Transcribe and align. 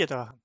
Papierdrachen. 0.00 0.40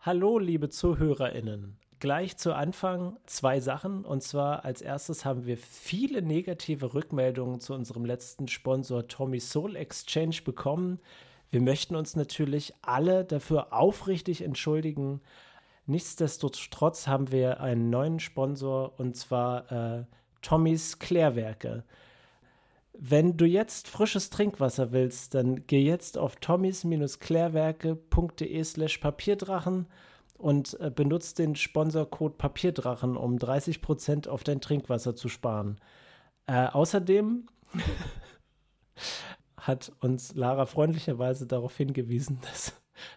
Hallo, 0.00 0.36
liebe 0.40 0.68
ZuhörerInnen. 0.68 1.78
Gleich 2.00 2.36
zu 2.38 2.56
Anfang 2.56 3.16
zwei 3.26 3.60
Sachen. 3.60 4.04
Und 4.04 4.24
zwar 4.24 4.64
als 4.64 4.82
erstes 4.82 5.24
haben 5.24 5.46
wir 5.46 5.58
viele 5.58 6.22
negative 6.22 6.92
Rückmeldungen 6.92 7.60
zu 7.60 7.72
unserem 7.72 8.04
letzten 8.04 8.48
Sponsor 8.48 9.06
Tommy 9.06 9.38
Soul 9.38 9.76
Exchange 9.76 10.38
bekommen. 10.44 10.98
Wir 11.50 11.60
möchten 11.60 11.94
uns 11.94 12.16
natürlich 12.16 12.74
alle 12.82 13.24
dafür 13.24 13.72
aufrichtig 13.72 14.42
entschuldigen. 14.42 15.20
Nichtsdestotrotz 15.86 17.06
haben 17.06 17.30
wir 17.30 17.60
einen 17.60 17.90
neuen 17.90 18.18
Sponsor 18.18 18.98
und 18.98 19.16
zwar 19.16 19.70
äh, 19.70 20.04
Tommys 20.42 20.98
Klärwerke. 20.98 21.84
Wenn 22.98 23.36
du 23.36 23.44
jetzt 23.44 23.88
frisches 23.88 24.30
Trinkwasser 24.30 24.90
willst, 24.92 25.34
dann 25.34 25.66
geh 25.66 25.82
jetzt 25.82 26.16
auf 26.16 26.36
tommys-klärwerke.de 26.36 28.64
slash 28.64 28.96
Papierdrachen 28.98 29.86
und 30.38 30.80
äh, 30.80 30.90
benutzt 30.90 31.38
den 31.38 31.56
Sponsorcode 31.56 32.38
Papierdrachen, 32.38 33.16
um 33.16 33.36
30% 33.36 34.28
auf 34.28 34.44
dein 34.44 34.62
Trinkwasser 34.62 35.14
zu 35.14 35.28
sparen. 35.28 35.78
Äh, 36.46 36.68
außerdem 36.68 37.48
hat 39.56 39.92
uns 40.00 40.34
Lara 40.34 40.64
freundlicherweise 40.64 41.46
darauf 41.46 41.76
hingewiesen, 41.76 42.38
dass 42.42 42.72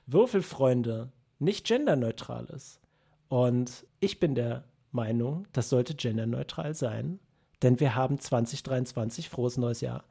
Würfelfreunde 0.08 1.14
nicht 1.40 1.66
genderneutral 1.66 2.48
ist. 2.48 2.82
Und 3.30 3.86
ich 4.02 4.20
bin 4.20 4.36
der 4.36 4.66
Meinung, 4.92 5.48
das 5.54 5.70
sollte 5.70 5.96
genderneutral 5.96 6.76
sein, 6.76 7.22
denn 7.62 7.80
wir 7.80 7.96
haben 7.96 8.20
2023, 8.20 9.30
frohes 9.30 9.58
neues 9.58 9.82
Jahr. 9.82 10.04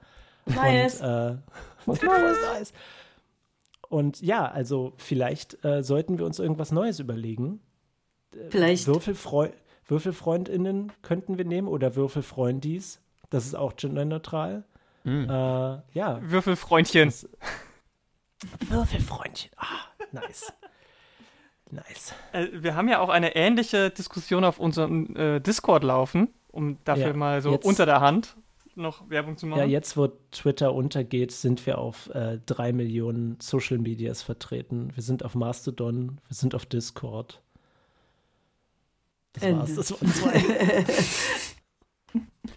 Nice. 0.47 1.01
Und, 1.01 1.09
äh, 1.09 1.37
frohes 1.85 2.03
neues. 2.03 2.73
Und 3.89 4.21
ja, 4.21 4.47
also 4.47 4.93
vielleicht 4.97 5.65
äh, 5.65 5.83
sollten 5.83 6.19
wir 6.19 6.27
uns 6.27 6.39
irgendwas 6.39 6.73
Neues 6.73 6.99
überlegen. 7.01 7.61
Vielleicht. 8.51 8.87
Würfelfreu 8.87 9.51
Würfelfreundinnen 9.87 10.93
könnten 11.01 11.39
wir 11.39 11.47
nehmen 11.47 11.67
oder 11.67 11.97
Würfelfreundis. 11.97 13.01
Das 13.31 13.47
ist 13.47 13.55
auch 13.55 13.75
genderneutral. 13.75 14.65
Mhm. 15.05 15.25
Äh, 15.25 15.79
ja. 15.93 16.21
Würfelfreundchen. 16.21 17.09
Das, 17.09 17.27
Würfelfreundchen. 18.69 19.51
Ah, 19.57 19.67
nice. 20.13 20.53
Nice. 21.71 22.15
Äh, 22.33 22.49
wir 22.53 22.75
haben 22.75 22.89
ja 22.89 23.01
auch 23.01 23.09
eine 23.09 23.35
ähnliche 23.35 23.91
Diskussion 23.91 24.45
auf 24.45 24.59
unserem 24.59 25.17
äh, 25.17 25.41
Discord 25.41 25.85
laufen, 25.85 26.29
um 26.49 26.79
dafür 26.85 27.09
Ja, 27.09 27.13
mal 27.15 27.43
so 27.43 27.53
jetzt- 27.53 27.65
unter 27.67 27.87
der 27.87 28.01
Hand 28.01 28.37
noch 28.75 29.11
Werbung 29.11 29.37
zu 29.37 29.47
machen. 29.47 29.59
Ja, 29.59 29.65
jetzt 29.67 29.97
wo 29.97 30.07
Twitter 30.31 30.73
untergeht, 30.73 31.33
sind 31.33 31.67
wir 31.67 31.79
auf 31.79 32.11
äh, 32.15 32.39
drei 32.47 32.73
Millionen 32.73 33.37
Social 33.41 33.79
Medias 33.79 34.23
vertreten. 34.23 34.93
Wir 34.95 35.03
sind 35.03 35.25
auf 35.25 35.35
Mastodon, 35.35 36.21
wir 36.29 36.35
sind 36.37 36.55
auf 36.55 36.65
Discord. 36.65 37.43
Das 39.33 39.43
Ende. 39.43 39.59
war's. 39.61 39.75
Das 39.75 39.91
waren 39.93 40.09
zwei. 40.13 40.85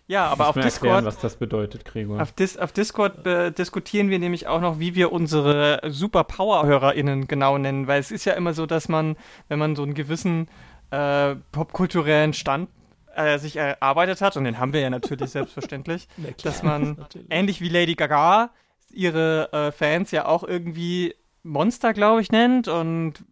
Ja, 0.07 0.27
aber 0.27 0.47
auf 0.49 0.55
mir 0.55 0.63
erklären, 0.63 1.03
Discord, 1.03 1.05
was 1.05 1.19
das 1.19 1.35
bedeutet, 1.37 1.85
Gregor. 1.85 2.21
auf, 2.21 2.31
Dis 2.33 2.57
auf 2.57 2.71
Discord 2.71 3.25
äh, 3.25 3.51
diskutieren 3.51 4.09
wir 4.09 4.19
nämlich 4.19 4.47
auch 4.47 4.61
noch, 4.61 4.79
wie 4.79 4.93
wir 4.95 5.11
unsere 5.11 5.81
Super 5.89 6.23
Power-HörerInnen 6.23 7.27
genau 7.27 7.57
nennen, 7.57 7.87
weil 7.87 7.99
es 7.99 8.11
ist 8.11 8.25
ja 8.25 8.33
immer 8.33 8.53
so, 8.53 8.65
dass 8.65 8.89
man, 8.89 9.15
wenn 9.47 9.59
man 9.59 9.75
so 9.75 9.83
einen 9.83 9.93
gewissen 9.93 10.47
äh, 10.91 11.35
popkulturellen 11.51 12.33
Stand 12.33 12.69
äh, 13.15 13.37
sich 13.39 13.55
erarbeitet 13.57 14.21
hat, 14.21 14.37
und 14.37 14.43
den 14.45 14.57
haben 14.59 14.73
wir 14.73 14.81
ja 14.81 14.89
natürlich 14.89 15.29
selbstverständlich, 15.31 16.07
Na 16.17 16.31
klar, 16.31 16.35
dass 16.43 16.63
man 16.63 16.95
natürlich. 16.95 17.27
ähnlich 17.29 17.61
wie 17.61 17.69
Lady 17.69 17.95
Gaga 17.95 18.51
ihre 18.91 19.51
äh, 19.53 19.71
Fans 19.71 20.11
ja 20.11 20.25
auch 20.25 20.43
irgendwie 20.43 21.15
Monster, 21.43 21.93
glaube 21.93 22.21
ich, 22.21 22.31
nennt 22.31 22.67
und 22.67 23.23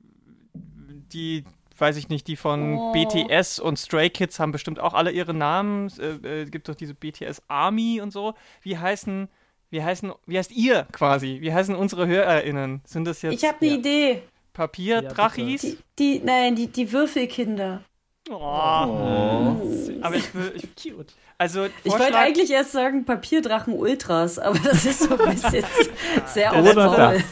die, 0.53 1.43
weiß 1.77 1.97
ich 1.97 2.09
nicht, 2.09 2.27
die 2.27 2.35
von 2.35 2.75
Oh. 2.77 2.91
BTS 2.91 3.59
und 3.59 3.77
Stray 3.77 4.09
Kids 4.09 4.39
haben 4.39 4.51
bestimmt 4.51 4.79
auch 4.79 4.93
alle 4.93 5.11
ihre 5.11 5.33
Namen. 5.33 5.87
Es 5.87 5.99
äh, 5.99 6.41
äh, 6.41 6.45
gibt 6.45 6.69
doch 6.69 6.75
diese 6.75 6.93
BTS 6.93 7.41
Army 7.47 7.99
und 8.01 8.11
so. 8.11 8.33
Wie 8.61 8.77
heißen, 8.77 9.27
wie 9.69 9.83
heißen, 9.83 10.11
wie 10.25 10.37
heißt 10.37 10.51
ihr 10.51 10.87
quasi? 10.91 11.37
Wie 11.41 11.53
heißen 11.53 11.75
unsere 11.75 12.07
HörerInnen? 12.07 12.81
Sind 12.85 13.05
das 13.05 13.21
jetzt 13.21 13.33
Ich 13.33 13.47
habe 13.47 13.57
eine 13.61 13.69
Ja. 13.71 13.75
Idee. 13.77 14.23
Papierdrachis? 14.53 15.61
Die, 15.61 15.77
die, 15.97 16.19
nein, 16.23 16.55
die, 16.55 16.67
die 16.67 16.91
Würfelkinder. 16.91 17.83
Oh. 18.31 18.35
Oh. 18.35 19.91
Aber 20.01 20.15
ich 20.15 20.33
will, 20.35 20.53
ich, 20.55 20.63
Cute. 20.75 21.13
also 21.37 21.65
Ich 21.83 21.91
wollte 21.91 22.17
eigentlich 22.17 22.51
erst 22.51 22.71
sagen 22.71 23.05
Papierdrachen 23.05 23.73
Ultras, 23.73 24.39
aber 24.39 24.57
das 24.59 24.85
ist 24.85 25.03
so 25.03 25.17
ein 25.17 25.33
bisschen 25.33 25.65
sehr 26.27 26.51
Der 26.51 26.61
letzte- 26.61 26.87
aufbauend. 26.89 27.23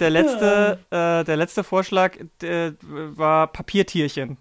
Der 0.00 0.10
letzte, 0.10 0.78
äh, 0.90 1.24
der 1.24 1.36
letzte 1.36 1.64
Vorschlag 1.64 2.16
der, 2.40 2.74
war 2.82 3.48
Papiertierchen. 3.48 4.36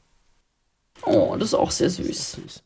Oh, 1.03 1.35
das 1.37 1.49
ist 1.49 1.53
auch 1.55 1.71
sehr 1.71 1.89
Sehr 1.89 2.05
süß. 2.05 2.31
süß. 2.33 2.63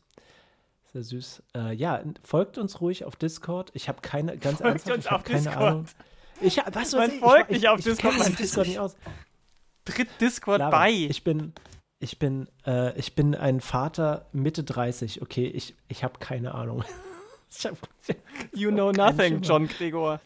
Sehr 0.92 1.02
süß. 1.02 1.42
Äh, 1.56 1.74
ja, 1.74 2.02
folgt 2.22 2.58
uns 2.58 2.82
ruhig 2.82 3.04
auf 3.06 3.16
Discord. 3.16 3.70
Ich 3.72 3.88
habe 3.88 4.02
keine, 4.02 4.36
ganz 4.36 4.58
Folgt 4.60 4.86
ernsthaft, 4.86 4.96
uns 4.96 5.04
ich 5.06 5.10
habe 5.10 5.20
auf 5.20 5.24
keine 5.24 5.38
Discord. 5.42 5.62
Ahnung. 5.62 5.84
Ich, 6.42 6.58
hab- 6.58 6.74
was, 6.74 6.92
was 6.92 6.94
Man 6.94 7.10
ich, 7.12 7.20
folgt 7.20 7.50
ich, 7.50 7.56
nicht 7.58 7.68
auf 7.68 7.78
ich, 7.78 7.84
Discord, 7.86 8.14
man 8.14 8.22
kenne 8.24 8.36
Discord 8.36 8.66
nicht 8.66 8.78
aus. 8.78 8.96
Tritt 9.86 10.08
Discord 10.20 10.58
Lara, 10.58 10.70
bei. 10.70 10.90
Ich 10.90 11.24
bin, 11.24 11.54
ich 12.02 12.18
bin, 12.18 12.48
äh, 12.66 12.98
ich 12.98 13.14
bin 13.14 13.34
ein 13.34 13.60
Vater 13.60 14.26
Mitte 14.32 14.64
30. 14.64 15.22
Okay, 15.22 15.46
ich, 15.46 15.74
ich 15.88 16.04
habe 16.04 16.18
keine 16.18 16.54
Ahnung. 16.54 16.84
Ich 17.54 17.66
hab, 17.66 17.76
You 18.54 18.70
know 18.70 18.92
nothing, 18.92 19.34
Schimmer. 19.34 19.46
John 19.46 19.68
Gregor. 19.68 20.20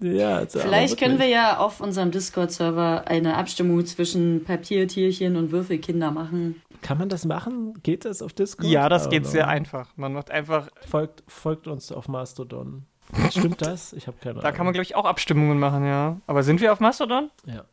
ja, 0.00 0.46
Vielleicht 0.46 0.98
können 0.98 1.18
wir 1.18 1.26
ja 1.28 1.58
auf 1.58 1.82
unserem 1.82 2.10
Discord-Server 2.10 3.06
eine 3.08 3.36
Abstimmung 3.36 3.84
zwischen 3.84 4.42
Papiertierchen 4.42 5.36
und 5.36 5.50
Würfelkinder 5.52 6.10
machen. 6.12 6.62
Kann 6.80 6.96
man 6.96 7.10
das 7.10 7.26
machen? 7.26 7.74
Geht 7.82 8.06
das 8.06 8.22
auf 8.22 8.32
Discord? 8.32 8.70
Ja, 8.70 8.88
das 8.88 9.06
Oh, 9.06 9.10
geht 9.10 9.26
sehr 9.26 9.48
einfach. 9.48 9.90
Man 9.96 10.14
macht 10.14 10.30
einfach, 10.30 10.68
Folgt, 10.88 11.24
folgt 11.26 11.66
uns 11.66 11.92
auf 11.92 12.08
Mastodon. 12.08 12.86
Stimmt 13.30 13.60
das? 13.60 13.92
Ich 13.92 14.06
habe 14.06 14.16
keine 14.22 14.36
da 14.36 14.40
Ahnung. 14.40 14.56
kann 14.56 14.64
man, 14.64 14.72
glaube 14.72 14.84
ich, 14.84 14.96
auch 14.96 15.04
Abstimmungen 15.04 15.58
machen, 15.58 15.84
ja. 15.84 16.18
Aber 16.26 16.42
sind 16.42 16.62
wir 16.62 16.72
auf 16.72 16.80
Mastodon? 16.80 17.30
Ja. 17.44 17.66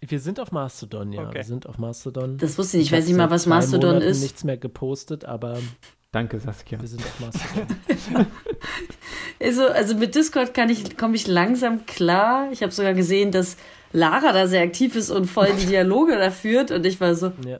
Wir 0.00 0.20
sind 0.20 0.38
auf 0.38 0.52
Mastodon, 0.52 1.12
ja. 1.12 1.22
Okay. 1.26 1.34
Wir 1.34 1.44
sind 1.44 1.66
auf 1.66 1.78
Mastodon. 1.78 2.38
Das 2.38 2.56
wusste 2.56 2.76
ich 2.76 2.82
nicht. 2.84 2.92
Ich 2.92 2.98
weiß 2.98 3.06
nicht 3.08 3.16
mal, 3.16 3.30
was 3.30 3.46
Mastodon 3.46 3.94
Monaten 3.94 4.06
ist. 4.10 4.22
nichts 4.22 4.44
mehr 4.44 4.56
gepostet, 4.56 5.24
aber 5.24 5.58
Danke, 6.12 6.38
Saskia. 6.40 6.80
wir 6.80 6.88
sind 6.88 7.02
auf 7.02 7.20
Mastodon. 7.20 8.26
Also, 9.40 9.66
also 9.66 9.94
mit 9.96 10.14
Discord 10.14 10.54
kann 10.54 10.70
ich, 10.70 10.96
komme 10.96 11.16
ich 11.16 11.26
langsam 11.26 11.84
klar. 11.86 12.48
Ich 12.52 12.62
habe 12.62 12.72
sogar 12.72 12.94
gesehen, 12.94 13.32
dass 13.32 13.56
Lara 13.92 14.32
da 14.32 14.46
sehr 14.46 14.62
aktiv 14.62 14.94
ist 14.96 15.10
und 15.10 15.26
voll 15.26 15.48
die 15.60 15.66
Dialoge 15.66 16.16
da 16.16 16.30
führt. 16.30 16.70
Und 16.70 16.86
ich 16.86 17.00
war 17.00 17.14
so, 17.14 17.32
ja. 17.44 17.58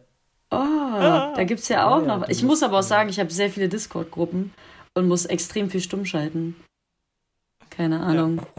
oh, 0.51 1.35
da 1.35 1.45
gibt's 1.45 1.69
ja 1.69 1.89
auch 1.89 2.03
Ja, 2.03 2.07
ja, 2.07 2.17
noch. 2.19 2.27
du 2.27 2.33
Ich 2.33 2.43
muss 2.43 2.63
aber 2.63 2.79
auch 2.79 2.83
sagen, 2.83 3.09
ich 3.11 3.19
habe 3.19 3.31
sehr 3.31 3.51
viele 3.51 3.69
Discord-Gruppen 3.69 4.53
und 4.95 5.09
muss 5.09 5.27
extrem 5.27 5.71
viel 5.71 5.81
stumm 5.81 6.05
schalten. 6.05 6.57
Keine 7.71 8.01
Ahnung. 8.01 8.43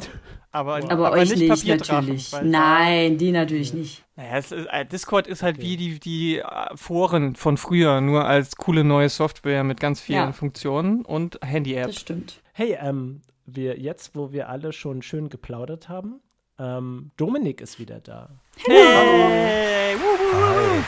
Aber, 0.52 0.78
Aber, 0.92 1.12
euch 1.12 1.36
nicht, 1.36 1.48
Papierdrachen, 1.48 2.08
natürlich. 2.08 2.32
Nein, 2.44 3.18
die 3.20 3.32
natürlich 3.32 3.74
nicht. 3.74 4.04
Naja, 4.16 4.38
es 4.38 4.52
ist, 4.52 4.66
äh, 4.66 4.84
Discord 4.84 5.28
ist 5.28 5.44
halt 5.44 5.62
wie 5.62 5.78
die, 5.78 6.00
die 6.00 6.40
äh, 6.40 6.46
Foren 6.76 7.36
von 7.36 7.56
früher, 7.58 8.02
nur 8.02 8.26
als 8.26 8.56
coole 8.56 8.84
neue 8.84 9.10
Software 9.10 9.64
mit 9.64 9.80
ganz 9.80 10.02
vielen 10.02 10.18
Ja. 10.18 10.34
Funktionen 10.34 11.06
und 11.06 11.40
Handy-App. 11.44 11.88
Das 11.88 12.00
stimmt. 12.00 12.42
Hey, 12.54 12.78
ähm, 12.82 13.22
wir 13.46 13.80
jetzt, 13.80 14.16
wo 14.16 14.32
wir 14.32 14.50
alle 14.50 14.74
schon 14.74 15.04
schön 15.04 15.30
geplaudert 15.30 15.88
haben, 15.88 16.20
ähm, 16.58 17.12
Dominik 17.16 17.62
ist 17.62 17.80
wieder 17.80 18.00
da. 18.00 18.30
Hey, 18.66 19.96
wuhu. 19.96 20.84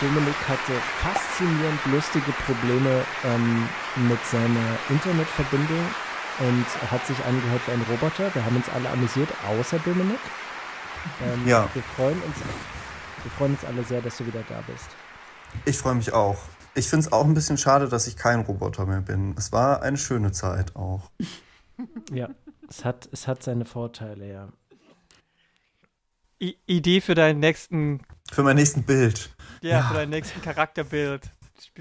Dominik 0.00 0.48
hatte 0.48 0.72
faszinierend 0.98 1.80
lustige 1.92 2.32
Probleme 2.44 3.04
ähm, 3.24 3.68
mit 4.08 4.22
seiner 4.26 4.76
Internetverbindung 4.90 5.86
und 6.40 6.90
hat 6.90 7.06
sich 7.06 7.16
angehört 7.24 7.60
wie 7.66 7.72
ein 7.72 7.82
Roboter. 7.90 8.34
Wir 8.34 8.44
haben 8.44 8.56
uns 8.56 8.68
alle 8.68 8.88
amüsiert, 8.90 9.28
außer 9.48 9.78
Dominik. 9.80 10.18
Ähm, 11.22 11.46
Ja. 11.46 11.68
Wir 11.74 11.82
freuen 11.82 12.20
uns, 12.22 12.36
wir 13.22 13.30
freuen 13.32 13.52
uns 13.52 13.64
alle 13.64 13.84
sehr, 13.84 14.00
dass 14.02 14.16
du 14.18 14.26
wieder 14.26 14.42
da 14.48 14.62
bist. 14.66 14.86
Ich 15.64 15.78
freue 15.78 15.94
mich 15.94 16.12
auch. 16.12 16.38
Ich 16.74 16.88
finde 16.88 17.06
es 17.06 17.12
auch 17.12 17.24
ein 17.24 17.34
bisschen 17.34 17.56
schade, 17.58 17.88
dass 17.88 18.06
ich 18.08 18.16
kein 18.16 18.40
Roboter 18.40 18.84
mehr 18.86 19.00
bin. 19.00 19.34
Es 19.38 19.52
war 19.52 19.82
eine 19.82 19.96
schöne 19.96 20.32
Zeit 20.32 20.74
auch. 20.76 21.10
Ja, 22.12 22.28
es 22.70 22.84
hat, 22.84 23.08
es 23.12 23.26
hat 23.26 23.42
seine 23.42 23.64
Vorteile, 23.64 24.30
ja. 24.32 24.48
I 26.40 26.56
Idee 26.66 27.00
für 27.00 27.16
deinen 27.16 27.40
nächsten, 27.40 28.00
Für 28.30 28.44
mein 28.44 28.54
nächsten 28.56 28.84
Bild. 28.84 29.30
ja, 29.60 29.70
Ja. 29.70 29.82
für 29.88 29.94
deinen 29.94 30.10
nächsten 30.10 30.40
Charakterbild. 30.40 31.30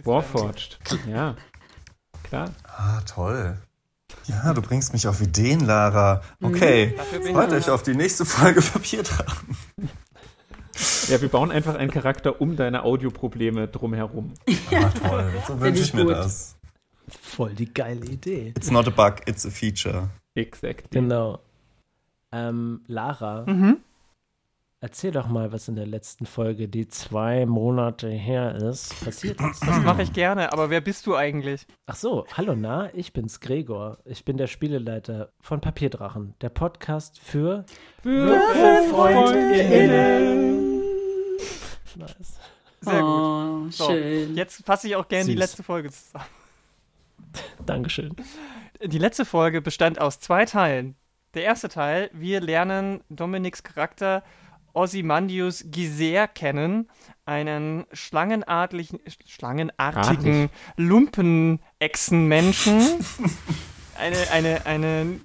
Warforged. 0.04 0.80
Ja. 1.08 1.36
Klar. 2.24 2.52
Ah, 2.64 3.02
toll. 3.02 3.58
Ja, 4.27 4.54
du 4.54 4.62
bringst 4.62 4.94
mich 4.94 5.07
auf 5.07 5.21
Ideen, 5.21 5.62
Lara. 5.65 6.21
Okay, 6.42 6.94
Dafür 6.95 7.19
bin 7.19 7.27
ich 7.27 7.33
freut 7.33 7.51
euch 7.51 7.69
auf 7.69 7.83
die 7.83 7.95
nächste 7.95 8.25
Folge 8.25 8.62
Papierdrachen. 8.62 9.57
Ja, 11.10 11.21
wir 11.21 11.30
bauen 11.30 11.51
einfach 11.51 11.75
einen 11.75 11.92
Charakter 11.92 12.42
um 12.42 12.56
deine 12.56 12.83
Audioprobleme 12.83 13.68
drumherum. 13.68 14.33
Ah, 14.71 14.89
toll. 14.89 15.31
So 15.48 15.60
wünsche 15.60 15.81
ich 15.81 15.88
ich 15.89 15.94
mir 15.94 16.06
gut. 16.06 16.13
das. 16.13 16.56
Voll 17.21 17.54
die 17.54 17.71
geile 17.71 18.06
Idee. 18.06 18.54
It's 18.56 18.71
not 18.71 18.88
a 18.88 18.89
bug, 18.89 19.21
it's 19.27 19.45
a 19.45 19.50
feature. 19.50 20.10
Exakt. 20.36 20.89
Genau. 20.92 21.39
Ähm, 22.31 22.81
Lara, 22.88 23.45
Mhm. 23.45 23.77
Erzähl 24.83 25.12
doch 25.12 25.27
mal, 25.27 25.51
was 25.53 25.69
in 25.69 25.75
der 25.75 25.88
letzten 25.88 26.25
Folge, 26.25 26.68
die 26.68 26.89
zwei 26.89 27.45
Monate 27.45 28.09
her 28.09 28.56
ist, 28.56 29.01
passiert 29.03 29.39
ist. 29.39 29.65
Das 29.65 29.80
mache 29.80 30.01
ich 30.03 30.12
gerne, 30.12 30.51
aber 30.51 30.69
wer 30.69 30.81
bist 30.81 31.07
du 31.07 31.15
eigentlich? 31.15 31.65
Ach 31.85 31.95
so, 31.95 32.25
hallo 32.33 32.53
na, 32.53 32.94
ich 32.94 33.13
bin's 33.13 33.39
Gregor. 33.39 34.00
Ich 34.03 34.25
bin 34.25 34.35
der 34.35 34.47
Spieleleiter 34.47 35.31
von 35.39 35.62
Papierdrachen, 35.62 36.35
der 36.41 36.50
Podcast 36.50 37.21
für 37.21 37.63
Würfelfreundinnen. 38.03 40.81
Nice. 41.95 42.39
Sehr 42.81 43.00
gut. 43.00 43.09
Oh, 43.09 43.68
So, 43.69 43.85
schön. 43.85 44.35
Jetzt 44.35 44.65
fasse 44.65 44.88
ich 44.88 44.97
auch 44.97 45.07
gerne 45.07 45.24
die 45.25 45.35
letzte 45.35 45.63
Folge 45.63 45.91
zusammen. 45.91 46.25
Dankeschön. 47.65 48.13
Die 48.83 48.97
letzte 48.97 49.24
Folge 49.24 49.62
bestand 49.62 50.01
aus 50.01 50.19
zwei 50.19 50.44
Teilen. 50.44 50.97
Der 51.35 51.45
erste 51.45 51.69
Teil, 51.69 52.09
wir 52.12 52.41
lernen 52.41 53.00
Dominiks 53.09 53.63
Charakter 53.63 54.24
Ozymandius 54.74 55.64
Giser 55.68 56.28
kennen, 56.28 56.90
einen 57.25 57.86
schlangenartigen, 57.94 59.00
schlangenartigen 59.25 60.50
Lumpenechsenmenschen. 60.78 62.81
eine, 63.98 64.18
eine, 64.31 64.66
eine, 64.66 65.20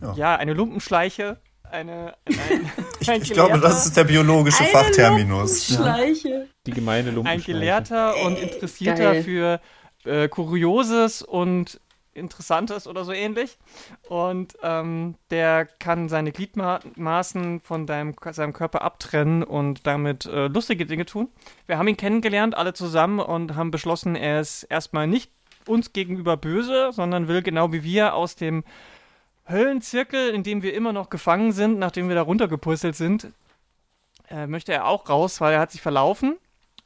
Ja. 0.00 0.14
ja. 0.14 0.36
eine 0.36 0.54
Lumpenschleiche. 0.54 1.38
Eine, 1.70 2.14
ein, 2.26 2.70
Ich, 3.00 3.10
ein 3.10 3.22
ich 3.22 3.32
glaube, 3.32 3.58
das 3.58 3.86
ist 3.86 3.96
der 3.96 4.04
biologische 4.04 4.62
Fachterminus. 4.64 5.66
Schleiche. 5.66 6.46
Die 6.66 6.70
gemeine 6.70 7.08
ein 7.08 7.14
Lumpenschleiche. 7.16 7.52
Gelehrter 7.52 8.16
und 8.24 8.38
Interessierter 8.38 9.12
geil. 9.14 9.22
für 9.24 9.60
äh, 10.04 10.28
Kurioses 10.28 11.22
und 11.22 11.80
Interessantes 12.14 12.86
oder 12.86 13.04
so 13.04 13.12
ähnlich. 13.12 13.58
Und 14.08 14.56
ähm, 14.62 15.16
der 15.30 15.66
kann 15.66 16.08
seine 16.08 16.32
Gliedmaßen 16.32 17.60
von 17.60 17.86
deinem, 17.86 18.14
seinem 18.30 18.52
Körper 18.52 18.82
abtrennen 18.82 19.42
und 19.42 19.86
damit 19.86 20.26
äh, 20.26 20.46
lustige 20.48 20.86
Dinge 20.86 21.04
tun. 21.06 21.28
Wir 21.66 21.78
haben 21.78 21.88
ihn 21.88 21.96
kennengelernt, 21.96 22.56
alle 22.56 22.74
zusammen, 22.74 23.20
und 23.20 23.54
haben 23.56 23.70
beschlossen, 23.70 24.16
er 24.16 24.40
ist 24.40 24.64
erstmal 24.64 25.06
nicht 25.06 25.30
uns 25.66 25.92
gegenüber 25.92 26.36
böse, 26.36 26.90
sondern 26.92 27.28
will 27.28 27.42
genau 27.42 27.72
wie 27.72 27.82
wir 27.82 28.14
aus 28.14 28.36
dem 28.36 28.64
Höllenzirkel, 29.46 30.30
in 30.30 30.42
dem 30.42 30.62
wir 30.62 30.74
immer 30.74 30.92
noch 30.92 31.10
gefangen 31.10 31.52
sind, 31.52 31.78
nachdem 31.78 32.08
wir 32.08 32.14
da 32.14 32.22
runtergepurzelt 32.22 32.96
sind, 32.96 33.28
äh, 34.30 34.46
möchte 34.46 34.72
er 34.72 34.86
auch 34.86 35.08
raus, 35.08 35.40
weil 35.40 35.54
er 35.54 35.60
hat 35.60 35.70
sich 35.70 35.82
verlaufen. 35.82 36.36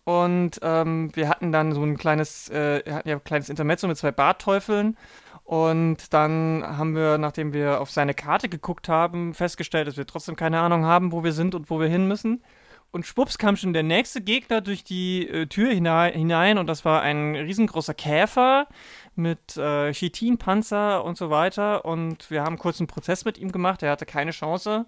Und 0.09 0.61
ähm, 0.63 1.11
wir 1.15 1.29
hatten 1.29 1.53
dann 1.53 1.73
so 1.73 1.83
ein 1.83 1.99
kleines, 1.99 2.49
äh, 2.49 2.83
ja 2.89 3.03
ein 3.05 3.25
kleines 3.25 3.51
Intermezzo 3.51 3.87
mit 3.87 3.99
zwei 3.99 4.11
Bartteufeln. 4.11 4.97
Und 5.45 6.15
dann 6.15 6.65
haben 6.67 6.97
wir, 6.97 7.19
nachdem 7.19 7.53
wir 7.53 7.83
auf 7.83 7.91
seine 7.91 8.15
Karte 8.15 8.49
geguckt 8.49 8.89
haben, 8.89 9.35
festgestellt, 9.35 9.87
dass 9.87 9.99
wir 9.99 10.07
trotzdem 10.07 10.35
keine 10.35 10.61
Ahnung 10.61 10.87
haben, 10.87 11.13
wo 11.13 11.25
wir 11.25 11.33
sind 11.33 11.55
und 11.55 11.69
wo 11.69 11.79
wir 11.79 11.89
hin 11.89 12.09
müssen. 12.09 12.43
Und 12.91 13.05
schwupps 13.05 13.37
kam 13.37 13.57
schon 13.57 13.75
der 13.75 13.83
nächste 13.83 14.23
Gegner 14.23 14.63
durch 14.63 14.83
die 14.83 15.29
äh, 15.29 15.47
Tür 15.47 15.71
hinein, 15.73 16.57
und 16.57 16.69
das 16.69 16.87
war 16.87 17.03
ein 17.03 17.37
riesengroßer 17.37 17.93
Käfer 17.93 18.67
mit 19.15 19.59
äh, 19.59 19.93
Chitinpanzer 19.93 21.05
und 21.05 21.19
so 21.19 21.29
weiter. 21.29 21.85
Und 21.85 22.31
wir 22.31 22.45
haben 22.45 22.57
kurz 22.57 22.81
einen 22.81 22.87
Prozess 22.87 23.27
mit 23.27 23.37
ihm 23.37 23.53
gemacht, 23.53 23.83
er 23.83 23.91
hatte 23.91 24.07
keine 24.07 24.31
Chance. 24.31 24.87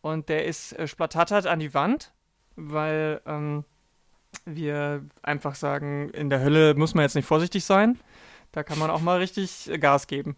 Und 0.00 0.28
der 0.28 0.44
ist 0.44 0.78
äh, 0.78 0.86
splattert 0.86 1.48
an 1.48 1.58
die 1.58 1.74
Wand, 1.74 2.12
weil 2.54 3.20
ähm, 3.26 3.64
wir 4.44 5.04
einfach 5.22 5.54
sagen, 5.54 6.10
in 6.10 6.30
der 6.30 6.40
Hölle 6.40 6.74
muss 6.74 6.94
man 6.94 7.02
jetzt 7.02 7.14
nicht 7.14 7.26
vorsichtig 7.26 7.64
sein. 7.64 7.98
Da 8.52 8.62
kann 8.62 8.78
man 8.78 8.90
auch 8.90 9.00
mal 9.00 9.18
richtig 9.18 9.70
äh, 9.70 9.78
Gas 9.78 10.06
geben. 10.06 10.36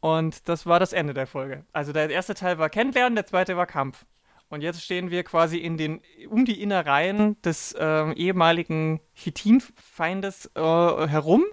Und 0.00 0.48
das 0.48 0.66
war 0.66 0.80
das 0.80 0.92
Ende 0.92 1.14
der 1.14 1.26
Folge. 1.26 1.64
Also 1.72 1.92
der 1.92 2.08
erste 2.10 2.34
Teil 2.34 2.58
war 2.58 2.70
Kennenlernen, 2.70 3.16
der 3.16 3.26
zweite 3.26 3.56
war 3.56 3.66
Kampf. 3.66 4.04
Und 4.48 4.62
jetzt 4.62 4.82
stehen 4.82 5.10
wir 5.10 5.24
quasi 5.24 5.58
in 5.58 5.76
den, 5.76 6.00
um 6.28 6.44
die 6.44 6.62
Innereien 6.62 7.40
des 7.42 7.76
ähm, 7.78 8.14
ehemaligen 8.14 9.00
Chitinfeindes 9.14 10.50
äh, 10.54 10.60
herum, 10.60 11.44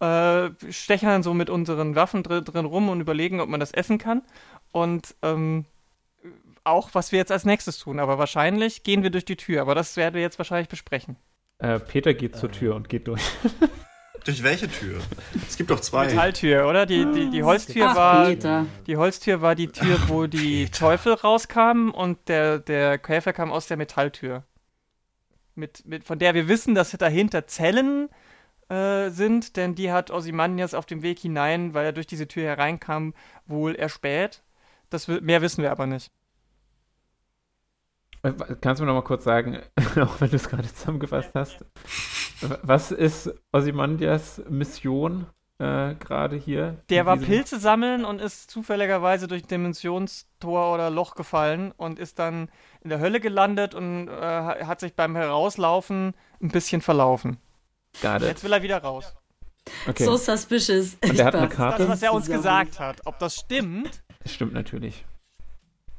äh, 0.00 0.50
stechen 0.70 1.08
dann 1.08 1.22
so 1.22 1.32
mit 1.32 1.48
unseren 1.48 1.94
Waffen 1.94 2.22
drin, 2.22 2.44
drin 2.44 2.64
rum 2.64 2.88
und 2.88 3.00
überlegen, 3.00 3.40
ob 3.40 3.48
man 3.48 3.60
das 3.60 3.70
essen 3.70 3.98
kann. 3.98 4.22
Und 4.72 5.14
ähm, 5.22 5.66
auch, 6.64 6.90
was 6.92 7.12
wir 7.12 7.18
jetzt 7.18 7.32
als 7.32 7.44
nächstes 7.44 7.78
tun. 7.78 8.00
Aber 8.00 8.18
wahrscheinlich 8.18 8.82
gehen 8.82 9.02
wir 9.02 9.10
durch 9.10 9.24
die 9.24 9.36
Tür. 9.36 9.60
Aber 9.60 9.74
das 9.74 9.96
werden 9.96 10.14
wir 10.14 10.22
jetzt 10.22 10.38
wahrscheinlich 10.38 10.68
besprechen. 10.68 11.16
Äh, 11.58 11.78
Peter 11.78 12.14
geht 12.14 12.36
zur 12.36 12.50
Tür 12.50 12.74
und 12.74 12.88
geht 12.88 13.06
durch. 13.06 13.22
Durch 14.24 14.42
welche 14.42 14.68
Tür? 14.68 15.00
Es 15.46 15.58
gibt 15.58 15.68
doch 15.68 15.80
zwei. 15.80 16.06
Metalltür, 16.06 16.66
oder? 16.66 16.86
Die, 16.86 17.04
die, 17.12 17.28
die 17.28 17.42
Holztür 17.42 17.88
Ach, 17.90 17.94
war. 17.94 18.26
Peter. 18.26 18.64
Die 18.86 18.96
Holztür 18.96 19.42
war 19.42 19.54
die 19.54 19.68
Tür, 19.68 19.98
wo 20.06 20.26
die 20.26 20.70
Teufel 20.70 21.12
rauskamen 21.12 21.90
und 21.90 22.28
der, 22.28 22.58
der 22.58 22.96
Käfer 22.96 23.34
kam 23.34 23.52
aus 23.52 23.66
der 23.66 23.76
Metalltür. 23.76 24.44
Mit, 25.54 25.84
mit, 25.86 26.04
von 26.04 26.18
der 26.18 26.32
wir 26.32 26.48
wissen, 26.48 26.74
dass 26.74 26.90
dahinter 26.92 27.46
Zellen 27.46 28.08
äh, 28.70 29.10
sind, 29.10 29.56
denn 29.56 29.74
die 29.74 29.92
hat 29.92 30.10
Ozymandias 30.10 30.72
auf 30.72 30.86
dem 30.86 31.02
Weg 31.02 31.18
hinein, 31.18 31.74
weil 31.74 31.84
er 31.84 31.92
durch 31.92 32.06
diese 32.06 32.26
Tür 32.26 32.44
hereinkam, 32.44 33.12
wohl 33.46 33.74
erspäht. 33.74 34.42
Das, 34.88 35.06
mehr 35.06 35.42
wissen 35.42 35.62
wir 35.62 35.70
aber 35.70 35.86
nicht. 35.86 36.10
Kannst 38.60 38.80
du 38.80 38.84
mir 38.84 38.92
noch 38.92 39.00
mal 39.00 39.06
kurz 39.06 39.24
sagen, 39.24 39.58
auch 40.00 40.20
wenn 40.20 40.30
du 40.30 40.36
es 40.36 40.48
gerade 40.48 40.66
zusammengefasst 40.72 41.30
hast, 41.34 41.64
was 42.62 42.90
ist 42.90 43.32
Ozymandias 43.52 44.42
Mission 44.48 45.26
äh, 45.58 45.94
gerade 45.94 46.36
hier? 46.36 46.76
Der 46.90 47.06
war 47.06 47.16
diesem- 47.16 47.28
Pilze 47.28 47.58
sammeln 47.60 48.04
und 48.04 48.20
ist 48.20 48.50
zufälligerweise 48.50 49.28
durch 49.28 49.44
ein 49.44 49.48
Dimensionstor 49.48 50.74
oder 50.74 50.90
Loch 50.90 51.14
gefallen 51.14 51.72
und 51.76 51.98
ist 51.98 52.18
dann 52.18 52.48
in 52.80 52.90
der 52.90 52.98
Hölle 52.98 53.20
gelandet 53.20 53.74
und 53.74 54.08
äh, 54.08 54.10
hat 54.64 54.80
sich 54.80 54.94
beim 54.94 55.14
Herauslaufen 55.16 56.14
ein 56.42 56.48
bisschen 56.48 56.80
verlaufen. 56.80 57.38
Jetzt 58.28 58.42
will 58.42 58.52
er 58.52 58.62
wieder 58.62 58.78
raus. 58.82 59.14
Okay, 59.88 60.04
So 60.04 60.16
suspicious. 60.16 60.96
Und 61.02 61.16
der 61.16 61.26
hat 61.26 61.34
eine 61.36 61.48
Karte? 61.48 61.78
Das, 61.84 61.88
was 61.88 62.02
er 62.02 62.12
uns 62.12 62.26
gesagt 62.26 62.80
hat. 62.80 63.00
Ob 63.06 63.18
das 63.18 63.36
stimmt, 63.36 64.02
das 64.22 64.32
stimmt 64.32 64.52
natürlich. 64.52 65.04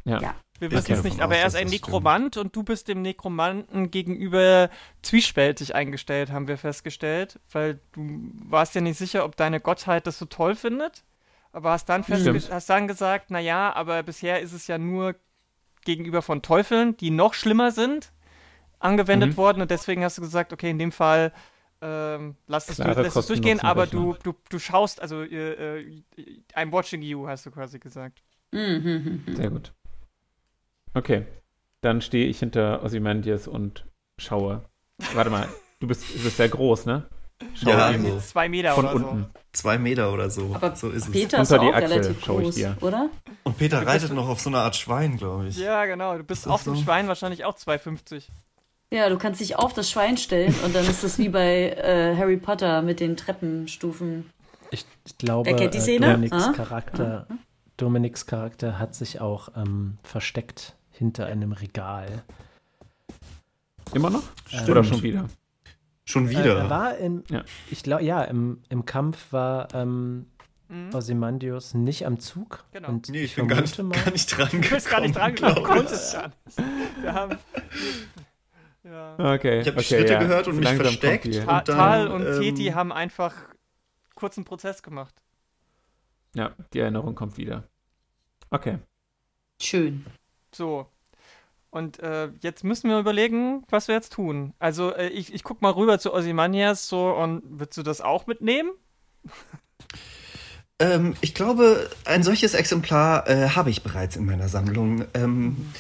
Ja. 0.03 0.19
Ja. 0.21 0.35
Wir 0.59 0.71
wissen 0.71 0.93
es 0.93 1.03
nicht. 1.03 1.21
Aber 1.21 1.35
aus, 1.35 1.41
er 1.41 1.47
ist 1.47 1.55
ein 1.55 1.67
Nekromant 1.67 2.37
und 2.37 2.55
du 2.55 2.63
bist 2.63 2.87
dem 2.87 3.01
Nekromanten 3.01 3.91
gegenüber 3.91 4.69
zwiespältig 5.01 5.75
eingestellt, 5.75 6.31
haben 6.31 6.47
wir 6.47 6.57
festgestellt. 6.57 7.39
Weil 7.51 7.79
du 7.93 8.29
warst 8.45 8.75
ja 8.75 8.81
nicht 8.81 8.97
sicher, 8.97 9.25
ob 9.25 9.35
deine 9.35 9.59
Gottheit 9.59 10.07
das 10.07 10.17
so 10.17 10.25
toll 10.25 10.55
findet. 10.55 11.03
Aber 11.51 11.71
hast 11.71 11.87
dann, 11.87 12.03
Stimmt. 12.03 12.51
hast 12.51 12.69
dann 12.69 12.87
gesagt, 12.87 13.31
naja, 13.31 13.73
aber 13.73 14.03
bisher 14.03 14.41
ist 14.41 14.51
es 14.51 14.67
ja 14.67 14.77
nur 14.77 15.15
gegenüber 15.85 16.21
von 16.21 16.41
Teufeln, 16.41 16.97
die 16.97 17.11
noch 17.11 17.33
schlimmer 17.33 17.71
sind, 17.71 18.11
angewendet 18.79 19.31
Mhm. 19.31 19.37
worden. 19.37 19.61
Und 19.61 19.71
deswegen 19.71 20.03
hast 20.03 20.17
du 20.17 20.21
gesagt, 20.21 20.51
okay, 20.51 20.69
in 20.69 20.79
dem 20.79 20.91
Fall 20.91 21.31
ähm, 21.81 22.35
lass 22.47 22.67
es, 22.69 22.77
Klare 22.77 22.95
durch, 22.95 23.07
lass 23.07 23.15
es 23.17 23.27
durchgehen, 23.27 23.59
aber 23.59 23.85
du, 23.87 24.15
du, 24.23 24.33
du 24.49 24.59
schaust, 24.59 25.01
also 25.01 25.21
äh, 25.21 25.79
äh, 25.79 26.03
I'm 26.55 26.71
watching 26.71 27.01
you, 27.01 27.27
hast 27.27 27.45
du 27.45 27.51
quasi 27.51 27.79
gesagt. 27.79 28.21
Mhm. 28.51 29.23
Sehr 29.35 29.49
gut. 29.49 29.73
Okay, 30.95 31.25
dann 31.81 32.01
stehe 32.01 32.25
ich 32.27 32.39
hinter 32.39 32.83
Ozymandias 32.83 33.47
und 33.47 33.85
schaue. 34.17 34.63
Warte 35.13 35.29
mal, 35.29 35.47
du 35.79 35.87
bist, 35.87 36.03
du 36.15 36.23
bist 36.23 36.37
sehr 36.37 36.49
groß, 36.49 36.85
ne? 36.87 37.03
Schau 37.53 37.69
Ja, 37.69 37.91
ihm 37.91 38.05
so. 38.05 38.17
Zwei 38.19 38.47
Meter 38.47 38.71
von 38.71 38.85
oder 38.85 38.95
unten. 38.95 39.23
so. 39.23 39.39
Zwei 39.51 39.77
Meter 39.77 40.11
oder 40.13 40.29
so. 40.29 40.51
Aber 40.53 40.75
so 40.75 40.89
ist 40.89 41.05
es. 41.07 41.11
Peter 41.11 41.41
ist 41.41 41.51
Unter 41.51 41.63
die 41.65 41.69
auch 41.69 41.75
Achsel 41.75 41.91
relativ 41.99 42.21
groß, 42.25 42.55
dir. 42.55 42.77
oder? 42.81 43.09
Und 43.43 43.57
Peter 43.57 43.81
Du 43.81 43.87
reitet 43.87 44.13
noch 44.13 44.27
auf 44.29 44.39
so 44.39 44.49
einer 44.49 44.59
Art 44.61 44.75
Schwein, 44.77 45.17
glaube 45.17 45.47
ich. 45.47 45.57
Ja, 45.57 45.85
genau. 45.85 46.17
Du 46.17 46.23
bist 46.23 46.45
Ist 46.45 46.51
auf 46.51 46.63
dem 46.63 46.75
so? 46.75 46.81
Schwein 46.83 47.07
wahrscheinlich 47.09 47.43
auch 47.43 47.55
2,50. 47.57 48.23
Ja, 48.91 49.09
du 49.09 49.17
kannst 49.17 49.41
dich 49.41 49.57
auf 49.57 49.73
das 49.73 49.89
Schwein 49.91 50.15
stellen 50.17 50.55
und 50.63 50.73
dann 50.73 50.85
ist 50.85 51.03
das 51.03 51.17
wie 51.17 51.27
bei 51.27 51.71
äh, 51.71 52.15
Harry 52.15 52.37
Potter 52.37 52.81
mit 52.81 52.99
den 53.01 53.17
Treppenstufen. 53.17 54.29
Ich, 54.71 54.85
ich 55.05 55.17
glaube, 55.17 55.49
Wer 55.49 55.57
kennt 55.57 55.73
die 55.73 55.79
äh, 55.79 55.81
Szene? 55.81 56.11
Dominiks, 56.13 56.37
Ah? 56.37 56.53
Charakter, 56.55 57.27
Dominiks 57.77 58.25
Charakter 58.27 58.79
hat 58.79 58.95
sich 58.95 59.19
auch 59.19 59.49
ähm, 59.57 59.97
versteckt 60.03 60.74
hinter 60.97 61.25
einem 61.27 61.51
Regal. 61.51 62.23
Immer 63.93 64.09
noch? 64.09 64.23
Stimmt. 64.47 64.69
Oder 64.69 64.83
schon 64.83 65.03
wieder? 65.03 65.27
Schon 66.05 66.27
Äh, 66.27 66.29
wieder. 66.31 66.57
er 66.57 66.69
war 66.69 66.97
in, 66.97 67.23
Ja. 67.29 67.43
ich 67.69 67.83
glaube, 67.83 68.03
ja, 68.03 68.23
im, 68.23 68.61
im 68.69 68.85
Kampf 68.85 69.31
war 69.31 69.73
ähm, 69.73 70.27
Mhm. 70.67 70.95
Ozymandias 70.95 71.73
nicht 71.75 72.05
am 72.07 72.19
Zug. 72.19 72.65
Genau. 72.71 72.89
Und 72.89 73.09
nee, 73.09 73.19
ich, 73.19 73.31
ich 73.31 73.35
bin 73.35 73.47
gar 73.47 73.61
nicht, 73.61 73.77
mal, 73.77 73.89
gar 73.89 74.11
nicht 74.11 74.35
dran 74.35 74.49
Du 74.51 74.69
bist 74.69 74.89
gar 74.89 74.99
nicht 75.01 75.15
dran 75.15 75.35
gekommen, 75.35 75.55
gekommen, 75.55 75.77
konntest 75.77 76.13
gar 76.13 76.27
nicht. 76.27 76.57
Wir 77.01 77.13
haben. 77.13 77.37
Ja. 78.83 79.15
Okay. 79.35 79.61
Ich 79.61 79.67
habe 79.67 79.77
okay, 79.77 79.85
Schritte 79.85 80.13
ja. 80.13 80.19
gehört 80.19 80.47
und 80.47 80.57
mich 80.57 80.69
versteckt. 80.69 81.33
Ta 81.45 81.59
Und 81.59 81.67
dann, 81.69 81.77
Tal 81.77 82.07
und 82.07 82.25
ähm, 82.25 82.39
Teti 82.41 82.65
haben 82.67 82.91
einfach 82.91 83.35
kurzen 84.15 84.43
Prozess 84.43 84.81
gemacht. 84.81 85.13
Ja, 86.35 86.53
die 86.73 86.79
Erinnerung 86.79 87.15
kommt 87.15 87.37
wieder. 87.37 87.63
Okay. 88.49 88.79
Schön. 89.61 90.05
So. 90.55 90.87
Und 91.69 91.99
äh, 91.99 92.29
jetzt 92.41 92.63
müssen 92.63 92.89
wir 92.89 92.97
überlegen, 92.99 93.63
was 93.69 93.89
wir 93.89 93.95
jetzt 93.95 94.13
tun. 94.13 94.53
Also, 94.59 94.93
äh, 94.93 95.09
ich, 95.09 95.33
ich 95.33 95.43
guck 95.43 95.61
mal 95.61 95.71
rüber 95.71 95.99
zu 95.99 96.13
Ozymandias 96.13 96.87
so 96.87 97.11
und 97.11 97.43
willst 97.45 97.77
du 97.77 97.83
das 97.83 98.01
auch 98.01 98.27
mitnehmen? 98.27 98.71
Ähm, 100.77 101.15
ich 101.21 101.33
glaube, 101.33 101.89
ein 102.03 102.21
solches 102.21 102.53
Exemplar 102.53 103.29
äh, 103.29 103.49
habe 103.51 103.69
ich 103.69 103.81
bereits 103.81 104.17
in 104.17 104.25
meiner 104.25 104.49
Sammlung. 104.49 105.05
Ähm, 105.13 105.71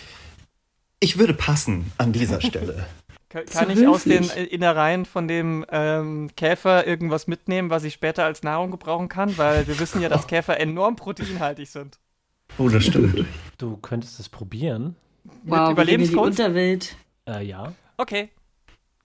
ich 1.01 1.17
würde 1.17 1.33
passen 1.33 1.91
an 1.97 2.13
dieser 2.13 2.39
Stelle. 2.41 2.85
Kann, 3.27 3.45
kann 3.45 3.69
ich 3.69 3.85
aus 3.85 4.05
den 4.05 4.23
Innereien 4.29 5.05
von 5.05 5.27
dem 5.27 5.65
ähm, 5.69 6.29
Käfer 6.37 6.87
irgendwas 6.87 7.27
mitnehmen, 7.27 7.69
was 7.69 7.83
ich 7.83 7.93
später 7.93 8.23
als 8.23 8.43
Nahrung 8.43 8.71
gebrauchen 8.71 9.09
kann? 9.09 9.37
Weil 9.37 9.67
wir 9.67 9.77
wissen 9.79 10.01
ja, 10.01 10.07
dass 10.07 10.27
Käfer 10.27 10.57
enorm 10.61 10.95
proteinhaltig 10.95 11.69
sind. 11.69 11.99
Oh, 12.57 12.69
das 12.69 12.85
stimmt. 12.85 13.25
Du 13.57 13.77
könntest 13.77 14.19
es 14.19 14.29
probieren. 14.29 14.95
Wow, 15.23 15.33
Mit 15.33 15.49
wir 15.49 15.57
gehen 15.57 15.67
in 15.67 15.75
die 15.75 15.81
Überlebenskunst? 16.13 16.39
Unterwelt. 16.39 16.95
Äh, 17.27 17.45
ja. 17.45 17.73
Okay. 17.97 18.29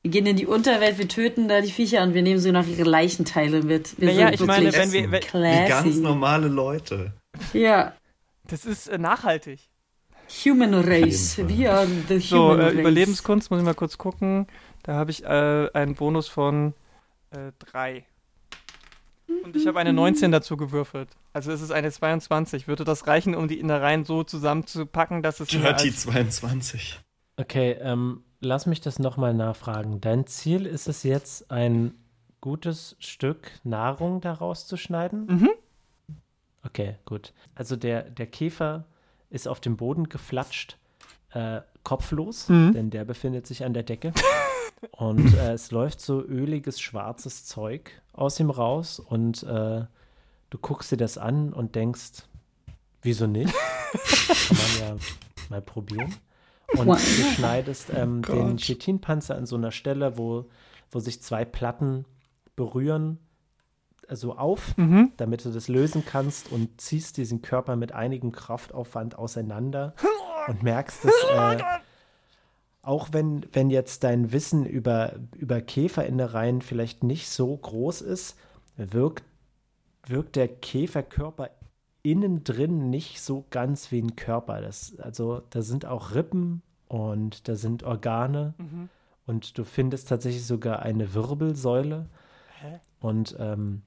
Wir 0.02 0.10
gehen 0.10 0.26
in 0.26 0.36
die 0.36 0.46
Unterwelt, 0.46 0.98
wir 0.98 1.08
töten 1.08 1.48
da 1.48 1.60
die 1.60 1.70
Viecher 1.70 2.02
und 2.02 2.14
wir 2.14 2.22
nehmen 2.22 2.40
sie 2.40 2.52
nach 2.52 2.66
ihre 2.66 2.88
Leichenteile 2.88 3.62
mit. 3.62 3.98
Wir 4.00 4.08
Naja, 4.08 4.26
sind 4.28 4.40
ich 4.40 4.46
meine, 4.46 4.72
wenn 4.72 4.92
wir- 4.92 5.10
wenn- 5.10 5.22
Wie 5.22 5.68
ganz 5.68 5.96
normale 5.96 6.48
Leute. 6.48 7.12
Ja, 7.52 7.94
Das 8.48 8.64
ist 8.64 8.88
äh, 8.88 8.98
nachhaltig. 8.98 9.60
Human 10.44 10.74
Race. 10.74 11.38
We 11.38 11.70
are 11.70 11.86
the 11.86 12.18
human 12.18 12.20
So, 12.20 12.54
äh, 12.56 12.62
race. 12.64 12.74
Überlebenskunst, 12.74 13.50
muss 13.50 13.60
ich 13.60 13.64
mal 13.64 13.74
kurz 13.74 13.96
gucken. 13.98 14.46
Da 14.82 14.94
habe 14.94 15.10
ich 15.10 15.24
äh, 15.24 15.68
einen 15.72 15.94
Bonus 15.94 16.28
von 16.28 16.74
äh, 17.30 17.52
drei. 17.58 18.04
Und 19.44 19.56
ich 19.56 19.66
habe 19.66 19.78
eine 19.78 19.92
19 19.92 20.30
dazu 20.32 20.56
gewürfelt. 20.56 21.08
Also 21.32 21.50
es 21.52 21.60
ist 21.60 21.70
eine 21.70 21.90
22. 21.90 22.68
Würde 22.68 22.84
das 22.84 23.06
reichen, 23.06 23.34
um 23.34 23.48
die 23.48 23.58
Innereien 23.60 24.04
so 24.04 24.22
zusammenzupacken, 24.24 25.22
dass 25.22 25.40
es 25.40 25.48
Dirty 25.48 25.88
als 25.88 26.00
22. 26.02 27.00
Okay, 27.36 27.72
ähm, 27.80 28.22
lass 28.40 28.66
mich 28.66 28.80
das 28.80 28.98
nochmal 28.98 29.32
nachfragen. 29.34 30.00
Dein 30.00 30.26
Ziel 30.26 30.66
ist 30.66 30.88
es 30.88 31.02
jetzt, 31.02 31.50
ein 31.50 31.94
gutes 32.40 32.96
Stück 32.98 33.50
Nahrung 33.64 34.20
daraus 34.20 34.66
zu 34.66 34.76
schneiden? 34.76 35.26
Mhm. 35.26 35.50
Okay, 36.64 36.96
gut. 37.06 37.32
Also 37.54 37.76
der, 37.76 38.02
der 38.02 38.26
Käfer 38.26 38.84
ist 39.30 39.48
auf 39.48 39.60
dem 39.60 39.76
Boden 39.76 40.08
geflatscht, 40.08 40.76
äh, 41.32 41.60
kopflos, 41.84 42.48
Mhm. 42.48 42.72
denn 42.74 42.90
der 42.90 43.04
befindet 43.04 43.46
sich 43.46 43.64
an 43.64 43.72
der 43.74 43.82
Decke. 43.84 44.12
Und 44.92 45.34
äh, 45.34 45.52
es 45.52 45.70
läuft 45.70 46.00
so 46.00 46.22
öliges, 46.22 46.80
schwarzes 46.80 47.44
Zeug 47.46 47.90
aus 48.12 48.40
ihm 48.40 48.50
raus 48.50 48.98
und 48.98 49.42
äh, 49.42 49.84
du 50.50 50.58
guckst 50.60 50.90
dir 50.92 50.96
das 50.96 51.18
an 51.18 51.52
und 51.52 51.74
denkst, 51.74 52.24
wieso 53.02 53.26
nicht? 53.26 53.52
Kann 53.52 54.56
man 54.56 54.78
ja 54.80 54.96
mal 55.48 55.62
probieren. 55.62 56.14
Und 56.76 56.86
du 56.86 56.96
schneidest 56.96 57.90
ähm, 57.94 58.22
Oh 58.28 58.32
den. 58.32 58.56
Chitinpanzer 58.56 59.34
an 59.36 59.44
so 59.46 59.56
einer 59.56 59.72
Stelle, 59.72 60.16
wo, 60.16 60.46
wo 60.90 60.98
sich 61.00 61.20
zwei 61.22 61.44
Platten 61.44 62.04
berühren, 62.56 63.18
also 64.08 64.36
auf, 64.36 64.76
Mhm. 64.76 65.12
damit 65.16 65.44
du 65.44 65.50
das 65.50 65.68
lösen 65.68 66.04
kannst 66.04 66.50
und 66.52 66.80
ziehst 66.80 67.16
diesen 67.16 67.42
Körper 67.42 67.76
mit 67.76 67.92
einigem 67.92 68.32
Kraftaufwand 68.32 69.16
auseinander 69.18 69.94
und 70.48 70.62
merkst, 70.62 71.04
dass 71.04 71.12
äh, 71.30 71.62
auch 72.82 73.08
wenn, 73.12 73.46
wenn 73.52 73.70
jetzt 73.70 74.04
dein 74.04 74.32
Wissen 74.32 74.64
über, 74.64 75.14
über 75.36 75.60
Käferinnereien 75.60 76.62
vielleicht 76.62 77.02
nicht 77.04 77.28
so 77.28 77.56
groß 77.56 78.00
ist, 78.00 78.36
wirkt, 78.76 79.24
wirkt 80.06 80.36
der 80.36 80.48
Käferkörper 80.48 81.50
innen 82.02 82.44
drin 82.44 82.88
nicht 82.88 83.20
so 83.20 83.44
ganz 83.50 83.92
wie 83.92 84.00
ein 84.00 84.16
Körper. 84.16 84.60
Das, 84.62 84.98
also 84.98 85.42
da 85.50 85.60
sind 85.60 85.84
auch 85.84 86.14
Rippen 86.14 86.62
und 86.88 87.46
da 87.48 87.56
sind 87.56 87.82
Organe 87.82 88.54
Mhm. 88.56 88.88
und 89.26 89.58
du 89.58 89.64
findest 89.64 90.08
tatsächlich 90.08 90.46
sogar 90.46 90.80
eine 90.80 91.12
Wirbelsäule. 91.14 92.06
Und 93.00 93.36
ähm, 93.38 93.82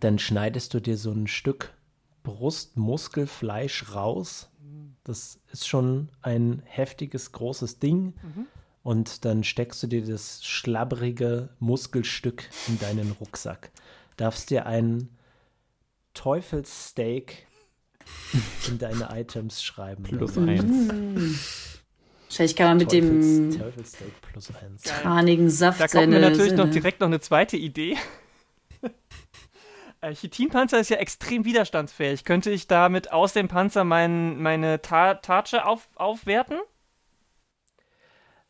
dann 0.00 0.18
schneidest 0.18 0.72
du 0.74 0.80
dir 0.80 0.96
so 0.96 1.12
ein 1.12 1.26
Stück 1.26 1.74
Brustmuskelfleisch 2.22 3.94
raus. 3.94 4.49
Das 5.10 5.40
ist 5.50 5.66
schon 5.66 6.08
ein 6.22 6.62
heftiges, 6.66 7.32
großes 7.32 7.80
Ding. 7.80 8.14
Und 8.84 9.24
dann 9.24 9.42
steckst 9.42 9.82
du 9.82 9.88
dir 9.88 10.06
das 10.06 10.44
schlabbrige 10.44 11.48
Muskelstück 11.58 12.48
in 12.68 12.78
deinen 12.78 13.10
Rucksack. 13.18 13.72
Darfst 14.16 14.50
dir 14.50 14.66
ein 14.66 15.08
Teufelssteak 16.14 17.48
in 18.68 18.78
deine 18.78 19.08
Items 19.10 19.64
schreiben. 19.64 20.04
Plus 20.04 20.38
Also 20.38 20.48
eins. 20.48 21.74
Wahrscheinlich 22.28 22.54
kann 22.54 22.68
man 22.68 22.76
mit 22.76 22.92
dem 22.92 23.50
Teufels, 23.50 23.58
Teufelssteak 23.58 24.22
plus 24.30 24.54
eins. 24.54 24.82
tranigen 24.82 25.50
Saft 25.50 25.80
Da 25.80 25.88
kommt 25.88 26.10
mir 26.10 26.20
natürlich 26.20 26.52
noch 26.52 26.70
direkt 26.70 27.00
noch 27.00 27.08
eine 27.08 27.18
zweite 27.18 27.56
Idee. 27.56 27.96
Äh, 30.00 30.14
Chitinpanzer 30.14 30.80
ist 30.80 30.88
ja 30.88 30.96
extrem 30.96 31.44
widerstandsfähig. 31.44 32.24
Könnte 32.24 32.50
ich 32.50 32.66
damit 32.66 33.12
aus 33.12 33.32
dem 33.32 33.48
Panzer 33.48 33.84
mein, 33.84 34.40
meine 34.40 34.80
Ta 34.80 35.14
Tatsche 35.14 35.66
auf, 35.66 35.88
aufwerten? 35.96 36.58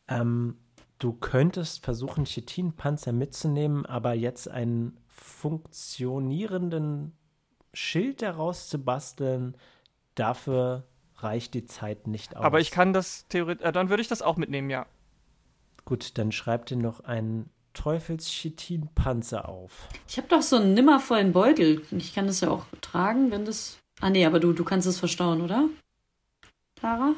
Ähm, 0.07 0.57
du 0.99 1.13
könntest 1.13 1.83
versuchen, 1.83 2.25
Chitinpanzer 2.25 3.11
mitzunehmen, 3.11 3.85
aber 3.85 4.13
jetzt 4.13 4.47
einen 4.47 4.97
funktionierenden 5.07 7.17
Schild 7.73 8.21
daraus 8.21 8.69
zu 8.69 8.83
basteln, 8.83 9.57
dafür 10.15 10.87
reicht 11.17 11.53
die 11.53 11.65
Zeit 11.65 12.07
nicht 12.07 12.35
aus. 12.35 12.43
Aber 12.43 12.59
ich 12.59 12.71
kann 12.71 12.93
das 12.93 13.27
theoretisch. 13.27 13.65
Äh, 13.65 13.71
dann 13.71 13.89
würde 13.89 14.01
ich 14.01 14.07
das 14.07 14.21
auch 14.21 14.37
mitnehmen, 14.37 14.69
ja. 14.69 14.85
Gut, 15.85 16.17
dann 16.17 16.31
schreib 16.31 16.65
dir 16.67 16.77
noch 16.77 17.01
einen 17.01 17.49
Teufels-Chitinpanzer 17.73 19.47
auf. 19.47 19.87
Ich 20.07 20.17
habe 20.17 20.27
doch 20.27 20.41
so 20.41 20.57
einen 20.57 20.73
nimmervollen 20.73 21.31
Beutel. 21.31 21.81
Ich 21.91 22.13
kann 22.13 22.27
das 22.27 22.41
ja 22.41 22.49
auch 22.49 22.65
tragen, 22.81 23.31
wenn 23.31 23.45
das. 23.45 23.77
Ah, 23.99 24.09
nee, 24.09 24.25
aber 24.25 24.39
du, 24.39 24.53
du 24.53 24.63
kannst 24.63 24.87
es 24.87 24.99
verstauen, 24.99 25.41
oder? 25.41 25.69
Clara? 26.79 27.13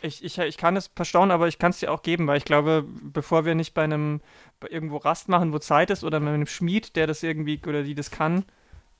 Ich, 0.00 0.24
ich, 0.24 0.38
ich 0.38 0.56
kann 0.56 0.76
es 0.76 0.90
verstauen, 0.94 1.30
aber 1.30 1.48
ich 1.48 1.58
kann 1.58 1.70
es 1.70 1.80
dir 1.80 1.92
auch 1.92 2.02
geben, 2.02 2.26
weil 2.28 2.38
ich 2.38 2.44
glaube, 2.44 2.84
bevor 2.86 3.44
wir 3.44 3.56
nicht 3.56 3.74
bei 3.74 3.82
einem 3.82 4.20
bei 4.60 4.68
irgendwo 4.68 4.96
Rast 4.98 5.28
machen, 5.28 5.52
wo 5.52 5.58
Zeit 5.58 5.90
ist, 5.90 6.04
oder 6.04 6.20
bei 6.20 6.32
einem 6.32 6.46
Schmied, 6.46 6.94
der 6.96 7.06
das 7.06 7.22
irgendwie 7.22 7.60
oder 7.66 7.82
die 7.82 7.94
das 7.94 8.10
kann, 8.10 8.44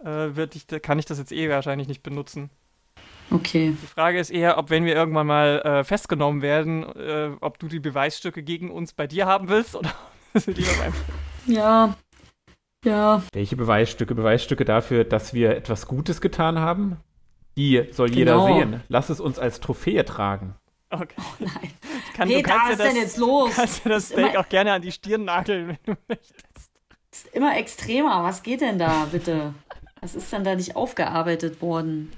äh, 0.00 0.34
wird 0.34 0.56
ich, 0.56 0.66
kann 0.82 0.98
ich 0.98 1.04
das 1.04 1.18
jetzt 1.18 1.32
eh 1.32 1.48
wahrscheinlich 1.48 1.88
nicht 1.88 2.02
benutzen. 2.02 2.50
Okay. 3.30 3.76
Die 3.80 3.86
Frage 3.86 4.18
ist 4.18 4.30
eher, 4.30 4.58
ob 4.58 4.70
wenn 4.70 4.84
wir 4.84 4.94
irgendwann 4.94 5.26
mal 5.26 5.60
äh, 5.60 5.84
festgenommen 5.84 6.42
werden, 6.42 6.84
äh, 6.96 7.30
ob 7.40 7.58
du 7.58 7.68
die 7.68 7.80
Beweisstücke 7.80 8.42
gegen 8.42 8.70
uns 8.70 8.92
bei 8.92 9.06
dir 9.06 9.26
haben 9.26 9.48
willst 9.48 9.76
oder 9.76 9.92
lieber 10.46 10.72
beim 10.78 10.92
Ja. 11.46 11.96
Ja. 12.84 13.22
Welche 13.32 13.56
Beweisstücke? 13.56 14.14
Beweisstücke 14.14 14.64
dafür, 14.64 15.04
dass 15.04 15.34
wir 15.34 15.56
etwas 15.56 15.86
Gutes 15.88 16.20
getan 16.20 16.58
haben? 16.60 16.96
Die 17.56 17.88
soll 17.92 18.10
jeder 18.14 18.34
Genau. 18.34 18.46
sehen. 18.58 18.82
Lass 18.88 19.08
es 19.10 19.18
uns 19.20 19.38
als 19.38 19.58
Trophäe 19.60 20.04
tragen. 20.04 20.54
Okay. 20.90 21.14
Nein. 21.40 21.50
Kann, 22.14 22.28
was 22.28 22.28
dir 22.28 22.38
ist 22.72 22.78
das, 22.80 22.86
denn 22.88 22.96
jetzt 22.96 23.16
los? 23.18 23.52
kannst 23.54 23.84
dir 23.84 23.88
das 23.90 24.04
Ist 24.04 24.12
immer- 24.12 24.28
Steak 24.28 24.38
auch 24.38 24.48
gerne 24.48 24.72
an 24.72 24.82
die 24.82 24.92
Stirn 24.92 25.24
nageln, 25.24 25.68
wenn 25.68 25.78
du 25.94 26.00
möchtest. 26.08 26.70
Ist 27.12 27.26
immer 27.34 27.56
extremer. 27.58 28.22
Was 28.22 28.42
geht 28.42 28.60
denn 28.60 28.78
da, 28.78 29.06
bitte? 29.10 29.54
Was 30.00 30.14
ist 30.14 30.32
denn 30.32 30.44
da 30.44 30.54
nicht 30.54 30.76
aufgearbeitet 30.76 31.60
worden? 31.60 32.12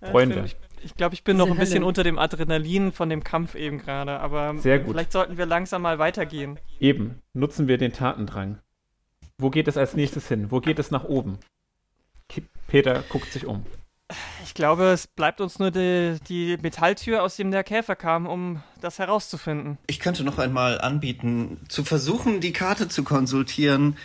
Ja, 0.00 0.10
Freunde. 0.10 0.44
Ich, 0.46 0.56
ich 0.84 0.94
glaube, 0.96 1.14
ich 1.14 1.24
bin 1.24 1.36
Diese 1.36 1.46
noch 1.48 1.54
ein 1.54 1.58
bisschen 1.58 1.76
Hölle. 1.78 1.86
unter 1.86 2.04
dem 2.04 2.18
Adrenalin 2.18 2.92
von 2.92 3.08
dem 3.08 3.24
Kampf 3.24 3.54
eben 3.54 3.78
gerade, 3.78 4.20
aber 4.20 4.56
Sehr 4.58 4.78
gut. 4.80 4.92
vielleicht 4.94 5.12
sollten 5.12 5.36
wir 5.38 5.46
langsam 5.46 5.82
mal 5.82 5.98
weitergehen. 5.98 6.58
Eben, 6.80 7.20
nutzen 7.32 7.68
wir 7.68 7.78
den 7.78 7.92
Tatendrang. 7.92 8.58
Wo 9.38 9.50
geht 9.50 9.66
es 9.68 9.76
als 9.76 9.94
nächstes 9.94 10.28
hin? 10.28 10.50
Wo 10.50 10.60
geht 10.60 10.78
es 10.78 10.90
nach 10.90 11.04
oben? 11.04 11.38
Peter 12.68 13.02
guckt 13.08 13.32
sich 13.32 13.46
um. 13.46 13.64
Ich 14.44 14.54
glaube, 14.54 14.84
es 14.90 15.06
bleibt 15.06 15.40
uns 15.40 15.58
nur 15.58 15.70
die, 15.70 16.18
die 16.28 16.58
Metalltür, 16.62 17.22
aus 17.22 17.36
dem 17.36 17.50
der 17.50 17.64
Käfer 17.64 17.96
kam, 17.96 18.26
um 18.26 18.62
das 18.80 18.98
herauszufinden. 18.98 19.78
Ich 19.86 19.98
könnte 19.98 20.24
noch 20.24 20.38
einmal 20.38 20.80
anbieten, 20.80 21.58
zu 21.68 21.84
versuchen, 21.84 22.40
die 22.40 22.52
Karte 22.52 22.88
zu 22.88 23.02
konsultieren. 23.02 23.96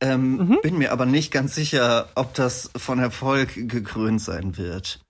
Ähm, 0.00 0.36
Mhm. 0.36 0.58
Bin 0.62 0.78
mir 0.78 0.90
aber 0.92 1.06
nicht 1.06 1.30
ganz 1.32 1.54
sicher, 1.54 2.08
ob 2.16 2.34
das 2.34 2.70
von 2.76 2.98
Erfolg 2.98 3.54
gekrönt 3.68 4.20
sein 4.20 4.56
wird. 4.58 5.00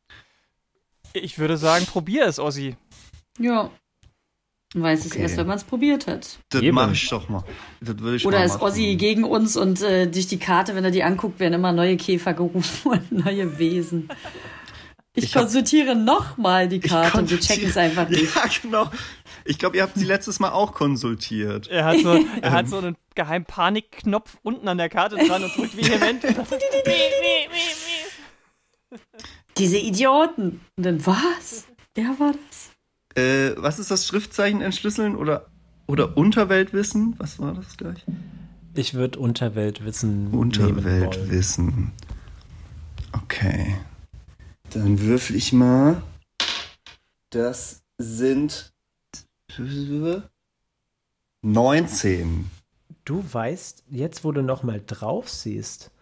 Ich 1.15 1.39
würde 1.39 1.57
sagen, 1.57 1.87
probier 1.87 2.27
es, 2.27 2.39
Ossi. 2.39 2.77
Ja. 3.39 3.71
Man 4.75 4.83
weiß 4.83 5.05
es 5.07 5.13
Okay. 5.13 5.23
erst, 5.23 5.37
wenn 5.37 5.47
man 5.47 5.57
es 5.57 5.63
probiert 5.65 6.09
hat. 6.09 6.39
Das 6.49 6.61
Eben. 6.61 6.75
mache 6.75 6.93
ich 6.93 7.09
doch 7.09 7.29
mal. 7.29 7.45
Das 7.81 7.97
würde 7.99 8.17
ich 8.17 8.27
Oder 8.27 8.39
mal 8.39 8.45
ist 8.45 8.55
machen. 8.55 8.63
Ossi 8.65 8.97
gegen 8.97 9.23
uns 9.25 9.57
und 9.57 9.81
äh, 9.83 10.07
durch 10.09 10.27
die 10.27 10.39
Karte, 10.39 10.75
wenn 10.75 10.85
er 10.85 10.91
die 10.91 11.05
anguckt, 11.05 11.39
werden 11.39 11.55
immer 11.55 11.71
neue 11.73 11.97
Käfer 11.97 12.35
gerufen 12.35 12.91
und 12.91 13.13
neue 13.13 13.57
Wesen. 13.59 14.09
Ich, 15.17 15.25
Ich 15.27 15.33
konsultiere 15.33 15.95
nochmal 15.95 16.67
die 16.69 16.81
Karte 16.81 17.19
und 17.19 17.31
wir 17.31 17.39
konsultiere- 17.39 17.47
checken 17.55 17.69
es 17.71 17.77
einfach 17.77 18.09
nicht. 18.09 18.25
Ja, 18.35 18.43
genau. 18.63 18.91
Ich 19.45 19.59
glaube, 19.61 19.77
ihr 19.77 19.85
habt 19.85 19.95
sie 19.97 20.05
letztes 20.07 20.41
Mal 20.41 20.51
auch 20.51 20.73
konsultiert. 20.73 21.69
Er 21.69 21.85
hat 21.85 22.01
so, 22.01 22.19
er 22.43 22.51
hat 22.51 22.69
so 22.69 22.79
einen 22.79 22.97
geheimen 23.15 23.45
Panikknopf 23.47 24.39
unten 24.43 24.67
an 24.67 24.79
der 24.79 24.89
Karte 24.89 25.15
dran 25.25 25.45
und 25.45 25.57
drückt 25.57 25.77
vehement. 25.77 26.25
Diese 29.59 29.79
Idioten. 29.79 30.61
Und 30.77 30.87
dann 30.87 31.07
was? 31.07 31.67
Wer 31.95 32.19
war 32.19 32.33
das? 32.33 32.71
Äh, 33.23 33.55
was 33.57 33.79
ist 33.79 33.91
das 33.91 34.07
Schriftzeichen 34.07 34.61
entschlüsseln 34.61 35.15
oder, 35.15 35.47
oder 35.87 36.17
Unterweltwissen? 36.17 37.15
Was 37.19 37.39
war 37.39 37.55
das 37.55 37.77
gleich? 37.77 38.05
Ich 38.75 38.95
würde 38.95 39.21
Unterweltwissen. 39.21 40.33
Unterweltwissen. 40.33 41.93
Okay. 43.13 43.77
Dann 44.71 45.01
würfel 45.01 45.37
ich 45.37 45.53
mal. 45.53 46.03
Das 47.31 47.83
sind 47.99 48.73
19. 51.43 52.51
Du 53.05 53.25
weißt, 53.33 53.85
jetzt 53.89 54.25
wo 54.25 54.33
du 54.33 54.43
nochmal 54.43 54.83
drauf 54.85 55.29
siehst, 55.29 55.93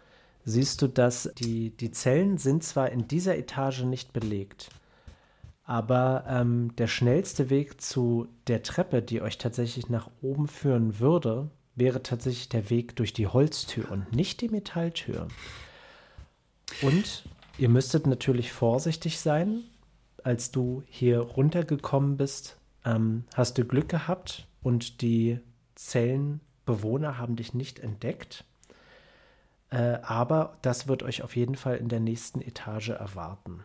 siehst 0.45 0.83
du, 0.83 0.89
dass 0.89 1.31
die, 1.39 1.71
die 1.71 1.91
Zellen 1.91 2.39
sind 2.39 2.65
zwar 2.65 2.91
in 2.91 3.09
dieser 3.09 3.37
Etage 3.37 3.83
nicht 3.83 4.13
belegt, 4.13 4.71
aber 5.65 6.25
ähm, 6.29 6.75
der 6.77 6.89
schnellste 6.89 7.49
Weg 7.51 7.81
zu 7.81 8.29
der 8.47 8.63
Treppe, 8.63 9.03
die 9.03 9.23
euch 9.23 9.39
tatsächlich 9.39 9.89
nach 9.89 10.11
oben 10.21 10.49
führen 10.49 10.99
würde, 10.99 11.51
wäre 11.75 12.03
tatsächlich 12.03 12.49
der 12.49 12.69
Weg 12.71 12.97
durch 12.97 13.13
die 13.13 13.27
Holztür 13.27 13.91
und 13.91 14.13
nicht 14.13 14.41
die 14.41 14.49
Metalltür. 14.49 15.29
Und 16.83 17.25
ihr 17.59 17.69
müsstet 17.69 18.07
natürlich 18.07 18.53
vorsichtig 18.53 19.19
sein. 19.21 19.63
Als 20.25 20.51
du 20.51 20.83
hier 20.87 21.21
runtergekommen 21.21 22.17
bist, 22.17 22.59
ähm, 22.85 23.25
hast 23.35 23.59
du 23.59 23.65
Glück 23.65 23.89
gehabt 23.89 24.47
und 24.63 25.01
die 25.01 25.41
Zellenbewohner 25.75 27.19
haben 27.19 27.37
dich 27.37 27.55
nicht 27.55 27.79
entdeckt. 27.79 28.45
Äh, 29.73 29.99
aber 30.03 30.59
das 30.63 30.87
wird 30.87 31.03
euch 31.03 31.23
auf 31.23 31.35
jeden 31.35 31.55
Fall 31.57 31.77
in 31.77 31.89
der 31.89 32.01
nächsten 32.01 32.41
Etage 32.43 32.91
erwarten. 32.91 33.65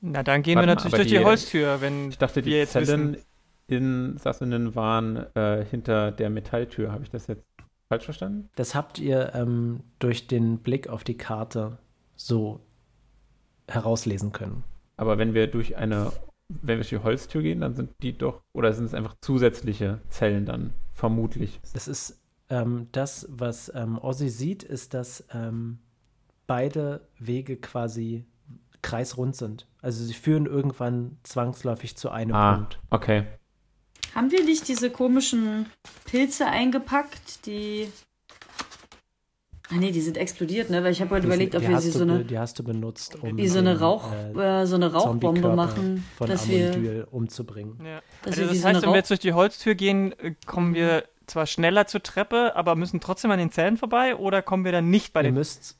Na, 0.00 0.22
dann 0.22 0.42
gehen 0.42 0.56
Warte 0.56 0.68
wir 0.68 0.74
mal, 0.74 0.74
natürlich 0.76 0.94
aber 0.94 0.96
durch 1.02 1.08
die, 1.08 1.18
die- 1.18 1.24
Holztür, 1.24 1.80
wenn 1.80 2.08
Ich 2.10 2.18
dachte, 2.18 2.42
die 2.42 2.50
wir 2.50 2.58
jetzt 2.58 2.72
Zellen 2.72 3.14
wissen. 3.14 3.24
in 3.66 4.18
Sassenen 4.18 4.74
waren 4.76 5.16
äh, 5.34 5.64
hinter 5.68 6.12
der 6.12 6.30
Metalltür. 6.30 6.92
Habe 6.92 7.02
ich 7.02 7.10
das 7.10 7.26
jetzt 7.26 7.44
falsch 7.88 8.04
verstanden? 8.04 8.48
Das 8.54 8.74
habt 8.76 8.98
ihr 9.00 9.34
ähm, 9.34 9.80
durch 9.98 10.28
den 10.28 10.58
Blick 10.58 10.88
auf 10.88 11.02
die 11.02 11.16
Karte 11.16 11.78
so 12.14 12.60
herauslesen 13.68 14.30
können. 14.32 14.62
Aber 14.96 15.18
wenn 15.18 15.34
wir 15.34 15.48
durch 15.48 15.76
eine, 15.76 16.12
wenn 16.48 16.68
wir 16.68 16.76
durch 16.76 16.90
die 16.90 16.98
Holztür 16.98 17.42
gehen, 17.42 17.60
dann 17.60 17.74
sind 17.74 17.90
die 18.02 18.16
doch, 18.16 18.42
oder 18.52 18.72
sind 18.72 18.84
es 18.84 18.94
einfach 18.94 19.16
zusätzliche 19.20 20.00
Zellen 20.08 20.46
dann, 20.46 20.72
vermutlich. 20.94 21.58
Das 21.74 21.88
ist 21.88 22.20
ähm, 22.50 22.88
das, 22.92 23.26
was 23.30 23.72
ähm, 23.74 23.98
Ozzy 23.98 24.28
sieht, 24.28 24.62
ist, 24.62 24.94
dass 24.94 25.24
ähm, 25.34 25.78
beide 26.46 27.08
Wege 27.18 27.56
quasi 27.56 28.24
kreisrund 28.82 29.34
sind. 29.36 29.66
Also 29.82 30.04
sie 30.04 30.14
führen 30.14 30.46
irgendwann 30.46 31.18
zwangsläufig 31.24 31.96
zu 31.96 32.10
einem 32.10 32.34
Ah, 32.34 32.54
Punkt. 32.54 32.78
okay. 32.90 33.24
Haben 34.14 34.30
wir 34.30 34.44
nicht 34.44 34.68
diese 34.68 34.90
komischen 34.90 35.66
Pilze 36.04 36.46
eingepackt, 36.46 37.44
die. 37.46 37.88
Ah 39.68 39.74
nee, 39.78 39.90
die 39.90 40.00
sind 40.00 40.16
explodiert, 40.16 40.70
ne? 40.70 40.84
Weil 40.84 40.92
ich 40.92 41.00
habe 41.00 41.10
heute 41.10 41.22
Die 41.22 41.26
überlegt, 41.26 41.52
sind- 41.52 41.64
ob 41.64 41.68
wir 41.68 41.80
sie 41.80 41.90
du 41.90 41.98
so 41.98 42.04
eine, 42.04 42.24
die 42.24 42.38
hast 42.38 42.56
du 42.56 42.62
benutzt, 42.62 43.16
um 43.20 43.36
wie 43.36 43.48
so 43.48 43.58
eine 43.58 43.80
Rauch, 43.80 44.12
äh, 44.12 44.62
äh, 44.62 44.66
so 44.66 44.76
eine 44.76 44.92
Rauchbombe 44.92 45.56
machen, 45.56 46.04
von 46.16 46.28
dass 46.28 46.48
wir, 46.48 46.70
Amondyl 46.70 47.06
umzubringen. 47.10 47.84
Ja. 47.84 48.00
dass 48.22 48.34
Also 48.34 48.40
wir 48.42 48.46
das 48.48 48.58
so 48.58 48.64
heißt, 48.64 48.76
eine 48.76 48.82
wenn 48.82 48.90
wir 48.90 48.96
jetzt 48.98 49.10
durch 49.10 49.18
die 49.20 49.32
Holztür 49.32 49.74
gehen, 49.74 50.12
äh, 50.20 50.34
kommen 50.46 50.74
wir 50.74 51.02
zwar 51.26 51.46
schneller 51.46 51.86
zur 51.86 52.02
Treppe, 52.02 52.54
aber 52.56 52.76
müssen 52.76 53.00
trotzdem 53.00 53.30
an 53.30 53.38
den 53.38 53.50
Zellen 53.50 53.76
vorbei 53.76 54.16
oder 54.16 54.42
kommen 54.42 54.64
wir 54.64 54.72
dann 54.72 54.90
nicht 54.90 55.12
bei 55.12 55.20
Ihr 55.20 55.24
den 55.24 55.34
müsst, 55.34 55.76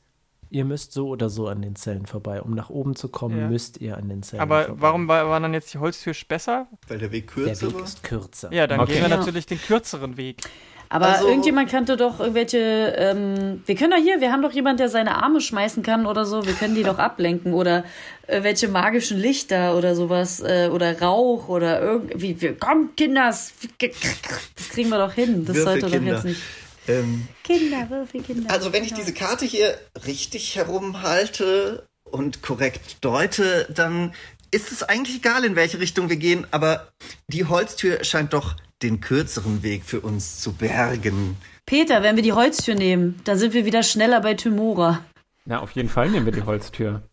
ihr 0.49 0.65
müsst 0.65 0.93
so 0.93 1.07
oder 1.09 1.29
so 1.29 1.47
an 1.47 1.61
den 1.61 1.75
Zellen 1.75 2.05
vorbei. 2.05 2.41
Um 2.41 2.51
nach 2.51 2.69
oben 2.69 2.95
zu 2.95 3.09
kommen, 3.09 3.37
Ja. 3.37 3.47
müsst 3.47 3.79
ihr 3.81 3.97
an 3.97 4.07
den 4.09 4.23
Zellen 4.23 4.41
Aber 4.41 4.65
vorbei. 4.65 4.81
warum 4.81 5.07
war, 5.07 5.27
war 5.29 5.39
dann 5.39 5.53
jetzt 5.53 5.73
die 5.73 5.77
Holztür 5.77 6.13
besser? 6.27 6.67
Weil 6.87 6.99
der 6.99 7.11
Weg 7.11 7.27
Der 7.35 7.45
kürzer 7.45 7.67
Weg 7.67 7.75
war. 7.75 7.83
ist 7.83 8.03
kürzer. 8.03 8.53
Ja, 8.53 8.67
dann 8.67 8.79
Okay. 8.81 8.93
gehen 8.93 9.01
wir 9.03 9.09
Ja. 9.09 9.17
natürlich 9.17 9.45
den 9.45 9.59
kürzeren 9.59 10.15
Weg. 10.17 10.41
Aber 10.89 11.07
Also- 11.07 11.27
irgendjemand 11.27 11.69
kannte 11.69 11.97
doch 11.97 12.19
irgendwelche, 12.19 12.57
ähm, 12.97 13.61
wir 13.65 13.75
können 13.75 13.91
doch 13.91 13.97
hier, 14.01 14.21
wir 14.21 14.31
haben 14.31 14.41
doch 14.41 14.51
jemand, 14.53 14.79
der 14.79 14.89
seine 14.89 15.21
Arme 15.21 15.41
schmeißen 15.41 15.83
kann 15.83 16.05
oder 16.05 16.25
so, 16.25 16.45
wir 16.45 16.53
können 16.53 16.75
die 16.75 16.83
doch 16.83 16.97
ablenken 16.99 17.53
oder 17.53 17.83
äh, 18.27 18.43
welche 18.43 18.67
magischen 18.69 19.17
Lichter 19.19 19.75
oder 19.77 19.95
sowas 19.95 20.39
äh, 20.39 20.69
oder 20.71 20.99
Rauch 21.01 21.49
oder 21.49 21.81
irgendwie, 21.81 22.39
wir, 22.39 22.57
komm 22.57 22.95
Kinders, 22.95 23.51
das 23.79 24.69
kriegen 24.71 24.89
wir 24.89 24.97
doch 24.97 25.13
hin, 25.13 25.45
das 25.45 25.57
sollte 25.57 25.81
doch 25.87 25.91
Kinder. 25.91 26.13
jetzt 26.13 26.23
nicht. 26.25 26.41
Ähm, 26.87 27.27
Kinder, 27.43 27.89
Würfel, 27.89 28.21
Kinder. 28.21 28.49
also 28.49 28.71
wenn 28.71 28.83
ich 28.85 28.93
diese 28.93 29.13
Karte 29.13 29.43
hier 29.45 29.77
richtig 30.05 30.55
herumhalte 30.55 31.85
und 32.09 32.41
korrekt 32.41 32.97
deute, 33.01 33.67
dann 33.73 34.13
ist 34.51 34.71
es 34.71 34.83
eigentlich 34.83 35.17
egal, 35.17 35.43
in 35.43 35.57
welche 35.57 35.79
Richtung 35.81 36.07
wir 36.09 36.15
gehen, 36.15 36.47
aber 36.51 36.87
die 37.27 37.43
Holztür 37.43 38.05
scheint 38.05 38.31
doch 38.31 38.55
den 38.83 38.99
kürzeren 39.01 39.63
Weg 39.63 39.83
für 39.85 40.01
uns 40.01 40.39
zu 40.39 40.53
bergen. 40.53 41.37
Peter, 41.65 42.03
wenn 42.03 42.15
wir 42.15 42.23
die 42.23 42.33
Holztür 42.33 42.75
nehmen, 42.75 43.19
dann 43.23 43.37
sind 43.37 43.53
wir 43.53 43.65
wieder 43.65 43.83
schneller 43.83 44.21
bei 44.21 44.33
Tymora. 44.35 45.03
Ja, 45.45 45.59
auf 45.59 45.71
jeden 45.71 45.89
Fall 45.89 46.09
nehmen 46.09 46.25
wir 46.25 46.33
die 46.33 46.43
Holztür. 46.43 47.01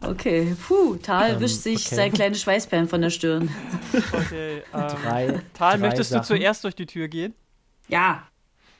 Okay, 0.00 0.56
puh, 0.66 0.96
Tal 0.96 1.34
Ähm, 1.34 1.40
wischt 1.40 1.56
sich 1.60 1.84
okay. 1.86 1.94
sein 1.94 2.12
kleine 2.12 2.34
Schweißperlen 2.34 2.88
von 2.88 3.02
der 3.02 3.10
Stirn. 3.10 3.50
Okay, 4.10 4.54
ähm, 4.56 4.62
Drei, 4.72 5.26
Tal, 5.28 5.42
drei 5.52 5.76
möchtest 5.76 6.10
Sachen. 6.12 6.22
du 6.22 6.26
zuerst 6.28 6.64
durch 6.64 6.74
die 6.74 6.86
Tür 6.86 7.08
gehen? 7.08 7.34
Ja, 7.88 8.22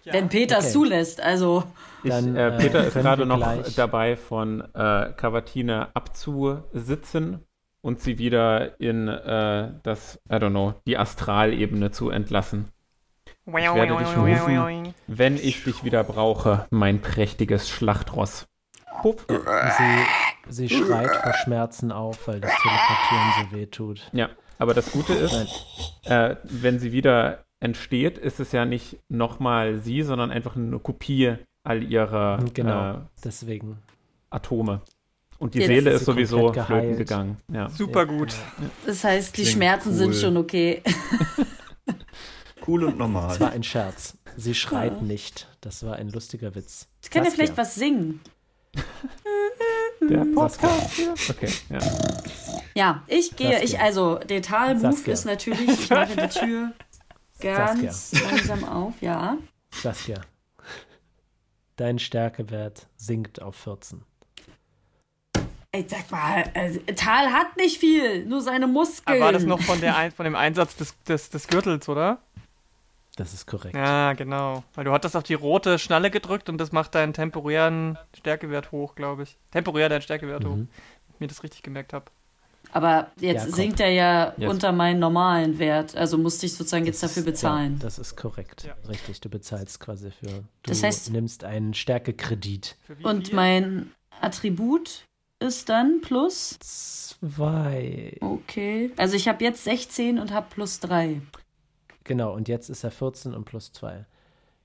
Ja. 0.04 0.14
wenn 0.14 0.30
Peter 0.30 0.56
es 0.56 0.64
Okay. 0.64 0.72
zulässt, 0.72 1.20
also. 1.20 1.64
Ich, 2.02 2.09
Dann, 2.09 2.35
äh, 2.35 2.48
äh, 2.48 2.59
Peter 2.59 2.87
ist 2.87 2.94
gerade 2.94 3.26
noch 3.26 3.37
gleich- 3.37 3.74
dabei, 3.74 4.16
von 4.16 4.62
äh, 4.74 5.12
Cavatine 5.18 5.88
abzusitzen 5.94 7.44
und 7.82 8.00
sie 8.00 8.18
wieder 8.18 8.80
in 8.80 9.08
äh, 9.08 9.72
das, 9.82 10.20
I 10.30 10.34
don't 10.34 10.50
know, 10.50 10.74
die 10.86 10.98
Astralebene 10.98 11.90
zu 11.90 12.10
entlassen. 12.10 12.68
Ich 13.46 13.54
werde 13.54 13.96
dich 13.96 14.16
rufen. 14.16 14.94
Wenn 15.06 15.36
ich 15.36 15.64
dich 15.64 15.82
wieder 15.82 16.04
brauche, 16.04 16.66
mein 16.70 17.00
prächtiges 17.00 17.68
Schlachtross. 17.68 18.46
Puff. 19.02 19.26
Sie, 19.28 20.48
sie 20.48 20.68
schreit 20.68 21.16
vor 21.16 21.32
Schmerzen 21.34 21.90
auf, 21.90 22.28
weil 22.28 22.40
das 22.40 22.52
Teleportieren 22.52 23.32
so 23.50 23.56
weh 23.56 23.66
tut. 23.66 24.10
Ja, 24.12 24.28
aber 24.58 24.74
das 24.74 24.92
Gute 24.92 25.14
ist, 25.14 25.64
äh, 26.04 26.36
wenn 26.44 26.78
sie 26.78 26.92
wieder 26.92 27.44
entsteht, 27.60 28.18
ist 28.18 28.40
es 28.40 28.52
ja 28.52 28.64
nicht 28.66 28.98
nochmal 29.08 29.78
sie, 29.78 30.02
sondern 30.02 30.30
einfach 30.30 30.54
eine 30.54 30.78
Kopie 30.78 31.36
all 31.64 31.82
ihrer 31.82 32.38
Genau. 32.54 32.92
äh, 32.92 32.98
Deswegen. 33.24 33.78
Atome. 34.30 34.82
Und 35.40 35.55
die 35.55 35.61
Ja, 35.61 35.66
Seele 35.66 35.83
das 35.90 35.94
ist 35.94 36.00
ist 36.03 36.07
sowieso 36.07 36.37
flöten 36.53 36.55
geheilt. 36.68 36.98
gegangen. 36.98 37.37
Ja. 37.53 37.68
Super 37.70 38.07
gut. 38.07 38.33
Das 38.87 39.03
heißt, 39.03 39.37
die 39.37 39.42
Klingt 39.42 39.57
Schmerzen 39.57 39.92
sind 39.94 40.11
cool. 40.11 40.14
schon 40.14 40.37
okay. 40.37 40.83
Cool 42.66 42.85
und 42.85 42.90
Das 42.92 42.98
normal. 42.98 43.40
war 43.40 43.50
ein 43.53 43.62
Scherz. 43.62 44.18
Sie 44.37 44.55
schreit 44.55 45.00
nicht. 45.03 45.48
Das 45.62 45.83
war 45.85 45.96
ein 45.96 46.11
lustiger 46.11 46.55
Witz. 46.55 46.87
Ich 47.03 47.11
kann 47.11 47.24
ja 47.24 47.31
Saskia. 47.31 47.46
vielleicht 47.46 47.59
was 47.59 47.74
singen. 47.74 48.20
Der 50.03 50.24
Saskia. 50.24 50.35
Podcast 50.35 50.92
hier. 50.92 51.14
Okay, 51.31 51.53
ja. 51.70 51.79
Ja, 52.74 53.03
ich 53.09 53.35
gehe, 53.35 53.50
Saskia. 53.53 53.64
ich, 53.64 53.81
also, 53.81 54.16
der 54.18 54.42
Tal-Move 54.42 54.92
Saskia. 54.92 55.12
ist 55.14 55.24
natürlich, 55.24 55.68
ich 55.68 55.90
mache 55.90 56.14
die 56.16 56.29
Tür 56.38 56.72
ganz 57.40 58.12
langsam 58.22 58.64
auf, 58.64 58.94
ja. 59.00 59.38
Saskia. 59.72 60.20
Dein 61.76 61.98
Stärkewert 61.98 62.88
sinkt 62.96 63.40
auf 63.40 63.57
14. 63.57 64.03
Ey, 65.72 65.87
sag 65.88 66.11
mal, 66.11 66.50
äh, 66.54 66.78
Tal 66.94 67.33
hat 67.33 67.56
nicht 67.56 67.78
viel, 67.78 68.24
nur 68.26 68.40
seine 68.42 68.66
Muskeln. 68.66 69.16
Aber 69.16 69.26
war 69.26 69.33
das 69.33 69.44
noch 69.44 69.61
von, 69.61 69.80
der 69.80 69.96
Ein 69.96 70.11
von 70.11 70.24
dem 70.24 70.35
Einsatz 70.35 70.74
des, 70.76 71.00
des, 71.04 71.30
des 71.30 71.46
Gürtels, 71.46 71.88
oder? 71.88 72.18
Das 73.16 73.33
ist 73.35 73.46
korrekt. 73.46 73.76
Ja, 73.76 74.14
genau. 74.14 74.64
Weil 74.74 74.85
du 74.85 74.92
hattest 74.92 75.14
auf 75.14 75.22
die 75.22 75.35
rote 75.35 75.78
Schnalle 75.78 76.11
gedrückt 76.11 76.48
und 76.48 76.59
das 76.59 76.72
macht 76.72 76.94
deinen 76.96 77.12
temporären 77.12 77.98
Stärkewert 78.18 78.72
hoch, 78.72 78.94
glaube 78.96 79.24
ich. 79.24 79.37
Temporär 79.52 79.88
deinen 79.88 80.02
Stärkewert 80.02 80.44
hoch. 80.44 80.56
Mhm. 80.56 80.68
Wenn 80.68 81.14
ich 81.14 81.20
mir 81.20 81.26
das 81.28 81.42
richtig 81.44 81.62
gemerkt 81.62 81.92
habe. 81.92 82.06
Aber 82.72 83.09
jetzt 83.20 83.42
Jakob. 83.44 83.54
sinkt 83.54 83.80
er 83.80 83.90
ja 83.90 84.33
Jetzt. 84.37 84.48
unter 84.50 84.72
meinen 84.72 85.00
normalen 85.00 85.59
Wert, 85.59 85.96
also 85.96 86.18
musste 86.18 86.46
ich 86.46 86.54
sozusagen 86.54 86.87
jetzt 86.87 87.02
dafür 87.02 87.24
bezahlen. 87.24 87.74
Ja, 87.78 87.85
das 87.85 87.98
ist 87.98 88.16
korrekt. 88.16 88.64
Ja. 88.64 88.74
Richtig, 88.88 89.20
du 89.20 89.28
bezahlst 89.28 89.80
quasi 89.80 90.11
für. 90.11 90.26
Du 90.28 90.42
Das 90.64 90.83
heißt- 90.83 91.11
nimmst 91.12 91.42
einen 91.44 91.74
Stärkekredit. 91.74 92.76
Und 93.02 93.33
mein 93.33 93.92
Attribut 94.20 95.04
ist 95.40 95.68
dann 95.68 96.00
plus, 96.00 96.59
Zwei. 96.61 98.16
okay, 98.20 98.90
also 98.96 99.16
ich 99.16 99.26
habe 99.29 99.42
jetzt 99.44 99.64
16 99.64 100.18
und 100.18 100.33
habe 100.33 100.46
plus 100.50 100.81
3. 100.81 101.20
Genau, 102.05 102.33
und 102.35 102.48
jetzt 102.48 102.68
ist 102.70 102.85
er 102.85 102.90
14 102.90 103.35
und 103.35 103.44
plus 103.44 103.72
2. 103.72 104.07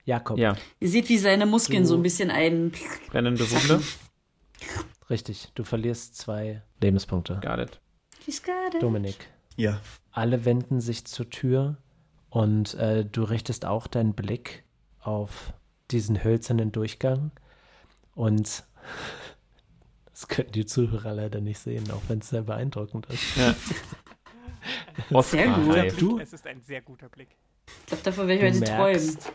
Jakob, 0.05 0.37
ja, 0.37 0.55
Ihr 0.79 0.89
seht, 0.89 1.09
wie 1.09 1.17
seine 1.17 1.45
Muskeln 1.45 1.83
Du- 1.83 1.89
so 1.89 1.95
ein 1.95 2.03
bisschen 2.03 2.29
ein... 2.29 2.71
brennende 3.09 3.49
Wunde. 3.49 3.81
richtig. 5.09 5.49
Du 5.55 5.63
verlierst 5.63 6.15
zwei 6.17 6.61
Lebenspunkte. 6.81 7.39
Got 7.41 7.59
it. 7.59 7.79
He's 8.25 8.41
got 8.43 8.73
it. 8.75 8.81
Dominik, 8.83 9.27
Ja. 9.55 9.79
alle 10.11 10.45
wenden 10.45 10.81
sich 10.81 11.05
zur 11.05 11.29
Tür 11.29 11.77
und 12.29 12.73
äh, 12.75 13.05
du 13.05 13.23
richtest 13.23 13.65
auch 13.65 13.87
deinen 13.87 14.13
Blick 14.13 14.63
auf 14.99 15.53
diesen 15.91 16.23
hölzernen 16.23 16.71
Durchgang. 16.71 17.31
Und 18.15 18.63
das 20.15 20.27
können 20.29 20.49
die 20.53 20.65
Zuhörer 20.65 21.13
leider 21.13 21.41
nicht 21.41 21.59
sehen, 21.59 21.91
auch 21.91 22.01
wenn 22.07 22.19
es 22.19 22.29
sehr 22.29 22.43
beeindruckend 22.43 23.05
ist. 23.07 23.35
Ja. 23.35 23.53
Oscar 25.11 25.59
gut. 25.59 26.01
Du- 26.01 26.19
Es 26.19 26.33
ist 26.33 26.47
ein 26.47 26.61
sehr 26.61 26.81
guter 26.81 27.09
Blick. 27.09 27.29
Ich 27.67 27.85
glaube, 27.87 28.03
davon 28.03 28.27
werde 28.27 28.47
ich 28.47 28.53
Du 28.53 28.59
heute 28.61 28.71
träumen. 28.71 29.01
merkst, 29.15 29.31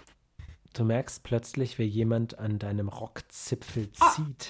du 0.72 0.84
merkst 0.84 1.22
plötzlich, 1.22 1.78
wie 1.78 1.84
jemand 1.84 2.38
an 2.38 2.58
deinem 2.58 2.88
Rockzipfel 2.88 3.90
Ah. 4.00 4.12
zieht. 4.16 4.48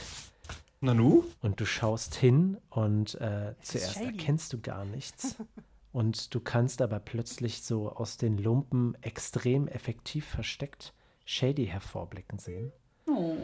Nanu? 0.80 1.24
Und 1.42 1.60
du 1.60 1.66
schaust 1.66 2.14
hin 2.14 2.56
und 2.70 3.14
äh, 3.20 3.54
zuerst 3.60 3.94
shady. 3.94 4.06
erkennst 4.06 4.52
du 4.52 4.60
gar 4.60 4.84
nichts. 4.84 5.36
und 5.92 6.32
du 6.34 6.40
kannst 6.40 6.80
aber 6.80 7.00
plötzlich 7.00 7.62
so 7.62 7.90
aus 7.90 8.16
den 8.16 8.38
Lumpen 8.38 8.96
extrem 9.02 9.66
effektiv 9.68 10.24
versteckt 10.26 10.94
Shady 11.26 11.66
hervorblicken 11.66 12.38
sehen. 12.38 12.72
Oh. 13.08 13.36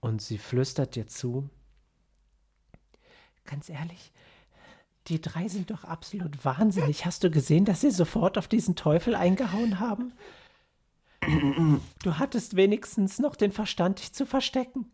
Und 0.00 0.22
sie 0.22 0.38
flüstert 0.38 0.94
dir 0.94 1.06
zu. 1.06 1.48
Ganz 3.44 3.68
ehrlich, 3.68 4.12
die 5.08 5.20
drei 5.20 5.48
sind 5.48 5.70
doch 5.70 5.84
absolut 5.84 6.44
wahnsinnig. 6.44 7.06
Hast 7.06 7.22
du 7.22 7.30
gesehen, 7.30 7.64
dass 7.64 7.80
sie 7.80 7.90
sofort 7.90 8.38
auf 8.38 8.48
diesen 8.48 8.76
Teufel 8.76 9.14
eingehauen 9.14 9.78
haben? 9.78 10.12
Du 12.02 12.18
hattest 12.18 12.56
wenigstens 12.56 13.18
noch 13.18 13.36
den 13.36 13.52
Verstand, 13.52 14.00
dich 14.00 14.12
zu 14.12 14.26
verstecken. 14.26 14.90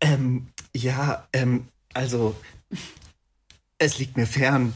Ähm, 0.00 0.48
ja, 0.74 1.26
ähm, 1.32 1.68
also, 1.94 2.36
es 3.78 3.98
liegt 3.98 4.16
mir 4.16 4.26
fern, 4.26 4.74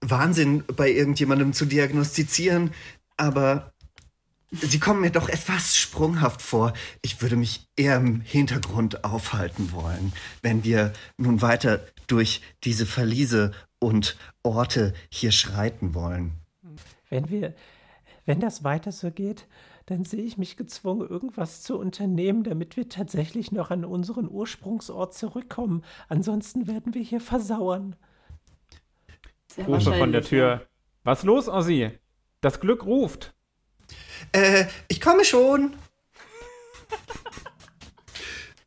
Wahnsinn 0.00 0.64
bei 0.66 0.90
irgendjemandem 0.90 1.52
zu 1.52 1.66
diagnostizieren, 1.66 2.72
aber 3.16 3.69
sie 4.50 4.78
kommen 4.78 5.00
mir 5.00 5.10
doch 5.10 5.28
etwas 5.28 5.76
sprunghaft 5.76 6.42
vor. 6.42 6.72
Ich 7.02 7.22
würde 7.22 7.36
mich 7.36 7.68
eher 7.76 7.96
im 7.96 8.20
Hintergrund 8.20 9.04
aufhalten 9.04 9.72
wollen, 9.72 10.12
wenn 10.42 10.64
wir 10.64 10.92
nun 11.16 11.42
weiter 11.42 11.80
durch 12.06 12.42
diese 12.64 12.86
Verliese 12.86 13.52
und 13.78 14.16
Orte 14.42 14.94
hier 15.10 15.32
schreiten 15.32 15.94
wollen. 15.94 16.32
Wenn 17.08 17.30
wir, 17.30 17.54
wenn 18.26 18.40
das 18.40 18.64
weiter 18.64 18.92
so 18.92 19.10
geht, 19.10 19.46
dann 19.86 20.04
sehe 20.04 20.22
ich 20.22 20.38
mich 20.38 20.56
gezwungen, 20.56 21.08
irgendwas 21.08 21.62
zu 21.62 21.76
unternehmen, 21.78 22.44
damit 22.44 22.76
wir 22.76 22.88
tatsächlich 22.88 23.50
noch 23.50 23.70
an 23.70 23.84
unseren 23.84 24.28
Ursprungsort 24.28 25.14
zurückkommen. 25.14 25.82
Ansonsten 26.08 26.68
werden 26.68 26.94
wir 26.94 27.02
hier 27.02 27.20
versauern. 27.20 27.96
Sehr 29.48 29.66
Rufe 29.66 29.92
von 29.92 30.12
der 30.12 30.22
Tür. 30.22 30.66
Was 31.02 31.24
los, 31.24 31.48
Ossi? 31.48 31.90
Das 32.40 32.60
Glück 32.60 32.84
ruft. 32.84 33.34
Äh, 34.32 34.66
ich 34.88 35.00
komme 35.00 35.24
schon. 35.24 35.74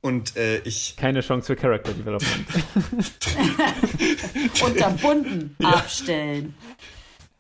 Und 0.02 0.36
äh, 0.36 0.58
ich 0.60 0.98
Keine 0.98 1.22
Chance 1.22 1.48
für 1.48 1.56
Character 1.56 1.94
Development. 1.94 2.48
Ja. 4.60 4.66
Unterbunden 4.66 5.56
abstellen. 5.64 6.56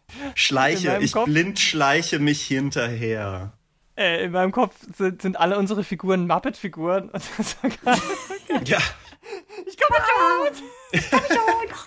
In 0.10 0.32
schleiche, 0.36 0.98
ich 1.02 1.12
Kopf- 1.13 1.26
blind 1.26 1.60
schleiche 1.60 2.19
mich 2.19 2.43
hinterher. 2.43 3.54
Äh, 3.98 4.26
in 4.26 4.32
meinem 4.32 4.52
Kopf 4.52 4.76
sind, 4.96 5.22
sind 5.22 5.38
alle 5.39 5.58
unsere 5.58 5.84
Figuren 5.84 6.26
Muppet-Figuren. 6.28 7.10
Und 7.10 7.24
das 7.38 7.56
war 7.62 7.69
gerade- 7.69 8.65
Ja, 8.65 8.80
ich 9.65 9.78
komme 9.78 10.00
schon! 10.00 11.02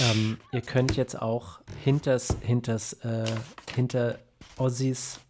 Ähm, 0.00 0.38
ihr 0.52 0.60
könnt 0.60 0.96
jetzt 0.96 1.20
auch 1.20 1.60
hinters, 1.82 2.36
hinters, 2.40 2.94
äh, 3.04 3.24
hinter 3.74 4.18
Ossis, 4.56 5.20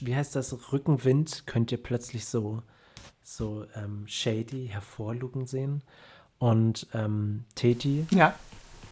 wie 0.00 0.14
heißt 0.14 0.36
das, 0.36 0.72
Rückenwind, 0.72 1.44
könnt 1.46 1.72
ihr 1.72 1.82
plötzlich 1.82 2.26
so, 2.26 2.62
so 3.22 3.64
ähm, 3.74 4.04
shady 4.06 4.68
hervorlugen 4.68 5.46
sehen. 5.46 5.82
Und 6.38 6.86
ähm, 6.94 7.44
Teti, 7.54 8.06
Ja, 8.10 8.34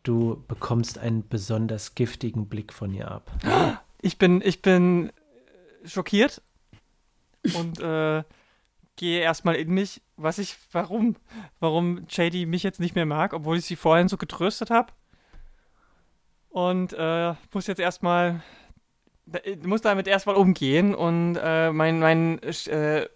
du 0.02 0.42
bekommst 0.48 0.98
einen 0.98 1.28
besonders 1.28 1.94
giftigen 1.94 2.48
Blick 2.48 2.72
von 2.72 2.92
ihr 2.92 3.10
ab. 3.10 3.30
ich 4.00 4.18
bin, 4.18 4.40
ich 4.44 4.62
bin 4.62 5.12
schockiert 5.84 6.42
und 7.54 7.80
äh, 7.80 8.24
gehe 8.96 9.20
erstmal 9.20 9.54
in 9.56 9.70
mich, 9.70 10.02
was 10.16 10.38
ich, 10.38 10.56
warum, 10.72 11.16
warum 11.60 12.06
JD 12.08 12.46
mich 12.46 12.62
jetzt 12.62 12.80
nicht 12.80 12.94
mehr 12.94 13.06
mag, 13.06 13.32
obwohl 13.32 13.58
ich 13.58 13.64
sie 13.66 13.76
vorhin 13.76 14.08
so 14.08 14.16
getröstet 14.16 14.70
habe. 14.70 14.92
Und 16.48 16.94
äh, 16.94 17.34
muss 17.52 17.66
jetzt 17.66 17.80
erstmal, 17.80 18.42
äh, 19.32 19.56
muss 19.56 19.82
damit 19.82 20.06
erstmal 20.08 20.36
umgehen 20.36 20.94
und 20.94 21.36
äh, 21.42 21.70
mein, 21.70 22.00
mein 22.00 22.38
äh, 22.42 23.06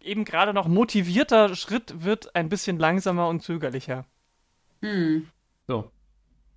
eben 0.00 0.24
gerade 0.24 0.52
noch 0.52 0.66
motivierter 0.66 1.54
Schritt 1.54 2.02
wird 2.04 2.34
ein 2.34 2.48
bisschen 2.48 2.78
langsamer 2.78 3.28
und 3.28 3.42
zögerlicher. 3.42 4.04
Hm. 4.82 5.28
So. 5.68 5.90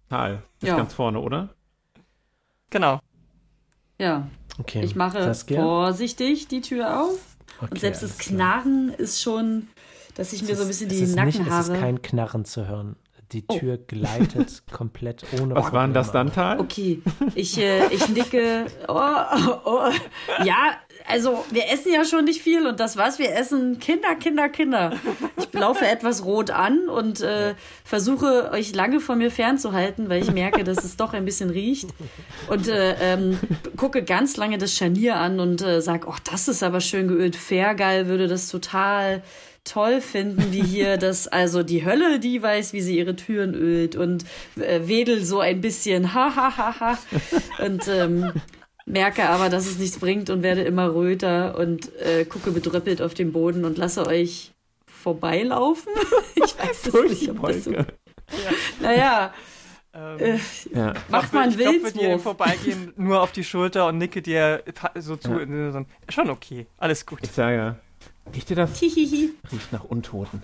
Tal, 0.09 0.41
ist 0.61 0.69
Ja. 0.69 0.77
ganz 0.77 0.93
vorne, 0.93 1.19
oder? 1.19 1.49
Genau. 2.69 2.99
Ja, 3.99 4.27
Okay. 4.59 4.83
ich 4.83 4.95
mache 4.95 5.21
Saskia? 5.23 5.61
vorsichtig 5.61 6.47
die 6.47 6.61
Tür 6.61 7.01
auf. 7.03 7.36
Okay, 7.59 7.67
Und 7.71 7.79
selbst 7.79 8.03
das 8.03 8.11
alles 8.11 8.17
klar. 8.19 8.61
Knarren 8.61 8.89
ist 8.97 9.21
schon, 9.21 9.67
dass 10.15 10.33
ich 10.33 10.43
mir 10.43 10.51
Es 10.51 10.57
so 10.59 10.63
ein 10.63 10.69
ist- 10.69 10.79
bisschen 10.79 10.91
es 10.91 10.97
die 10.97 11.03
ist 11.03 11.15
nicht, 11.15 11.27
Es 11.35 11.35
Nackenhaare. 11.39 11.73
ist 11.73 11.79
kein 11.81 12.01
Knarren 12.01 12.45
zu 12.45 12.67
hören. 12.67 12.95
Die 13.33 13.43
Oh. 13.49 13.57
Tür 13.59 13.77
gleitet 13.77 14.63
komplett 14.71 15.25
ohne 15.41 15.53
Was 15.55 15.73
war 15.73 15.85
denn 15.85 15.93
das 15.93 16.13
dann. 16.13 16.31
Tal? 16.31 16.59
Okay, 16.61 17.01
ich, 17.35 17.57
äh, 17.57 17.85
ich 17.93 18.07
nicke. 18.07 18.67
Oh, 18.87 18.93
oh, 18.95 19.57
oh. 19.65 19.91
Ja, 20.45 20.75
also 21.07 21.45
wir 21.51 21.69
essen 21.71 21.91
ja 21.93 22.03
schon 22.03 22.25
nicht 22.25 22.41
viel 22.41 22.67
und 22.67 22.79
das 22.79 22.97
was 22.97 23.17
wir 23.17 23.33
essen, 23.33 23.79
Kinder, 23.79 24.15
Kinder, 24.15 24.49
Kinder. 24.49 24.93
Ich 25.37 25.53
laufe 25.53 25.85
etwas 25.87 26.25
rot 26.25 26.51
an 26.51 26.89
und 26.89 27.21
äh, 27.21 27.55
versuche 27.83 28.51
euch 28.51 28.75
lange 28.75 28.99
von 28.99 29.17
mir 29.17 29.31
fernzuhalten, 29.31 30.09
weil 30.09 30.21
ich 30.21 30.31
merke, 30.31 30.63
dass 30.63 30.83
es 30.83 30.97
doch 30.97 31.13
ein 31.13 31.25
bisschen 31.25 31.49
riecht. 31.49 31.89
Und 32.49 32.67
äh, 32.67 32.95
ähm, 32.99 33.39
gucke 33.77 34.03
ganz 34.03 34.37
lange 34.37 34.57
das 34.57 34.73
Scharnier 34.73 35.15
an 35.15 35.39
und 35.39 35.61
äh, 35.61 35.81
sag, 35.81 36.07
oh, 36.07 36.15
das 36.29 36.47
ist 36.47 36.61
aber 36.61 36.81
schön 36.81 37.07
geölt. 37.07 37.35
Fairgeil 37.35 38.07
würde 38.07 38.27
das 38.27 38.49
total 38.49 39.23
toll 39.63 40.01
finden, 40.01 40.51
wie 40.51 40.63
hier 40.63 40.97
das, 40.97 41.27
also 41.27 41.63
die 41.63 41.85
Hölle, 41.85 42.19
die 42.19 42.41
weiß, 42.41 42.73
wie 42.73 42.81
sie 42.81 42.97
ihre 42.97 43.15
Türen 43.15 43.53
ölt 43.53 43.95
und 43.95 44.25
äh, 44.57 44.81
wedel 44.83 45.23
so 45.23 45.39
ein 45.39 45.61
bisschen, 45.61 46.13
ha, 46.13 46.35
ha, 46.35 46.57
ha, 46.57 46.79
ha. 46.79 46.97
Und 47.63 47.87
ähm, 47.87 48.33
merke 48.87 49.29
aber, 49.29 49.49
dass 49.49 49.67
es 49.67 49.77
nichts 49.77 49.99
bringt 49.99 50.29
und 50.31 50.41
werde 50.41 50.63
immer 50.63 50.93
röter 50.95 51.57
und 51.59 51.93
äh, 51.97 52.25
gucke 52.25 52.51
bedröppelt 52.51 53.01
auf 53.01 53.13
den 53.13 53.31
Boden 53.31 53.63
und 53.65 53.77
lasse 53.77 54.07
euch 54.07 54.53
vorbeilaufen. 54.87 55.91
ich 56.35 56.57
weiß 56.57 56.87
es 56.87 56.93
nicht, 57.21 57.29
ob 57.29 57.41
das 57.47 57.63
so, 57.65 57.71
Wolke. 57.71 57.85
naja, 58.81 59.33
Ähm, 59.93 60.19
äh, 60.19 60.37
Ja. 60.73 60.93
macht 61.09 61.33
mal 61.33 61.43
einen 61.43 61.51
ich 61.59 61.65
klopfe 61.81 61.91
dir. 61.97 62.19
Vorbeigehen 62.19 62.93
nur 62.97 63.21
auf 63.21 63.31
die 63.31 63.43
Schulter 63.43 63.87
und 63.87 63.97
nicke 63.97 64.21
dir 64.21 64.63
so 64.95 65.15
zu. 65.15 65.31
Ja. 65.31 65.39
in 65.39 65.71
so 65.71 65.77
ein- 65.79 65.85
Schon 66.09 66.29
okay, 66.29 66.65
alles 66.77 67.05
gut. 67.05 67.19
Ich 67.23 67.31
sage, 67.31 67.75
riecht 68.35 68.49
ihr 68.49 68.55
das? 68.57 68.77
Hihihi. 68.79 69.31
Riecht 69.51 69.71
nach 69.71 69.83
Untoten. 69.85 70.43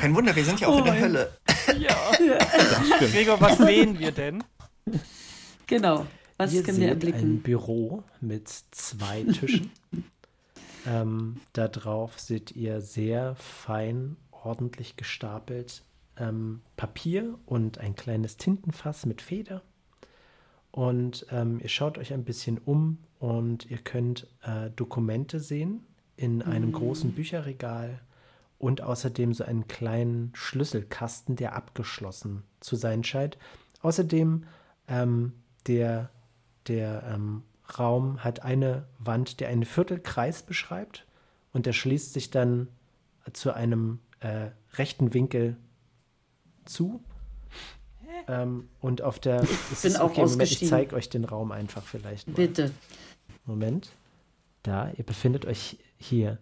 Kein 0.00 0.14
Wunder, 0.14 0.34
wir 0.34 0.44
sind 0.44 0.58
ja 0.60 0.68
auch 0.68 0.78
in 0.78 0.84
der 0.84 0.98
Hölle. 0.98 1.32
Ja. 1.78 1.94
Das 2.18 2.86
stimmt. 2.96 3.12
Gregor, 3.12 3.40
was 3.40 3.58
sehen 3.58 3.98
wir 3.98 4.12
denn? 4.12 4.42
Genau. 5.66 6.06
Was 6.38 6.52
Ihr 6.54 6.62
können 6.62 6.78
wir 6.80 6.88
seht 6.88 7.04
ein 7.04 7.08
erblicken? 7.12 7.42
Büro 7.42 8.02
mit 8.20 8.48
zwei 8.48 9.22
Tischen. 9.32 9.70
ähm, 10.86 11.40
da 11.52 11.68
drauf 11.68 12.18
seht 12.18 12.52
ihr 12.52 12.80
sehr 12.80 13.34
fein, 13.36 14.16
ordentlich 14.30 14.96
gestapelt 14.96 15.82
ähm, 16.16 16.62
Papier 16.76 17.38
und 17.46 17.78
ein 17.78 17.94
kleines 17.94 18.36
Tintenfass 18.38 19.04
mit 19.04 19.20
Feder. 19.20 19.62
Und 20.70 21.26
ähm, 21.30 21.60
ihr 21.62 21.68
schaut 21.68 21.98
euch 21.98 22.12
ein 22.14 22.24
bisschen 22.24 22.56
um 22.58 22.98
und 23.18 23.70
ihr 23.70 23.78
könnt 23.78 24.26
äh, 24.42 24.70
Dokumente 24.70 25.40
sehen 25.40 25.84
in 26.16 26.42
einem 26.42 26.72
großen 26.72 27.12
Bücherregal 27.12 28.00
und 28.60 28.82
außerdem 28.82 29.32
so 29.32 29.42
einen 29.42 29.68
kleinen 29.68 30.32
Schlüsselkasten, 30.34 31.34
der 31.34 31.56
abgeschlossen 31.56 32.42
zu 32.60 32.76
sein 32.76 33.02
scheint. 33.02 33.38
Außerdem 33.80 34.44
ähm, 34.86 35.32
der, 35.66 36.10
der 36.68 37.02
ähm, 37.14 37.42
Raum 37.78 38.22
hat 38.22 38.42
eine 38.42 38.86
Wand, 38.98 39.40
der 39.40 39.48
einen 39.48 39.64
Viertelkreis 39.64 40.42
beschreibt 40.42 41.06
und 41.54 41.64
der 41.64 41.72
schließt 41.72 42.12
sich 42.12 42.30
dann 42.30 42.68
zu 43.32 43.54
einem 43.54 44.00
äh, 44.20 44.50
rechten 44.74 45.14
Winkel 45.14 45.56
zu. 46.66 47.02
Ähm, 48.28 48.68
und 48.80 49.00
auf 49.00 49.18
der. 49.20 49.42
Ich 49.72 49.80
bin 49.80 49.96
auch 49.96 50.10
okay, 50.10 50.26
Moment, 50.26 50.50
ich 50.50 50.68
zeige 50.68 50.94
euch 50.94 51.08
den 51.08 51.24
Raum 51.24 51.50
einfach 51.50 51.82
vielleicht 51.82 52.28
mal. 52.28 52.34
Bitte. 52.34 52.72
Moment. 53.46 53.90
Da, 54.62 54.90
ihr 54.98 55.04
befindet 55.04 55.46
euch 55.46 55.78
hier. 55.96 56.36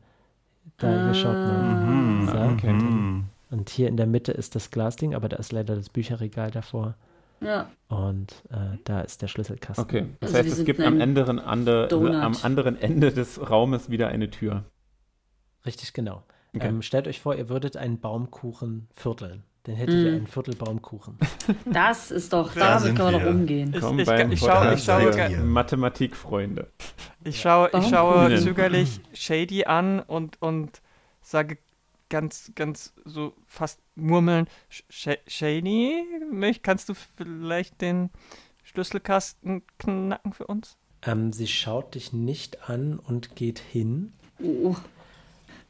Da, 0.76 1.04
hier 1.04 1.14
schaut 1.14 1.34
mal. 1.34 2.26
So. 2.26 2.38
Okay. 2.52 2.68
Hm. 2.68 3.24
Und 3.50 3.70
hier 3.70 3.88
in 3.88 3.96
der 3.96 4.06
Mitte 4.06 4.32
ist 4.32 4.54
das 4.54 4.70
Glasding, 4.70 5.14
aber 5.14 5.28
da 5.28 5.36
ist 5.38 5.52
leider 5.52 5.74
das 5.74 5.88
Bücherregal 5.88 6.50
davor. 6.50 6.94
Ja. 7.40 7.70
Und 7.88 8.42
äh, 8.50 8.76
da 8.84 9.00
ist 9.00 9.22
der 9.22 9.28
Schlüsselkasten. 9.28 9.84
Okay. 9.84 10.06
Das 10.20 10.34
Also 10.34 10.48
heißt, 10.48 10.58
es 10.58 10.64
gibt 10.64 10.80
am 10.80 11.00
anderen, 11.00 11.38
ande, 11.38 11.88
Donut. 11.88 12.14
am 12.14 12.36
anderen 12.42 12.76
Ende 12.80 13.12
des 13.12 13.50
Raumes 13.50 13.90
wieder 13.90 14.08
eine 14.08 14.30
Tür. 14.30 14.64
Richtig, 15.64 15.92
genau. 15.92 16.24
Okay. 16.54 16.68
Ähm, 16.68 16.82
stellt 16.82 17.06
euch 17.08 17.20
vor, 17.20 17.34
ihr 17.36 17.48
würdet 17.48 17.76
einen 17.76 18.00
Baumkuchen 18.00 18.88
vierteln. 18.92 19.44
Dann 19.68 19.76
hättet 19.76 19.94
ihr 20.06 20.12
einen 20.14 20.26
Viertel 20.26 20.54
Baumkuchen. 20.56 21.18
Das 21.66 22.10
ist 22.10 22.32
doch, 22.32 22.54
Da 22.54 22.78
damit 22.78 22.96
kann 22.96 23.04
man 23.04 23.14
doch 23.14 23.20
wir. 23.20 23.30
umgehen. 23.30 23.74
Ich, 23.74 23.80
Komm 23.82 23.98
ich, 23.98 24.06
beim 24.06 24.32
ich, 24.32 24.40
schaue, 24.40 24.72
ich, 24.72 24.82
schaue. 24.82 25.36
Mathematikfreunde. 25.44 26.70
ich 27.22 27.38
schaue, 27.38 27.70
ich 27.78 27.86
schaue 27.88 28.34
zögerlich 28.38 28.98
Shady 29.12 29.64
an 29.64 30.00
und, 30.00 30.40
und 30.40 30.80
sage 31.20 31.58
ganz, 32.08 32.50
ganz 32.54 32.94
so 33.04 33.34
fast 33.46 33.78
murmeln, 33.94 34.48
Sh 34.70 35.18
Shady, 35.26 36.02
kannst 36.62 36.88
du 36.88 36.94
vielleicht 36.94 37.82
den 37.82 38.08
Schlüsselkasten 38.64 39.64
knacken 39.78 40.32
für 40.32 40.46
uns? 40.46 40.78
Ähm, 41.02 41.30
sie 41.30 41.46
schaut 41.46 41.94
dich 41.94 42.14
nicht 42.14 42.70
an 42.70 42.98
und 42.98 43.36
geht 43.36 43.58
hin. 43.58 44.14
Oh. 44.42 44.74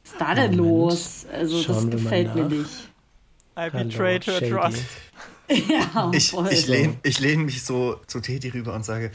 Was 0.03 0.11
ist 0.13 0.21
da 0.21 0.33
denn 0.35 0.55
Moment. 0.55 0.69
los? 0.69 1.25
Also, 1.33 1.61
Schauen 1.61 1.87
wir 1.87 1.91
das 1.91 2.01
gefällt 2.01 2.35
mir 2.35 2.45
nicht. 2.45 2.89
I 3.67 3.69
betrayed 3.69 4.25
her 4.25 4.39
Shady. 4.39 4.51
trust. 4.51 4.83
Ja, 5.49 6.11
Ich, 6.13 6.31
ich 6.33 6.67
lehne 6.67 6.97
ich 7.01 7.19
lehn 7.19 7.41
mich 7.41 7.63
so 7.63 7.99
zu 8.05 8.19
Teddy 8.19 8.49
rüber 8.49 8.75
und 8.75 8.85
sage, 8.85 9.11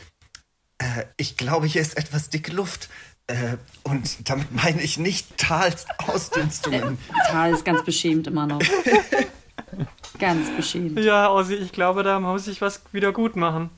äh, 0.79 1.05
ich 1.17 1.37
glaube, 1.37 1.67
hier 1.67 1.81
ist 1.81 1.97
etwas 1.97 2.29
dicke 2.29 2.51
Luft. 2.53 2.89
Äh, 3.29 3.57
und 3.85 4.29
damit 4.29 4.53
meine 4.53 4.83
ich 4.83 4.99
nicht 4.99 5.39
Tals 5.39 5.87
Ausdünstungen. 5.99 6.99
Tal 7.29 7.53
ist 7.53 7.65
ganz 7.65 7.85
beschämt 7.85 8.27
immer 8.27 8.47
noch. 8.49 8.61
ganz 10.19 10.51
beschämt. 10.57 10.99
Ja, 10.99 11.31
Ossi, 11.31 11.55
ich 11.55 11.71
glaube, 11.73 12.03
da 12.03 12.19
muss 12.19 12.49
ich 12.49 12.61
was 12.61 12.83
wieder 12.93 13.13
gut 13.13 13.37
machen. 13.37 13.71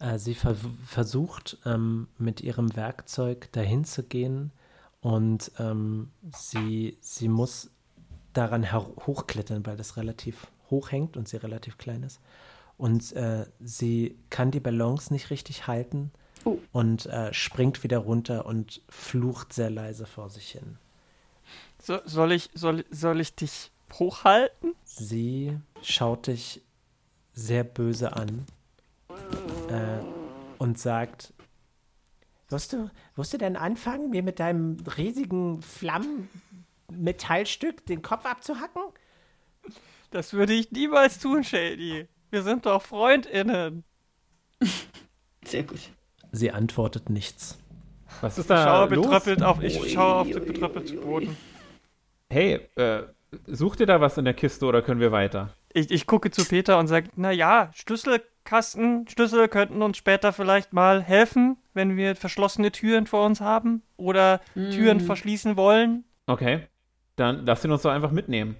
Äh, 0.00 0.18
sie 0.18 0.34
ver 0.34 0.56
versucht 0.86 1.58
ähm, 1.66 2.06
mit 2.18 2.40
ihrem 2.40 2.74
Werkzeug 2.76 3.50
dahin 3.52 3.84
zu 3.84 4.04
gehen 4.04 4.52
und 5.00 5.50
ähm, 5.58 6.10
sie, 6.36 6.96
sie 7.00 7.28
muss 7.28 7.70
daran 8.38 8.72
hochklettern, 8.72 9.66
weil 9.66 9.76
das 9.76 9.96
relativ 9.96 10.46
hoch 10.70 10.92
hängt 10.92 11.16
und 11.16 11.28
sie 11.28 11.36
relativ 11.36 11.76
klein 11.76 12.02
ist. 12.04 12.20
Und 12.76 13.12
äh, 13.14 13.46
sie 13.58 14.16
kann 14.30 14.50
die 14.52 14.60
Balance 14.60 15.12
nicht 15.12 15.30
richtig 15.30 15.66
halten 15.66 16.12
Oh. 16.44 16.58
und 16.70 17.06
äh, 17.06 17.34
springt 17.34 17.82
wieder 17.82 17.98
runter 17.98 18.46
und 18.46 18.80
flucht 18.88 19.52
sehr 19.52 19.70
leise 19.70 20.06
vor 20.06 20.30
sich 20.30 20.52
hin. 20.52 20.78
So, 21.82 21.98
soll, 22.04 22.30
ich, 22.30 22.48
soll, 22.54 22.84
soll 22.90 23.20
ich 23.20 23.34
dich 23.34 23.72
hochhalten? 23.94 24.74
Sie 24.84 25.58
schaut 25.82 26.28
dich 26.28 26.62
sehr 27.32 27.64
böse 27.64 28.12
an 28.14 28.46
äh, 29.68 29.98
und 30.58 30.78
sagt, 30.78 31.32
wirst 32.48 32.72
du, 32.72 32.88
wirst 33.16 33.32
du 33.32 33.38
denn 33.38 33.56
anfangen, 33.56 34.10
mir 34.10 34.22
mit 34.22 34.38
deinem 34.38 34.76
riesigen 34.96 35.60
Flammenmetallstück 36.98 37.86
den 37.86 38.02
Kopf 38.02 38.24
abzuhacken? 38.26 38.82
Das 40.10 40.32
würde 40.32 40.54
ich 40.54 40.70
niemals 40.72 41.18
tun, 41.18 41.44
Shady. 41.44 42.08
Wir 42.30 42.42
sind 42.42 42.66
doch 42.66 42.82
FreundInnen. 42.82 43.84
Sehr 45.44 45.62
gut. 45.62 45.90
Sie 46.32 46.50
antwortet 46.50 47.10
nichts. 47.10 47.58
Was 48.20 48.38
ist 48.38 48.44
Ich 48.44 48.48
da 48.48 48.64
schaue 48.64 48.94
los? 48.94 49.06
betröppelt 49.06 49.42
auf, 49.42 49.62
ich 49.62 49.92
schaue 49.92 50.14
auf 50.14 50.30
den 50.30 50.44
betröppelten 50.44 51.00
Boden. 51.00 51.36
Hey, 52.30 52.60
äh, 52.76 53.02
sucht 53.46 53.80
ihr 53.80 53.86
da 53.86 54.00
was 54.00 54.18
in 54.18 54.24
der 54.24 54.34
Kiste 54.34 54.66
oder 54.66 54.82
können 54.82 55.00
wir 55.00 55.12
weiter? 55.12 55.54
Ich, 55.72 55.90
ich 55.90 56.06
gucke 56.06 56.30
zu 56.30 56.44
Peter 56.44 56.78
und 56.78 56.86
sage, 56.86 57.08
na 57.16 57.30
ja, 57.30 57.70
Schlüsselkasten, 57.74 59.06
Schlüssel 59.08 59.48
könnten 59.48 59.82
uns 59.82 59.96
später 59.98 60.32
vielleicht 60.32 60.72
mal 60.72 61.02
helfen, 61.02 61.58
wenn 61.74 61.96
wir 61.96 62.16
verschlossene 62.16 62.72
Türen 62.72 63.06
vor 63.06 63.24
uns 63.26 63.40
haben 63.40 63.82
oder 63.96 64.40
Türen 64.54 65.00
verschließen 65.00 65.56
wollen. 65.56 66.04
Okay, 66.26 66.66
dann 67.18 67.44
lasst 67.46 67.64
ihn 67.64 67.70
uns 67.70 67.82
doch 67.82 67.90
einfach 67.90 68.10
mitnehmen. 68.10 68.56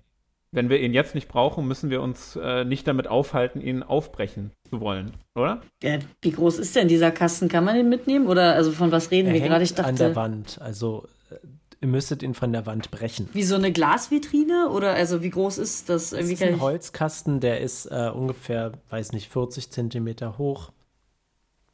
Wenn 0.50 0.70
wir 0.70 0.80
ihn 0.80 0.94
jetzt 0.94 1.14
nicht 1.14 1.28
brauchen, 1.28 1.68
müssen 1.68 1.90
wir 1.90 2.00
uns 2.00 2.34
äh, 2.36 2.64
nicht 2.64 2.86
damit 2.86 3.06
aufhalten, 3.06 3.60
ihn 3.60 3.82
aufbrechen 3.82 4.52
zu 4.70 4.80
wollen, 4.80 5.12
oder? 5.34 5.60
Ja, 5.82 5.98
wie 6.22 6.30
groß 6.32 6.58
ist 6.58 6.74
denn 6.74 6.88
dieser 6.88 7.10
Kasten? 7.10 7.48
Kann 7.48 7.64
man 7.64 7.76
den 7.76 7.90
mitnehmen? 7.90 8.26
Oder 8.26 8.54
also 8.54 8.72
von 8.72 8.90
was 8.90 9.10
reden 9.10 9.28
Er 9.28 9.34
wir 9.34 9.40
hängt 9.42 9.50
gerade? 9.50 9.64
Ich 9.64 9.78
an 9.78 9.96
der 9.96 10.08
dachte, 10.08 10.16
Wand. 10.16 10.58
Also 10.62 11.06
äh, 11.30 11.34
ihr 11.82 11.88
müsstet 11.88 12.22
ihn 12.22 12.32
von 12.32 12.50
der 12.54 12.64
Wand 12.64 12.90
brechen. 12.90 13.28
wie 13.34 13.42
so 13.42 13.56
eine 13.56 13.72
Glasvitrine? 13.72 14.70
Oder 14.70 14.94
also 14.94 15.22
wie 15.22 15.28
groß 15.28 15.58
ist 15.58 15.90
das? 15.90 16.12
Es 16.12 16.12
Irgendwie 16.12 16.32
ist 16.34 16.42
ein 16.42 16.54
ich, 16.54 16.60
Holzkasten, 16.62 17.40
der 17.40 17.60
ist 17.60 17.84
äh, 17.84 18.10
ungefähr, 18.14 18.72
weiß 18.88 19.12
nicht, 19.12 19.28
40 19.30 19.70
Zentimeter 19.70 20.38
hoch, 20.38 20.72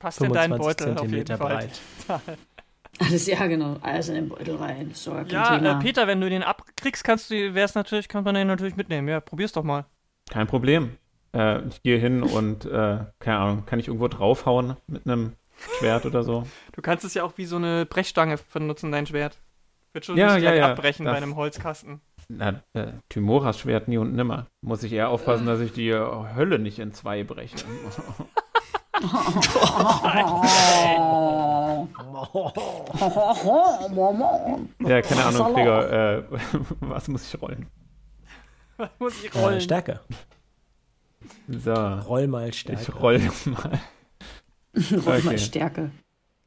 Passt 0.01 0.21
in 0.21 0.33
deinen 0.33 0.51
25 0.59 0.59
Beutel 0.59 0.99
auf 0.99 1.03
jeden 1.13 1.27
Zentimeter 1.27 1.39
Fall. 1.39 1.69
breit. 2.09 2.21
alles, 2.99 3.27
ja 3.27 3.47
genau, 3.47 3.77
alles 3.83 4.09
in 4.09 4.15
den 4.15 4.29
Beutel 4.29 4.57
rein. 4.57 4.91
Ist 4.91 5.07
doch 5.07 5.27
Ja, 5.29 5.57
Thema. 5.59 5.79
äh, 5.79 5.83
Peter, 5.83 6.07
wenn 6.07 6.21
du 6.21 6.29
den 6.29 6.43
abkriegst, 6.43 7.05
kannst 7.05 7.31
du, 7.31 7.55
wär's 7.55 7.75
natürlich, 7.75 8.09
kann 8.09 8.25
man 8.25 8.35
den 8.35 8.47
natürlich 8.47 8.77
mitnehmen. 8.77 9.09
Ja, 9.09 9.21
probier's 9.21 9.53
doch 9.53 9.65
mal. 9.65 9.87
Kein 10.31 10.47
Problem. 10.47 10.97
Äh, 11.35 11.67
ich 11.69 11.83
gehe 11.83 11.99
hin 11.99 12.23
und, 12.23 12.65
äh, 12.65 12.99
keine 13.19 13.39
Ahnung, 13.39 13.67
kann 13.67 13.79
ich 13.81 13.89
irgendwo 13.89 14.09
draufhauen 14.09 14.77
mit 14.87 15.07
einem 15.07 15.33
Schwert 15.79 16.07
oder 16.07 16.23
so? 16.23 16.47
Du 16.73 16.83
kannst 16.83 17.05
es 17.05 17.15
ja 17.15 17.25
auch 17.25 17.33
wie 17.37 17.45
so 17.47 17.57
eine 17.57 17.87
Brechstange 17.87 18.39
benutzen, 18.53 18.93
dein 18.93 19.07
Schwert. 19.07 19.39
Wird 19.93 20.05
schon 20.05 20.17
Ja, 20.17 20.27
nicht 20.35 20.35
ja, 20.45 20.51
direkt 20.51 20.59
ja, 20.59 20.73
abbrechen 20.73 21.05
bei 21.05 21.13
das- 21.13 21.23
einem 21.23 21.37
Holzkasten. 21.37 22.01
Na, 22.29 22.63
äh, 22.73 22.93
Timoras 23.11 23.59
Schwert 23.59 23.87
nie 23.87 23.99
und 23.99 24.15
nimmer. 24.15 24.47
Muss 24.63 24.83
ich 24.83 24.93
eher 24.93 25.11
aufpassen, 25.11 25.47
dass 25.47 25.61
ich 25.61 25.73
die 25.73 25.91
äh, 25.91 26.35
Hölle 26.35 26.59
nicht 26.59 26.79
in 26.79 26.93
zwei 26.93 27.23
breche. 27.23 27.57
ja, 34.81 35.03
keine 35.03 35.25
Ahnung, 35.25 35.55
Digga, 35.55 36.19
äh, 36.19 36.23
was 36.81 37.09
muss 37.09 37.33
ich 37.35 37.41
rollen? 37.41 37.67
Muss 38.99 39.23
ich 39.25 39.35
Äh, 39.35 39.39
rollen. 39.39 39.61
Stärke. 39.61 40.01
So, 41.49 41.73
Roll 41.73 42.27
mal 42.29 42.53
Stärke. 42.53 42.83
ich 42.83 42.95
roll 42.95 43.19
mal. 43.47 43.81
Roll 45.07 45.23
mal 45.23 45.35
okay. 45.35 45.39
Stärke. 45.39 45.91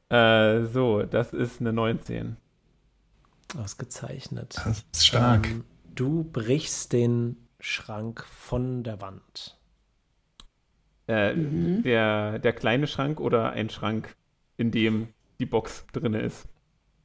Äh, 0.10 0.65
so, 0.65 1.03
das 1.03 1.33
ist 1.33 1.60
eine 1.62 1.73
19. 1.73 2.38
Ausgezeichnet. 3.57 4.55
Das 4.63 4.83
ist 4.91 5.05
stark. 5.05 5.47
Ähm, 5.47 5.63
du 5.95 6.23
brichst 6.23 6.93
den 6.93 7.38
Schrank 7.60 8.23
von 8.25 8.83
der 8.83 9.01
Wand. 9.01 9.57
Äh, 11.08 11.34
der, 11.36 12.39
der 12.39 12.54
kleine 12.54 12.88
Schrank 12.88 13.20
oder 13.20 13.52
ein 13.52 13.70
Schrank, 13.70 14.15
in 14.58 14.72
dem 14.72 15.08
die 15.39 15.46
Box 15.46 15.86
drin 15.93 16.13
ist? 16.13 16.48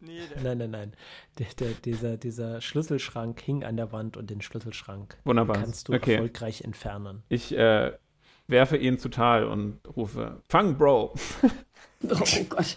Nee, 0.01 0.19
Nein, 0.43 0.59
nein, 0.59 0.71
nein. 0.73 0.93
Der, 1.39 1.47
der, 1.61 1.69
dieser, 1.85 2.17
dieser 2.17 2.61
Schlüsselschrank 2.61 3.41
hing 3.41 3.63
an 3.63 3.77
der 3.77 3.93
Wand 3.93 4.17
und 4.17 4.31
den 4.31 4.41
Schlüsselschrank 4.41 5.17
Wunderbar. 5.25 5.59
kannst 5.59 5.89
du 5.89 5.93
okay. 5.93 6.15
erfolgreich 6.15 6.63
entfernen. 6.63 7.23
Ich 7.29 7.57
äh, 7.57 7.93
werfe 8.49 8.77
ihn 8.77 8.99
zu 8.99 9.09
Tal 9.11 9.45
und 9.45 9.79
rufe: 9.97 10.43
Fang, 10.49 10.77
Bro! 10.77 11.15
Oh 12.05 12.45
Gott. 12.49 12.77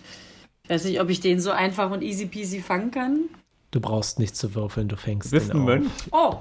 Ich 0.64 0.70
weiß 0.70 0.86
nicht, 0.86 1.02
ob 1.02 1.10
ich 1.10 1.20
den 1.20 1.40
so 1.40 1.50
einfach 1.50 1.90
und 1.90 2.04
easy 2.04 2.28
peasy 2.28 2.60
fangen 2.62 2.92
kann. 2.92 3.22
Du 3.76 3.82
brauchst 3.82 4.20
nicht 4.20 4.38
zu 4.38 4.56
würfeln, 4.56 4.88
du 4.88 4.96
fängst 4.96 5.34
Du 5.34 5.36
bist 5.36 5.50
den 5.50 5.58
ein 5.58 5.66
Mönch. 5.66 5.92
Oh, 6.14 6.36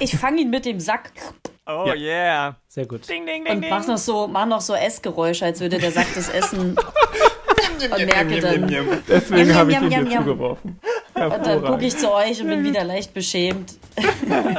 ich 0.00 0.14
fange 0.18 0.42
ihn 0.42 0.50
mit 0.50 0.66
dem 0.66 0.78
Sack 0.78 1.12
oh 1.66 1.86
Ja. 1.86 1.94
yeah. 1.94 2.56
Sehr 2.68 2.84
gut. 2.84 3.08
Ding, 3.08 3.24
ding, 3.24 3.42
ding, 3.42 3.54
und 3.54 3.62
ding. 3.62 3.70
mach 3.70 3.86
noch 3.86 3.96
so, 3.96 4.28
mach 4.28 4.44
noch 4.44 4.60
so 4.60 4.74
Essgeräusche, 4.74 5.46
als 5.46 5.60
würde 5.60 5.78
der 5.78 5.90
Sack 5.90 6.08
das 6.14 6.28
Essen. 6.28 6.76
und 7.90 8.06
merke 8.06 8.38
dann. 8.38 8.68
Deswegen 9.08 9.54
habe 9.54 9.72
ich 9.72 9.80
ihn 9.80 9.88
dir 9.88 10.10
zugeworfen. 10.10 10.78
Und 11.14 11.46
dann 11.46 11.64
gucke 11.64 11.86
ich 11.86 11.96
zu 11.96 12.12
euch 12.12 12.42
und 12.42 12.48
bin 12.48 12.62
wieder 12.64 12.84
leicht 12.84 13.14
beschämt. 13.14 13.78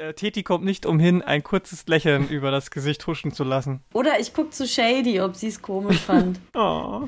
Äh, 0.00 0.14
Teti 0.14 0.42
kommt 0.42 0.64
nicht 0.64 0.86
umhin, 0.86 1.20
ein 1.20 1.42
kurzes 1.42 1.86
Lächeln 1.86 2.26
über 2.30 2.50
das 2.50 2.70
Gesicht 2.70 3.06
huschen 3.06 3.34
zu 3.34 3.44
lassen. 3.44 3.82
Oder 3.92 4.18
ich 4.18 4.32
gucke 4.32 4.48
zu 4.48 4.66
Shady, 4.66 5.20
ob 5.20 5.36
sie 5.36 5.48
es 5.48 5.60
komisch 5.60 5.98
fand. 5.98 6.40
Oh. 6.54 7.06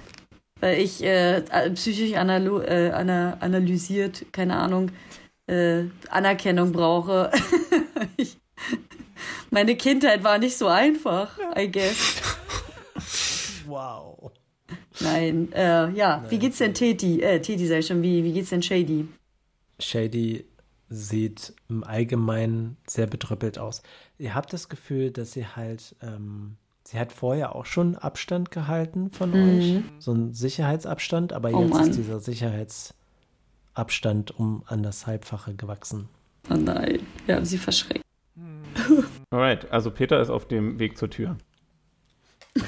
Weil 0.63 0.79
ich 0.79 1.03
äh, 1.03 1.43
psychisch 1.75 2.15
analu 2.15 2.61
äh, 2.61 2.93
ana 2.93 3.37
analysiert, 3.41 4.27
keine 4.31 4.57
Ahnung, 4.57 4.93
äh, 5.49 5.87
Anerkennung 6.09 6.71
brauche. 6.71 7.33
ich, 8.17 8.39
meine 9.51 9.75
Kindheit 9.75 10.23
war 10.23 10.39
nicht 10.39 10.57
so 10.57 10.69
einfach, 10.69 11.37
I 11.59 11.69
guess. 11.69 12.23
Wow. 13.67 14.31
Nein, 15.01 15.51
äh, 15.53 15.91
ja. 15.91 16.25
Wie 16.29 16.39
geht's 16.39 16.59
denn 16.59 16.75
Teti? 16.75 17.21
Äh, 17.21 17.41
Teti 17.41 17.67
sag 17.67 17.81
ich 17.81 17.89
schon, 17.89 18.01
wie, 18.03 18.23
wie 18.23 18.33
geht's 18.33 18.51
denn 18.51 18.63
Shady? 18.63 19.09
Shady 19.81 20.45
sieht 20.89 21.55
im 21.69 21.83
Allgemeinen 21.83 22.77
sehr 22.87 23.09
bedrüppelt 23.09 23.59
aus. 23.59 23.83
Ihr 24.17 24.37
habt 24.37 24.53
das 24.53 24.69
Gefühl, 24.69 25.11
dass 25.11 25.33
sie 25.33 25.45
halt, 25.45 25.97
ähm, 26.03 26.57
sie 26.93 26.99
hat 26.99 27.13
vorher 27.13 27.55
auch 27.57 27.65
schon 27.67 27.97
Abstand 27.97 28.51
gehalten 28.51 29.11
von 29.11 29.33
euch, 29.35 29.81
so 29.99 30.13
ein 30.13 30.33
Sicherheitsabstand, 30.35 31.33
aber 31.33 31.51
Oh 31.53 31.63
jetzt 31.63 31.71
Mann. 31.71 31.89
ist 31.89 31.97
dieser 31.97 32.21
Sicherheitsabstand 32.21 34.39
um 34.39 34.63
an 34.67 34.83
das 34.83 35.07
Halbfache 35.07 35.55
gewachsen. 35.55 36.09
Oh 36.51 36.55
nein, 36.55 37.01
wir 37.27 37.37
haben 37.37 37.45
sie 37.47 37.57
verschreckt. 37.59 38.05
Alright, 39.31 39.71
also 39.73 39.91
Peter 39.91 40.21
ist 40.21 40.29
auf 40.31 40.47
dem 40.47 40.79
Weg 40.79 40.99
zur 40.99 41.09
Tür. 41.11 41.37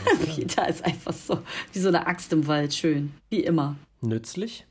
Da 0.57 0.65
ist 0.65 0.83
einfach 0.85 1.13
so 1.13 1.39
wie 1.73 1.79
so 1.79 1.89
eine 1.89 2.07
Axt 2.07 2.33
im 2.33 2.47
Wald, 2.47 2.75
schön. 2.75 3.13
Wie 3.29 3.45
immer. 3.45 3.77
Nützlich? 4.01 4.67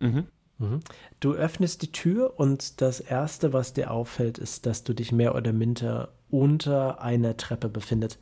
Mhm. 0.00 0.26
Mhm. 0.58 0.80
Du 1.20 1.34
öffnest 1.34 1.82
die 1.82 1.92
Tür 1.92 2.34
und 2.38 2.80
das 2.80 2.98
Erste, 2.98 3.52
was 3.52 3.72
dir 3.72 3.92
auffällt, 3.92 4.38
ist, 4.38 4.66
dass 4.66 4.82
du 4.82 4.94
dich 4.94 5.12
mehr 5.12 5.36
oder 5.36 5.52
minder 5.52 6.08
unter 6.30 7.00
einer 7.00 7.36
Treppe 7.36 7.68
befindest. 7.68 8.18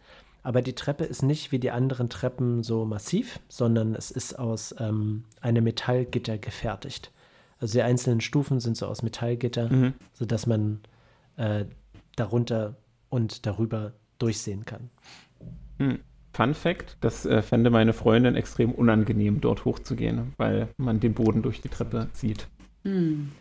Aber 0.47 0.63
die 0.63 0.77
Treppe 0.77 1.03
ist 1.03 1.25
nicht 1.25 1.51
wie 1.51 1.59
die 1.59 1.73
anderen 1.73 2.09
Treppen 2.09 2.63
so 2.63 2.85
massiv, 2.85 3.41
sondern 3.49 3.97
es 3.97 4.13
ist 4.13 4.39
aus 4.39 4.73
ähm, 4.79 5.25
einem 5.41 5.65
Metallgitter 5.65 6.39
gefertigt. 6.39 7.11
Also 7.59 7.73
die 7.79 7.83
einzelnen 7.83 8.21
Stufen 8.21 8.61
sind 8.61 8.77
so 8.77 8.87
aus 8.87 9.03
Metallgitter, 9.03 9.69
Mhm. 9.69 9.95
sodass 10.13 10.47
man 10.47 10.83
äh, 11.37 11.65
darunter 12.15 12.77
und 13.09 13.45
darüber 13.45 13.95
durchsehen 14.21 14.65
kann. 14.65 14.89
Hm. 15.79 15.99
Fun 16.33 16.55
Fact: 16.55 16.97
Das 17.01 17.27
äh, 17.27 17.43
fände 17.43 17.71
meine 17.71 17.93
Freundin 17.93 18.37
extrem 18.37 18.71
unangenehm, 18.71 19.41
dort 19.41 19.65
hochzugehen, 19.65 20.33
weil 20.37 20.69
man 20.77 21.01
den 21.01 21.15
Boden 21.15 21.43
durch 21.43 21.61
die 21.61 21.71
Treppe 21.71 22.07
sieht. 22.13 22.47
Hm. 22.85 23.33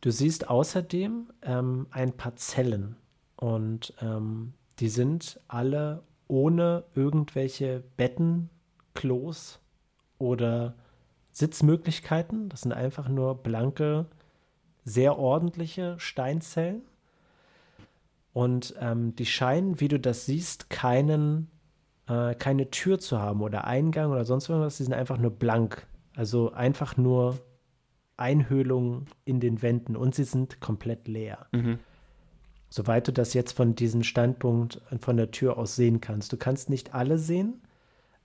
Du 0.00 0.10
siehst 0.10 0.48
außerdem 0.48 1.28
ähm, 1.42 1.88
ein 1.90 2.16
paar 2.16 2.36
Zellen 2.36 2.96
und 3.36 3.92
ähm, 4.00 4.54
die 4.78 4.88
sind 4.88 5.38
alle 5.46 6.02
ohne 6.28 6.84
irgendwelche 6.94 7.82
Betten, 7.96 8.50
Klos 8.94 9.60
oder 10.18 10.74
Sitzmöglichkeiten. 11.32 12.48
Das 12.48 12.62
sind 12.62 12.72
einfach 12.72 13.08
nur 13.08 13.42
blanke, 13.42 14.06
sehr 14.84 15.18
ordentliche 15.18 15.98
Steinzellen. 15.98 16.82
Und 18.32 18.74
ähm, 18.80 19.14
die 19.14 19.26
scheinen, 19.26 19.80
wie 19.80 19.88
du 19.88 19.98
das 19.98 20.26
siehst, 20.26 20.70
keinen, 20.70 21.50
äh, 22.08 22.34
keine 22.34 22.70
Tür 22.70 22.98
zu 22.98 23.18
haben 23.20 23.42
oder 23.42 23.64
Eingang 23.64 24.10
oder 24.10 24.24
sonst 24.24 24.48
irgendwas. 24.48 24.76
Die 24.76 24.84
sind 24.84 24.94
einfach 24.94 25.18
nur 25.18 25.30
blank. 25.30 25.86
Also 26.16 26.52
einfach 26.52 26.96
nur 26.96 27.38
Einhöhlungen 28.16 29.06
in 29.24 29.40
den 29.40 29.62
Wänden 29.62 29.96
und 29.96 30.14
sie 30.14 30.24
sind 30.24 30.60
komplett 30.60 31.08
leer. 31.08 31.46
Mhm. 31.52 31.78
Soweit 32.74 33.06
du 33.06 33.12
das 33.12 33.34
jetzt 33.34 33.52
von 33.52 33.76
diesem 33.76 34.02
Standpunkt 34.02 34.80
von 34.98 35.16
der 35.16 35.30
Tür 35.30 35.58
aus 35.58 35.76
sehen 35.76 36.00
kannst. 36.00 36.32
Du 36.32 36.36
kannst 36.36 36.68
nicht 36.68 36.92
alle 36.92 37.18
sehen. 37.18 37.62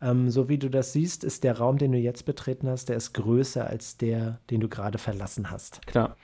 Ähm, 0.02 0.32
so 0.32 0.50
wie 0.50 0.58
du 0.58 0.72
das 0.72 0.92
siehst, 0.92 1.24
ist 1.24 1.44
der 1.44 1.60
Raum, 1.60 1.78
den 1.78 1.92
du 1.92 2.00
jetzt 2.00 2.26
betreten 2.26 2.68
hast, 2.68 2.90
der 2.90 2.96
ist 2.96 3.14
größer 3.14 3.68
als 3.68 3.98
der, 3.98 4.40
den 4.50 4.60
du 4.60 4.68
gerade 4.68 4.98
verlassen 4.98 5.52
hast. 5.52 5.86
Klar. 5.86 6.18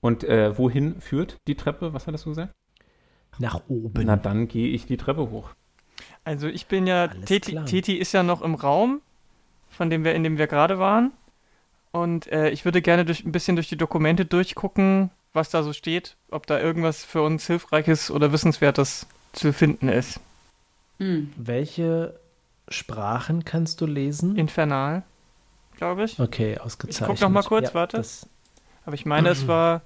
Und 0.00 0.24
äh, 0.24 0.56
wohin 0.56 1.02
führt 1.02 1.36
die 1.48 1.54
Treppe? 1.54 1.92
Was 1.92 2.06
hattest 2.06 2.24
du 2.24 2.30
gesagt? 2.30 2.54
Nach 3.38 3.60
oben. 3.68 4.06
Na, 4.06 4.16
dann 4.16 4.48
gehe 4.48 4.68
ich 4.68 4.86
die 4.86 4.96
Treppe 4.96 5.30
hoch. 5.30 5.50
Also 6.24 6.48
ich 6.48 6.68
bin 6.68 6.86
ja, 6.86 7.08
Teti. 7.08 7.62
Teti 7.66 7.96
ist 7.96 8.12
ja 8.12 8.22
noch 8.22 8.40
im 8.40 8.54
Raum, 8.54 9.02
von 9.68 9.90
dem 9.90 10.02
wir, 10.02 10.14
in 10.14 10.24
dem 10.24 10.38
wir 10.38 10.46
gerade 10.46 10.78
waren. 10.78 11.12
Und 11.92 12.26
äh, 12.28 12.48
ich 12.48 12.64
würde 12.64 12.80
gerne 12.80 13.04
durch, 13.04 13.22
ein 13.22 13.32
bisschen 13.32 13.54
durch 13.54 13.68
die 13.68 13.76
Dokumente 13.76 14.24
durchgucken, 14.24 15.10
was 15.36 15.50
da 15.50 15.62
so 15.62 15.72
steht, 15.72 16.16
ob 16.30 16.46
da 16.48 16.58
irgendwas 16.58 17.04
für 17.04 17.22
uns 17.22 17.46
Hilfreiches 17.46 18.10
oder 18.10 18.32
Wissenswertes 18.32 19.06
zu 19.32 19.52
finden 19.52 19.88
ist. 19.88 20.18
Hm. 20.98 21.32
Welche 21.36 22.18
Sprachen 22.68 23.44
kannst 23.44 23.80
du 23.80 23.86
lesen? 23.86 24.34
Infernal, 24.36 25.04
glaube 25.76 26.04
ich. 26.04 26.18
okay, 26.18 26.58
ausgezeichnet. 26.58 27.20
noch 27.20 27.28
mal 27.30 27.42
kurz, 27.44 27.72
warte. 27.74 27.98
Das, 27.98 28.28
Aber 28.84 28.94
ich 28.94 29.06
meine, 29.06 29.28
es 29.28 29.46
war 29.46 29.82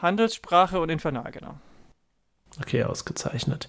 Handelssprache 0.00 0.80
und 0.80 0.90
Infernal, 0.90 1.30
genau. 1.32 1.54
okay, 2.60 2.84
ausgezeichnet. 2.84 3.68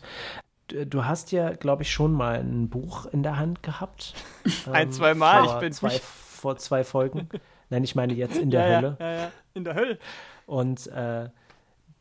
Du, 0.67 0.85
du 0.85 1.05
hast 1.05 1.31
ja, 1.31 1.51
glaube 1.53 1.83
ich, 1.83 1.91
schon 1.91 2.11
mal 2.11 2.39
ein 2.39 2.69
Buch 2.69 3.05
in 3.07 3.23
der 3.23 3.37
Hand 3.37 3.63
gehabt. 3.63 4.13
Ein, 4.71 4.87
Ähm, 4.87 4.91
zwei 4.91 5.13
Mal, 5.13 5.45
ich 5.45 5.53
bin 5.59 5.71
zwei, 5.73 5.89
nicht- 5.89 6.03
vor 6.03 6.57
zwei 6.57 6.83
Folgen. 6.83 7.29
Nein, 7.69 7.83
ich 7.83 7.95
meine 7.95 8.13
jetzt 8.13 8.37
in 8.37 8.51
der 8.51 8.67
ja, 8.67 8.75
Hölle. 8.77 8.97
Ja, 8.99 9.11
ja, 9.11 9.17
ja, 9.21 9.31
in 9.53 9.63
der 9.63 9.75
Hölle. 9.75 9.97
Und 10.47 10.87
äh, 10.87 11.29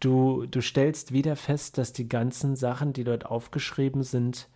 du, 0.00 0.46
du 0.46 0.62
stellst 0.62 1.12
wieder 1.12 1.36
fest, 1.36 1.76
dass 1.76 1.92
die 1.92 2.08
ganzen 2.08 2.56
Sachen, 2.56 2.94
die 2.94 3.04
dort 3.04 3.26
aufgeschrieben 3.26 4.02
sind, 4.02 4.48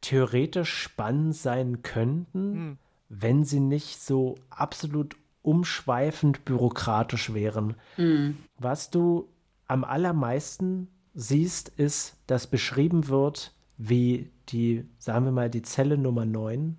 theoretisch 0.00 0.74
spannend 0.74 1.36
sein 1.36 1.82
könnten, 1.82 2.54
Hm. 2.54 2.78
wenn 3.08 3.44
sie 3.44 3.60
nicht 3.60 4.02
so 4.02 4.34
absolut 4.50 5.16
umschweifend 5.42 6.44
bürokratisch 6.44 7.34
wären. 7.34 7.76
Hm. 7.96 8.38
Was 8.58 8.90
du 8.90 9.28
am 9.68 9.84
allermeisten 9.84 10.88
siehst, 11.14 11.68
ist, 11.68 12.16
dass 12.26 12.46
beschrieben 12.46 13.08
wird, 13.08 13.52
wie 13.76 14.30
die, 14.48 14.88
sagen 14.98 15.24
wir 15.26 15.32
mal, 15.32 15.50
die 15.50 15.62
Zelle 15.62 15.98
Nummer 15.98 16.24
9 16.24 16.78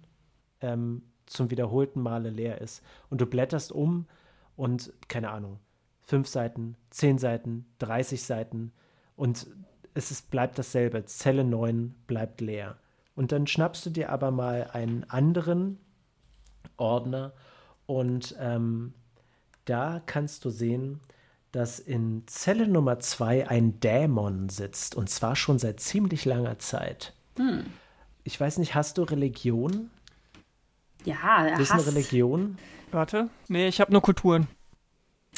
ähm, 0.61 1.03
zum 1.25 1.51
wiederholten 1.51 2.01
Male 2.01 2.29
leer 2.29 2.59
ist. 2.61 2.81
Und 3.09 3.21
du 3.21 3.25
blätterst 3.25 3.71
um 3.71 4.07
und, 4.55 4.91
keine 5.07 5.29
Ahnung, 5.29 5.59
fünf 6.05 6.27
Seiten, 6.27 6.75
zehn 6.89 7.17
Seiten, 7.17 7.65
30 7.79 8.23
Seiten 8.23 8.71
und 9.15 9.47
es 9.93 10.11
ist, 10.11 10.31
bleibt 10.31 10.57
dasselbe. 10.57 11.05
Zelle 11.05 11.43
9 11.43 11.93
bleibt 12.07 12.41
leer. 12.41 12.77
Und 13.15 13.31
dann 13.31 13.45
schnappst 13.45 13.85
du 13.85 13.89
dir 13.91 14.09
aber 14.09 14.31
mal 14.31 14.69
einen 14.73 15.03
anderen 15.09 15.77
Ordner 16.77 17.33
und 17.85 18.35
ähm, 18.39 18.93
da 19.65 20.01
kannst 20.05 20.45
du 20.45 20.49
sehen, 20.49 20.99
dass 21.51 21.79
in 21.79 22.23
Zelle 22.25 22.67
Nummer 22.67 22.97
2 22.97 23.47
ein 23.47 23.79
Dämon 23.79 24.49
sitzt 24.49 24.95
und 24.95 25.09
zwar 25.09 25.35
schon 25.35 25.59
seit 25.59 25.79
ziemlich 25.79 26.25
langer 26.25 26.57
Zeit. 26.57 27.13
Hm. 27.37 27.65
Ich 28.23 28.39
weiß 28.39 28.57
nicht, 28.57 28.73
hast 28.73 28.97
du 28.97 29.03
Religion? 29.03 29.91
Ja, 31.05 31.45
er 31.45 31.59
Wissen 31.59 31.75
hasst. 31.75 31.87
Religion? 31.87 32.57
Warte. 32.91 33.29
Nee, 33.47 33.67
ich 33.67 33.79
habe 33.79 33.91
nur 33.91 34.01
Kulturen. 34.01 34.47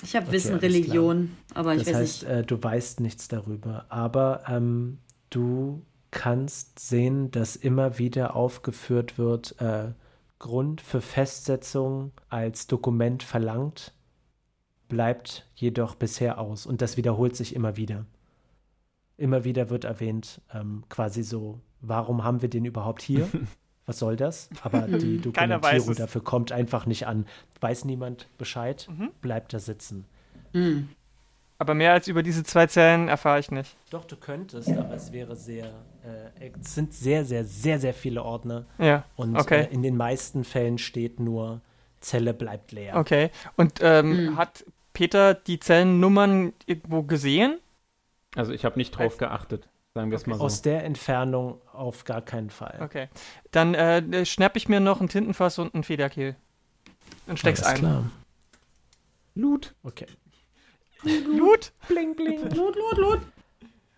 Ich 0.03 0.15
habe 0.15 0.31
Wissen, 0.31 0.51
alles 0.51 0.62
klar. 0.62 0.71
Religion, 0.71 1.38
aber 1.53 1.73
ich 1.75 1.84
Das 1.84 1.88
weiß 1.93 1.95
heißt, 1.95 2.23
nicht. 2.23 2.31
äh, 2.31 2.43
du 2.43 2.62
weißt 2.62 2.99
nichts 2.99 3.27
darüber, 3.27 3.86
aber 3.89 4.43
ähm, 4.47 4.99
du 5.29 5.84
kannst 6.12 6.79
sehen, 6.79 7.31
dass 7.31 7.55
immer 7.55 7.97
wieder 7.97 8.36
aufgeführt 8.36 9.17
wird, 9.17 9.60
äh, 9.62 9.93
Grund 10.39 10.81
für 10.81 11.01
Festsetzung 11.01 12.12
als 12.29 12.67
Dokument 12.67 13.23
verlangt, 13.23 13.93
bleibt 14.89 15.47
jedoch 15.55 15.95
bisher 15.95 16.39
aus 16.39 16.65
und 16.65 16.81
das 16.81 16.97
wiederholt 16.97 17.36
sich 17.36 17.55
immer 17.55 17.77
wieder. 17.77 18.05
Immer 19.17 19.43
wieder 19.45 19.69
wird 19.69 19.86
erwähnt, 19.86 20.41
ähm, 20.53 20.84
quasi 20.89 21.23
so, 21.23 21.62
warum 21.81 22.23
haben 22.23 22.41
wir 22.41 22.49
den 22.49 22.65
überhaupt 22.65 23.01
hier? 23.01 23.27
Was 23.86 24.00
soll 24.00 24.15
das? 24.15 24.50
Aber 24.63 24.82
die 24.88 25.19
Keiner 25.32 25.62
weiß 25.62 25.78
Dokumentierung 25.86 25.95
dafür 25.95 26.24
kommt 26.24 26.52
einfach 26.52 26.86
nicht 26.86 27.08
an. 27.08 27.26
Weiß 27.62 27.86
niemand 27.86 28.28
Bescheid, 28.38 28.88
Mhm. 28.89 29.12
bleibt 29.21 29.54
da 29.54 29.60
sitzen. 29.60 30.06
Hm. 30.54 30.89
Aber 31.58 31.74
mehr 31.74 31.93
als 31.93 32.08
über 32.10 32.21
diese 32.21 32.43
zwei 32.43 32.67
Zellen 32.67 33.08
erfahre 33.08 33.39
ich 33.39 33.50
nicht. 33.50 33.78
Doch, 33.89 34.04
du 34.04 34.17
könntest, 34.17 34.69
aber 34.71 34.93
es 34.95 35.13
wäre 35.13 35.36
sehr, 35.38 35.67
äh, 36.04 36.50
es 36.62 36.76
sind 36.76 36.93
sehr, 36.93 37.24
sehr, 37.24 37.45
sehr, 37.45 37.80
sehr 37.80 37.93
viele 37.93 38.24
Ordner 38.24 38.65
Ja. 38.78 39.06
und 39.15 39.38
Okay. 39.38 39.62
äh, 39.63 39.74
in 39.74 39.82
den 39.82 39.95
meisten 39.95 40.43
Fällen 40.43 40.78
steht 40.78 41.19
nur, 41.19 41.62
Zelle 42.02 42.34
bleibt 42.34 42.71
leer. 42.74 42.98
Okay. 42.98 43.30
Und 43.56 43.80
ähm, 43.82 44.17
Hm. 44.17 44.38
hat 44.38 44.65
Peter 44.93 45.34
die 45.34 45.60
Zellennummern 45.60 46.54
irgendwo 46.65 47.04
gesehen? 47.04 47.58
Also 48.36 48.52
ich 48.52 48.65
habe 48.65 48.78
nicht 48.78 48.91
drauf 48.91 49.13
Weiß- 49.15 49.19
geachtet, 49.19 49.67
sagen 49.95 50.12
wir 50.12 50.17
es 50.17 50.21
Okay. 50.23 50.29
mal 50.31 50.38
so. 50.38 50.43
Aus 50.43 50.62
der 50.62 50.84
Entfernung 50.84 51.60
auf 51.73 52.03
gar 52.03 52.21
keinen 52.21 52.51
Fall. 52.51 52.77
Okay. 52.81 53.10
Dann 53.51 53.73
äh, 53.73 54.25
schnapp 54.25 54.55
ich 54.58 54.69
mir 54.69 54.79
noch 54.79 55.01
ein 55.01 55.08
Tintenfass 55.10 55.58
und 55.58 55.73
ein 55.73 55.84
Federkiel. 55.84 56.36
Und 57.25 57.39
steck's 57.39 57.63
Alles 57.63 57.75
ein. 57.75 57.79
klar. 57.79 58.12
Loot. 59.34 59.73
Okay. 59.84 60.05
Blut. 61.01 61.71
Bling, 61.88 62.15
bling. 62.15 62.41
Lot, 62.55 62.75
Lot, 62.75 62.97
Lot. 62.97 63.19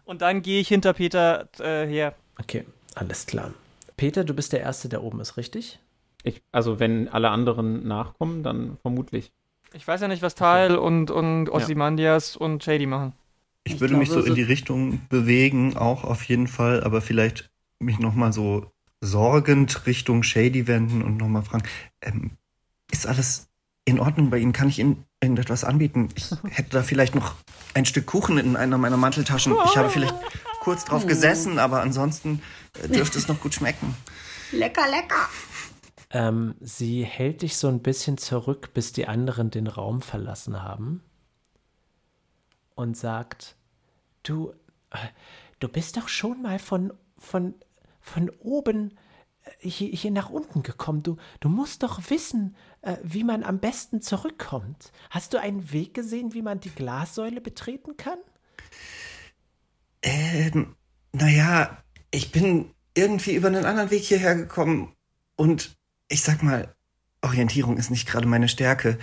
Und 0.05 0.21
dann 0.21 0.41
gehe 0.41 0.61
ich 0.61 0.67
hinter 0.69 0.93
Peter 0.93 1.49
äh, 1.59 1.85
her. 1.85 2.15
Okay, 2.39 2.65
alles 2.95 3.25
klar. 3.25 3.53
Peter, 3.97 4.23
du 4.23 4.33
bist 4.33 4.53
der 4.53 4.61
Erste, 4.61 4.87
der 4.89 5.03
oben 5.03 5.19
ist, 5.19 5.35
richtig? 5.37 5.79
Ich, 6.23 6.41
also 6.51 6.79
wenn 6.79 7.07
alle 7.09 7.29
anderen 7.29 7.87
nachkommen, 7.87 8.43
dann 8.43 8.77
vermutlich. 8.81 9.31
Ich 9.73 9.87
weiß 9.87 10.01
ja 10.01 10.07
nicht, 10.07 10.21
was 10.21 10.35
Tal 10.35 10.77
und, 10.77 11.11
und 11.11 11.49
Ozymandias 11.49 12.35
und 12.37 12.63
Shady 12.63 12.85
machen. 12.85 13.13
Ich, 13.67 13.75
Ich 13.75 13.81
würde 13.81 13.97
mich 13.97 14.09
glaube, 14.09 14.23
so 14.23 14.27
in 14.27 14.35
die 14.35 14.43
Richtung 14.43 15.01
bewegen, 15.09 15.77
auch 15.77 16.03
auf 16.03 16.23
jeden 16.23 16.47
Fall, 16.47 16.83
aber 16.83 17.01
vielleicht 17.01 17.49
mich 17.79 17.99
nochmal 17.99 18.33
so 18.33 18.71
sorgend 19.01 19.85
Richtung 19.85 20.23
Shady 20.23 20.67
wenden 20.67 21.03
und 21.03 21.17
nochmal 21.17 21.43
fragen, 21.43 21.63
ähm, 22.01 22.31
ist 22.91 23.05
alles 23.05 23.47
in 23.85 23.99
Ordnung 23.99 24.29
bei 24.29 24.37
Ihnen? 24.37 24.53
Kann 24.53 24.69
ich 24.69 24.79
Ihnen 24.79 25.05
irgendetwas 25.21 25.63
anbieten? 25.63 26.09
Ich 26.15 26.31
hätte 26.49 26.71
da 26.71 26.83
vielleicht 26.83 27.15
noch 27.15 27.35
ein 27.73 27.85
Stück 27.85 28.05
Kuchen 28.05 28.37
in 28.37 28.55
einer 28.55 28.77
meiner 28.77 28.97
Manteltaschen. 28.97 29.55
Ich 29.65 29.77
habe 29.77 29.89
vielleicht 29.89 30.15
kurz 30.61 30.85
drauf 30.85 31.05
gesessen, 31.05 31.59
aber 31.59 31.81
ansonsten 31.81 32.41
äh, 32.81 32.87
dürfte 32.87 33.17
es 33.17 33.27
noch 33.27 33.39
gut 33.39 33.53
schmecken. 33.53 33.95
Lecker, 34.51 34.89
lecker. 34.89 35.29
Ähm, 36.09 36.55
sie 36.61 37.03
hält 37.03 37.41
dich 37.41 37.57
so 37.57 37.67
ein 37.67 37.81
bisschen 37.81 38.17
zurück, 38.17 38.73
bis 38.73 38.93
die 38.93 39.07
anderen 39.07 39.51
den 39.51 39.67
Raum 39.67 40.01
verlassen 40.01 40.63
haben 40.63 41.01
und 42.75 42.95
sagt, 42.95 43.56
du, 44.27 44.53
äh, 44.91 44.97
du 45.59 45.67
bist 45.67 45.97
doch 45.97 46.07
schon 46.07 46.41
mal 46.41 46.59
von, 46.59 46.93
von, 47.17 47.55
von 48.01 48.29
oben 48.39 48.97
hier, 49.59 49.89
hier 49.89 50.11
nach 50.11 50.29
unten 50.29 50.63
gekommen. 50.63 51.03
Du, 51.03 51.17
du 51.39 51.49
musst 51.49 51.83
doch 51.83 52.09
wissen, 52.09 52.55
äh, 52.81 52.97
wie 53.03 53.23
man 53.23 53.43
am 53.43 53.59
besten 53.59 54.01
zurückkommt. 54.01 54.91
Hast 55.09 55.33
du 55.33 55.39
einen 55.39 55.71
Weg 55.71 55.93
gesehen, 55.93 56.33
wie 56.33 56.41
man 56.41 56.59
die 56.59 56.69
Glassäule 56.69 57.41
betreten 57.41 57.97
kann? 57.97 58.19
Ähm, 60.01 60.75
naja, 61.11 61.83
ich 62.11 62.31
bin 62.31 62.71
irgendwie 62.93 63.35
über 63.35 63.47
einen 63.47 63.65
anderen 63.65 63.91
Weg 63.91 64.03
hierher 64.03 64.35
gekommen 64.35 64.95
und 65.35 65.77
ich 66.09 66.21
sag 66.21 66.41
mal, 66.43 66.73
Orientierung 67.21 67.77
ist 67.77 67.89
nicht 67.89 68.07
gerade 68.07 68.27
meine 68.27 68.47
Stärke. 68.47 68.97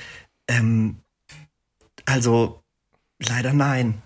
Ähm, 0.49 1.01
also, 2.07 2.63
leider 3.19 3.53
nein. 3.53 4.03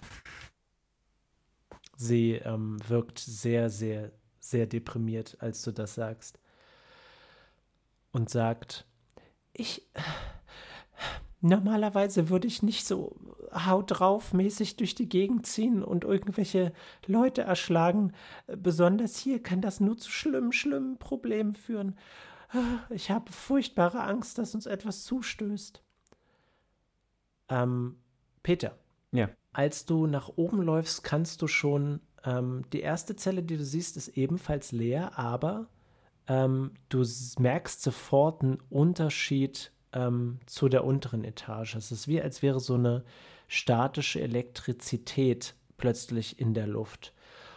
Sie 2.01 2.35
ähm, 2.35 2.79
wirkt 2.87 3.19
sehr, 3.19 3.71
sehr, 3.71 4.13
sehr 4.39 4.67
deprimiert, 4.67 5.37
als 5.41 5.63
du 5.63 5.73
das 5.73 5.97
sagst. 5.97 6.39
Und 8.13 8.31
sagt, 8.31 8.87
ich. 9.53 9.87
Normalerweise 11.41 12.31
würde 12.31 12.49
ich 12.49 12.63
nicht 12.65 12.85
so 12.85 13.17
haut 13.53 13.99
drauf 13.99 14.33
mäßig 14.33 14.77
durch 14.77 14.97
die 14.97 15.09
Gegend 15.09 15.47
ziehen 15.47 15.85
und 15.85 16.05
irgendwelche 16.05 16.73
Leute 17.07 17.43
erschlagen. 17.43 18.13
Besonders 18.47 19.19
hier 19.19 19.41
kann 19.41 19.61
das 19.61 19.79
nur 19.79 19.97
zu 19.97 20.11
schlimmen, 20.11 20.53
schlimmen 20.53 20.99
Problemen 20.99 21.55
führen. 21.55 21.97
Ich 22.91 23.11
habe 23.11 23.31
furchtbare 23.31 24.03
Angst, 24.03 24.39
dass 24.39 24.55
uns 24.55 24.67
etwas 24.67 25.05
zustößt. 25.05 25.83
Ähm, 27.51 27.97
Peter. 28.43 28.77
Ja. 29.13 29.31
Als 29.59 29.87
du 29.87 30.07
nach 30.07 30.31
oben 30.37 30.63
läufst, 30.63 31.03
kannst 31.03 31.43
du 31.43 31.49
schon, 31.49 31.99
ähm, 32.23 32.63
die 32.73 32.79
erste 32.79 33.17
Zelle, 33.17 33.43
die 33.43 33.57
du 33.57 33.65
siehst, 33.65 33.97
ist 33.97 34.17
ebenfalls 34.17 34.71
leer, 34.71 35.19
aber 35.19 35.67
ähm, 36.29 36.75
du 36.91 37.05
merkst 37.41 37.83
sofort 37.83 38.43
einen 38.43 38.63
Unterschied 38.71 39.73
ähm, 39.93 40.39
zu 40.47 40.69
der 40.69 40.85
unteren 40.85 41.25
Etage. 41.25 41.75
Es 41.75 41.91
ist 41.91 42.07
wie, 42.07 42.23
als 42.23 42.41
wäre 42.41 42.61
so 42.61 42.75
eine 42.75 43.03
statische 43.49 44.21
Elektrizität 44.21 45.57
plötzlich 45.77 46.39
in 46.39 46.55
der 46.55 46.69
Luft. 46.69 47.13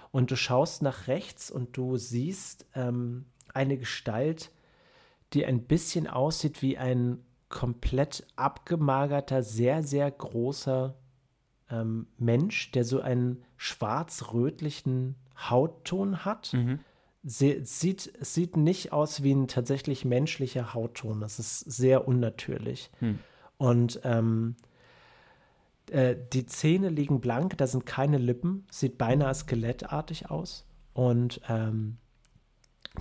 Und 0.10 0.32
du 0.32 0.36
schaust 0.36 0.82
nach 0.82 1.06
rechts 1.06 1.52
und 1.52 1.78
du 1.78 1.98
siehst 1.98 2.66
ähm, 2.74 3.26
eine 3.54 3.78
Gestalt, 3.78 4.50
die 5.34 5.46
ein 5.46 5.66
bisschen 5.66 6.08
aussieht 6.08 6.64
wie 6.64 6.80
ein 6.80 7.24
komplett 7.50 8.26
abgemagerter, 8.38 9.44
sehr, 9.44 9.84
sehr 9.84 10.10
großer 10.10 10.96
ähm, 11.72 12.08
Mensch, 12.18 12.72
der 12.72 12.84
so 12.84 13.02
einen 13.02 13.44
schwarz-rötlichen 13.58 15.16
Hautton 15.50 16.26
hat. 16.26 16.54
Mhm. 16.54 16.80
Sie, 17.24 17.62
sieht, 17.64 18.12
sieht 18.20 18.58
nicht 18.58 18.94
aus 18.94 19.24
wie 19.24 19.34
ein 19.34 19.48
tatsächlich 19.48 20.06
menschlicher 20.06 20.74
Hautton. 20.74 21.22
Das 21.22 21.40
ist 21.40 21.60
sehr 21.60 22.08
unnatürlich. 22.08 22.90
Mhm. 23.00 23.20
Und 23.58 24.02
ähm, 24.04 24.56
äh, 25.92 26.16
die 26.34 26.46
Zähne 26.46 26.90
liegen 26.90 27.22
blank, 27.22 27.58
da 27.58 27.68
sind 27.68 27.86
keine 27.86 28.18
Lippen, 28.18 28.66
sieht 28.72 28.98
beinahe 28.98 29.34
skelettartig 29.36 30.32
aus. 30.32 30.66
Und 30.94 31.42
ähm, 31.48 31.98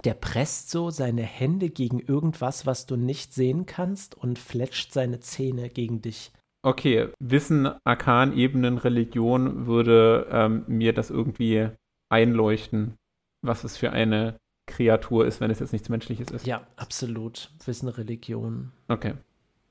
der 0.04 0.14
presst 0.14 0.70
so 0.70 0.90
seine 0.90 1.22
Hände 1.22 1.70
gegen 1.70 1.98
irgendwas, 1.98 2.66
was 2.66 2.86
du 2.86 2.96
nicht 2.96 3.34
sehen 3.34 3.66
kannst 3.66 4.14
und 4.14 4.38
fletscht 4.38 4.92
seine 4.92 5.20
Zähne 5.20 5.68
gegen 5.68 6.00
dich. 6.02 6.32
Okay, 6.62 7.08
Wissen, 7.18 7.66
Arkan, 7.84 8.36
Ebenen, 8.36 8.76
Religion 8.76 9.66
würde 9.66 10.26
ähm, 10.30 10.64
mir 10.66 10.92
das 10.92 11.08
irgendwie 11.08 11.70
einleuchten, 12.10 12.98
was 13.40 13.64
es 13.64 13.78
für 13.78 13.92
eine 13.92 14.38
Kreatur 14.66 15.26
ist, 15.26 15.40
wenn 15.40 15.50
es 15.50 15.60
jetzt 15.60 15.72
nichts 15.72 15.88
Menschliches 15.88 16.30
ist. 16.30 16.46
Ja, 16.46 16.66
absolut. 16.76 17.50
Wissen, 17.64 17.88
Religion. 17.88 18.72
Okay, 18.88 19.14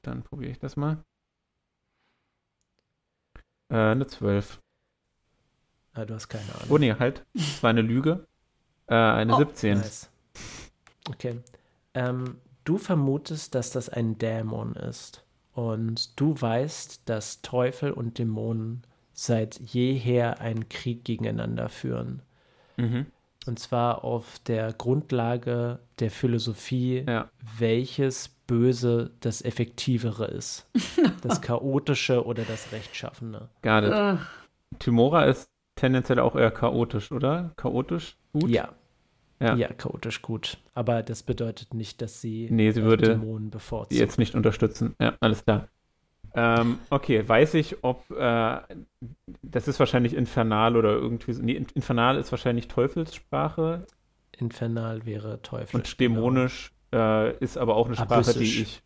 dann 0.01 0.23
probiere 0.23 0.51
ich 0.51 0.59
das 0.59 0.75
mal. 0.77 1.03
Äh, 3.69 3.75
eine 3.75 4.07
12. 4.07 4.59
Ah, 5.93 6.05
du 6.05 6.15
hast 6.15 6.27
keine 6.27 6.53
Ahnung. 6.55 6.67
Oh 6.69 6.77
nee, 6.77 6.93
halt. 6.93 7.25
Das 7.33 7.61
war 7.61 7.69
eine 7.69 7.81
Lüge. 7.81 8.25
Äh, 8.87 8.95
eine 8.95 9.35
oh, 9.35 9.37
17. 9.37 9.77
Nice. 9.77 10.09
Okay. 11.07 11.41
Ähm, 11.93 12.39
du 12.63 12.77
vermutest, 12.77 13.53
dass 13.55 13.71
das 13.71 13.89
ein 13.89 14.17
Dämon 14.17 14.73
ist. 14.73 15.23
Und 15.59 16.17
du 16.17 16.39
weißt, 16.39 17.01
dass 17.09 17.41
Teufel 17.41 17.91
und 17.91 18.17
Dämonen 18.17 18.83
seit 19.11 19.59
jeher 19.59 20.39
einen 20.39 20.69
Krieg 20.69 21.03
gegeneinander 21.03 21.67
führen. 21.67 22.21
Mhm. 22.77 23.07
Und 23.45 23.59
zwar 23.59 24.05
auf 24.05 24.39
der 24.47 24.71
Grundlage 24.71 25.79
der 25.99 26.11
Philosophie, 26.11 27.03
ja. 27.05 27.29
welches 27.57 28.29
Böse 28.29 29.11
das 29.19 29.41
Effektivere 29.41 30.25
ist. 30.27 30.69
Das 31.21 31.41
Chaotische 31.41 32.25
oder 32.25 32.43
das 32.43 32.71
Rechtschaffene. 32.71 33.49
Gar 33.61 33.81
nicht. 33.81 34.21
Timora 34.79 35.25
ist 35.25 35.49
tendenziell 35.75 36.19
auch 36.19 36.33
eher 36.35 36.51
chaotisch, 36.51 37.11
oder? 37.11 37.51
Chaotisch 37.57 38.15
gut? 38.31 38.49
Ja. 38.49 38.69
Ja. 39.41 39.55
ja, 39.55 39.71
chaotisch 39.71 40.21
gut. 40.21 40.57
Aber 40.73 41.01
das 41.01 41.23
bedeutet 41.23 41.73
nicht, 41.73 42.01
dass 42.01 42.19
sie, 42.19 42.49
nee, 42.51 42.71
sie 42.71 42.83
würde 42.83 43.05
Dämonen 43.05 43.49
bevorzugt. 43.49 43.99
jetzt 43.99 44.19
nicht 44.19 44.35
unterstützen. 44.35 44.95
Ja, 44.99 45.15
alles 45.21 45.45
klar. 45.45 45.69
Ähm, 46.35 46.79
okay, 46.89 47.27
weiß 47.27 47.55
ich, 47.55 47.83
ob 47.83 48.09
äh, 48.11 48.59
das 49.41 49.67
ist 49.67 49.79
wahrscheinlich 49.79 50.13
Infernal 50.13 50.75
oder 50.75 50.91
irgendwie 50.91 51.33
so. 51.33 51.41
Nee, 51.41 51.65
Infernal 51.73 52.17
ist 52.17 52.31
wahrscheinlich 52.31 52.67
Teufelssprache. 52.67 53.85
Infernal 54.37 55.05
wäre 55.05 55.41
Teufel. 55.41 55.77
Und 55.77 55.99
dämonisch 55.99 56.71
genau. 56.91 57.23
äh, 57.23 57.37
ist 57.39 57.57
aber 57.57 57.75
auch 57.75 57.87
eine 57.87 57.95
Sprache, 57.95 58.13
Abysssisch. 58.15 58.55
die 58.55 58.61
ich 58.61 58.83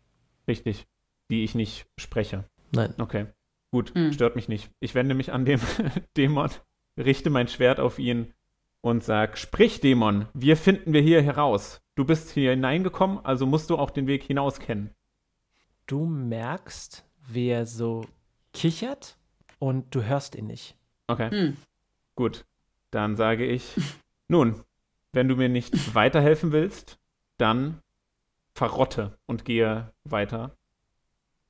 richtig, 0.48 0.86
die 1.30 1.44
ich 1.44 1.54
nicht 1.54 1.86
spreche. 1.98 2.44
Nein. 2.72 2.94
Okay. 2.98 3.26
Gut, 3.72 3.94
hm. 3.94 4.12
stört 4.12 4.36
mich 4.36 4.48
nicht. 4.48 4.70
Ich 4.80 4.94
wende 4.94 5.14
mich 5.14 5.32
an 5.32 5.44
den 5.44 5.60
Dämon, 6.16 6.50
richte 6.98 7.28
mein 7.28 7.48
Schwert 7.48 7.80
auf 7.80 7.98
ihn 7.98 8.32
und 8.84 9.02
sag, 9.02 9.38
sprich 9.38 9.80
Dämon, 9.80 10.28
wir 10.34 10.58
finden 10.58 10.92
wir 10.92 11.00
hier 11.00 11.22
heraus. 11.22 11.80
Du 11.94 12.04
bist 12.04 12.30
hier 12.32 12.50
hineingekommen, 12.50 13.24
also 13.24 13.46
musst 13.46 13.70
du 13.70 13.78
auch 13.78 13.88
den 13.88 14.06
Weg 14.06 14.22
hinaus 14.24 14.60
kennen. 14.60 14.90
Du 15.86 16.04
merkst, 16.04 17.02
wie 17.26 17.48
er 17.48 17.64
so 17.64 18.04
kichert 18.52 19.16
und 19.58 19.94
du 19.94 20.02
hörst 20.02 20.34
ihn 20.34 20.48
nicht. 20.48 20.76
Okay. 21.06 21.30
Hm. 21.30 21.56
Gut. 22.14 22.44
Dann 22.90 23.16
sage 23.16 23.46
ich, 23.46 23.74
nun, 24.28 24.62
wenn 25.14 25.28
du 25.28 25.36
mir 25.36 25.48
nicht 25.48 25.94
weiterhelfen 25.94 26.52
willst, 26.52 26.98
dann 27.38 27.80
verrotte 28.52 29.16
und 29.24 29.46
gehe 29.46 29.94
weiter 30.04 30.58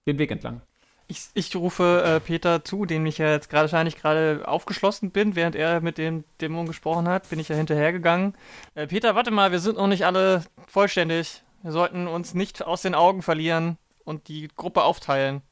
den 0.07 0.19
Weg 0.19 0.31
entlang. 0.31 0.63
Ich, 1.07 1.29
ich 1.35 1.55
rufe 1.55 2.03
äh, 2.05 2.21
Peter 2.21 2.65
zu, 2.65 2.87
den 2.87 3.05
ich 3.05 3.19
ja 3.19 3.31
jetzt 3.31 3.51
gerade 3.51 3.63
wahrscheinlich 3.65 3.97
gerade 3.97 4.43
aufgeschlossen 4.47 5.11
bin, 5.11 5.37
während 5.37 5.55
er 5.55 5.81
mit 5.81 5.99
dem 5.99 6.25
Dämon 6.41 6.67
gesprochen 6.67 7.09
hat, 7.09 7.29
bin 7.29 7.39
ich 7.39 7.49
ja 7.49 7.57
hinterhergegangen. 7.57 8.35
Äh, 8.75 8.87
Peter, 8.87 9.15
warte 9.15 9.31
mal, 9.31 9.53
wir 9.53 9.59
sind 9.59 9.77
noch 9.77 9.87
nicht 9.87 10.07
alle 10.07 10.45
vollständig. 10.67 11.43
Wir 11.63 11.73
sollten 11.73 12.09
uns 12.09 12.35
nicht 12.35 12.65
aus 12.65 12.83
den 12.83 12.95
Augen 12.95 13.23
verlieren 13.23 13.77
und 14.05 14.29
die 14.29 14.49
Gruppe 14.49 14.83
aufteilen. 14.83 15.43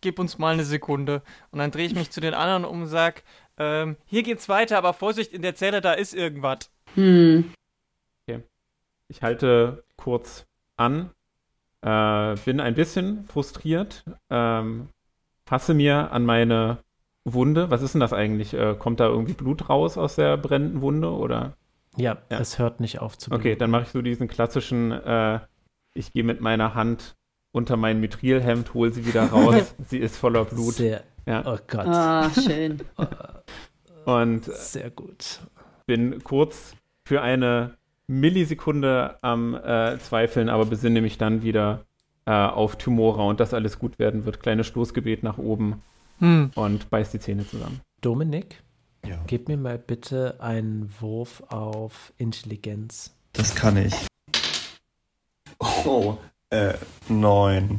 Gib 0.00 0.18
uns 0.18 0.38
mal 0.38 0.54
eine 0.54 0.64
Sekunde. 0.64 1.22
Und 1.50 1.58
dann 1.58 1.70
drehe 1.70 1.86
ich 1.86 1.94
mich 1.94 2.10
zu 2.10 2.20
den 2.20 2.34
anderen 2.34 2.64
um 2.64 2.82
und 2.82 2.88
sage, 2.88 3.22
ähm, 3.58 3.96
hier 4.06 4.22
geht's 4.22 4.48
weiter, 4.48 4.78
aber 4.78 4.92
Vorsicht, 4.92 5.32
in 5.32 5.42
der 5.42 5.54
Zelle, 5.54 5.80
da 5.80 5.92
ist 5.92 6.14
irgendwas. 6.14 6.70
Hm. 6.94 7.52
Okay. 8.26 8.42
Ich 9.08 9.22
halte 9.22 9.84
kurz 9.96 10.46
an 10.76 11.10
äh, 11.82 12.34
bin 12.44 12.60
ein 12.60 12.74
bisschen 12.74 13.24
frustriert. 13.24 14.04
Ähm, 14.30 14.88
fasse 15.44 15.74
mir 15.74 16.12
an 16.12 16.24
meine 16.24 16.78
Wunde. 17.24 17.70
Was 17.70 17.82
ist 17.82 17.94
denn 17.94 18.00
das 18.00 18.12
eigentlich? 18.12 18.54
Äh, 18.54 18.74
kommt 18.78 19.00
da 19.00 19.06
irgendwie 19.06 19.34
Blut 19.34 19.68
raus 19.68 19.96
aus 19.96 20.16
der 20.16 20.36
brennenden 20.36 20.80
Wunde 20.80 21.10
oder? 21.10 21.56
Ja, 21.96 22.18
ja. 22.30 22.38
es 22.38 22.58
hört 22.58 22.80
nicht 22.80 23.00
auf 23.00 23.18
zu 23.18 23.30
bluten. 23.30 23.42
Okay, 23.42 23.56
dann 23.56 23.70
mache 23.70 23.82
ich 23.82 23.88
so 23.88 24.02
diesen 24.02 24.28
klassischen, 24.28 24.92
äh, 24.92 25.40
ich 25.94 26.12
gehe 26.12 26.24
mit 26.24 26.40
meiner 26.40 26.74
Hand 26.74 27.16
unter 27.52 27.76
mein 27.76 28.00
Mithrilhemd, 28.00 28.74
hole 28.74 28.92
sie 28.92 29.06
wieder 29.06 29.24
raus. 29.26 29.74
sie 29.86 29.98
ist 29.98 30.16
voller 30.16 30.44
Blut. 30.44 30.74
Sehr. 30.74 31.02
Ja. 31.26 31.42
Oh 31.44 31.58
Gott. 31.66 31.86
Ah, 31.86 32.30
schön. 32.30 32.80
Und 34.04 34.44
sehr 34.44 34.90
gut. 34.90 35.40
Bin 35.86 36.22
kurz 36.22 36.74
für 37.04 37.20
eine 37.20 37.77
Millisekunde 38.08 39.18
am 39.22 39.54
äh, 39.54 39.98
Zweifeln, 39.98 40.48
aber 40.48 40.66
besinne 40.66 41.00
mich 41.00 41.18
dann 41.18 41.42
wieder 41.42 41.84
äh, 42.24 42.32
auf 42.32 42.76
Tumora 42.76 43.22
und 43.24 43.38
dass 43.38 43.54
alles 43.54 43.78
gut 43.78 43.98
werden 43.98 44.24
wird. 44.24 44.40
Kleines 44.40 44.66
Stoßgebet 44.66 45.22
nach 45.22 45.38
oben 45.38 45.82
hm. 46.18 46.50
und 46.54 46.90
beiß 46.90 47.10
die 47.12 47.20
Zähne 47.20 47.46
zusammen. 47.46 47.80
Dominik, 48.00 48.62
ja. 49.06 49.18
gib 49.26 49.48
mir 49.48 49.58
mal 49.58 49.78
bitte 49.78 50.36
einen 50.40 50.92
Wurf 51.00 51.42
auf 51.48 52.12
Intelligenz. 52.16 53.14
Das 53.34 53.54
kann 53.54 53.76
ich. 53.76 53.94
Oh, 55.58 56.16
äh, 56.50 56.74
neun. 57.08 57.76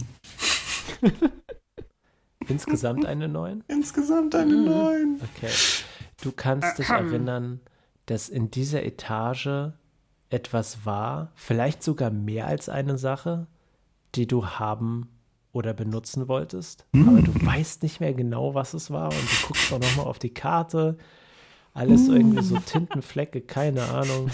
Insgesamt 2.48 3.06
eine 3.06 3.28
neun? 3.28 3.64
Insgesamt 3.68 4.36
eine 4.36 4.56
mhm. 4.56 4.66
neun. 4.66 5.22
Okay. 5.36 5.52
Du 6.22 6.32
kannst 6.32 6.78
dich 6.78 6.90
erinnern, 6.90 7.62
dass 8.06 8.30
in 8.30 8.52
dieser 8.52 8.84
Etage 8.84 9.72
etwas 10.30 10.86
war, 10.86 11.32
vielleicht 11.36 11.84
sogar 11.84 12.12
mehr 12.12 12.48
als 12.48 12.70
eine 12.70 12.98
Sache, 12.98 13.48
die 14.16 14.28
du 14.28 14.46
haben 14.46 15.10
oder 15.52 15.74
benutzen 15.74 16.28
wolltest, 16.28 16.86
aber 16.94 17.22
du 17.22 17.34
weißt 17.46 17.82
nicht 17.84 18.00
mehr 18.00 18.14
genau, 18.14 18.54
was 18.54 18.74
es 18.74 18.92
war 18.92 19.10
und 19.10 19.22
du 19.22 19.48
guckst 19.48 19.74
auch 19.74 19.80
nochmal 19.80 20.06
auf 20.06 20.20
die 20.20 20.34
Karte. 20.34 20.98
Alles 21.74 22.08
irgendwie 22.08 22.44
so 22.44 22.58
Tintenflecke, 22.58 23.42
keine 23.42 23.84
Ahnung. 23.86 24.30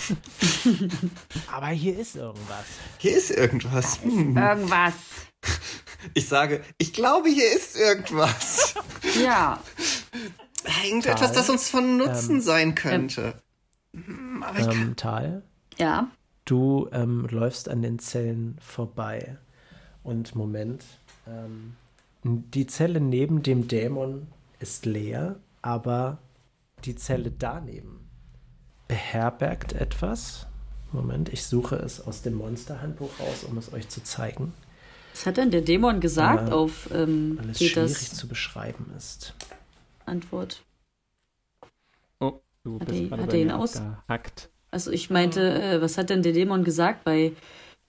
aber 1.52 1.68
hier 1.68 1.98
ist 2.00 2.16
irgendwas. 2.16 2.66
Hier 2.98 3.18
ist 3.18 3.30
irgendwas. 3.32 4.02
Hm. 4.02 4.36
Irgendwas. 4.38 4.94
Ich 6.14 6.28
sage, 6.28 6.64
ich 6.78 6.94
glaube, 6.94 7.30
hier 7.30 7.54
ist 7.54 7.78
irgendwas. 7.78 8.74
Ja. 9.22 9.60
Irgendetwas, 10.84 11.34
das 11.34 11.50
uns 11.50 11.70
von 11.70 11.98
Nutzen 11.98 12.36
Ähm, 12.38 12.42
sein 12.42 12.76
könnte. 12.76 13.42
Hm, 13.94 14.44
Aber 14.44 14.60
ich 14.60 14.66
kann, 14.66 14.82
Ähm, 14.82 14.96
Tal, 14.96 15.44
Ja. 15.78 16.10
du 16.46 16.88
ähm, 16.92 17.28
läufst 17.30 17.70
an 17.70 17.82
den 17.82 18.00
Zellen 18.00 18.58
vorbei. 18.62 19.38
Und 20.04 20.36
Moment, 20.36 20.84
ähm, 21.28 21.76
die 22.24 22.68
Zelle 22.68 23.00
neben 23.02 23.42
dem 23.44 23.68
Dämon 23.68 24.28
ist 24.60 24.86
leer, 24.86 25.38
aber 25.62 26.20
die 26.84 26.96
Zelle 26.96 27.32
daneben 27.32 28.08
beherbergt 28.88 29.74
etwas. 29.74 30.46
Moment, 30.92 31.30
ich 31.30 31.46
suche 31.46 31.76
es 31.78 32.00
aus 32.00 32.22
dem 32.22 32.36
Monsterhandbuch 32.36 33.20
raus, 33.20 33.44
um 33.44 33.58
es 33.58 33.74
euch 33.74 33.90
zu 33.90 34.04
zeigen, 34.04 34.54
Was 35.12 35.26
hat 35.26 35.38
denn 35.38 35.50
der 35.50 35.62
Dämon 35.62 36.00
gesagt 36.00 36.50
Äh, 36.50 36.52
auf 36.54 36.90
ähm, 36.94 37.38
weil 37.40 37.50
es 37.50 37.58
schwierig 37.58 37.74
Peters 37.74 38.14
zu 38.14 38.28
beschreiben 38.28 38.92
ist. 38.96 39.34
Antwort? 40.06 40.64
Oh, 42.20 42.40
du 42.64 42.80
Hat 42.80 42.88
bist 42.88 43.00
er- 43.02 43.08
gerade 43.10 43.22
hat 43.24 43.30
bei 43.32 43.36
er 43.38 43.42
ihn 43.42 43.52
aus- 43.52 43.78
abgehackt. 43.78 44.50
Also 44.76 44.92
ich 44.92 45.10
meinte, 45.10 45.54
äh, 45.64 45.82
was 45.82 45.98
hat 45.98 46.10
denn 46.10 46.22
der 46.22 46.34
Dämon 46.34 46.66
gesagt 46.66 47.06
bei 47.06 47.32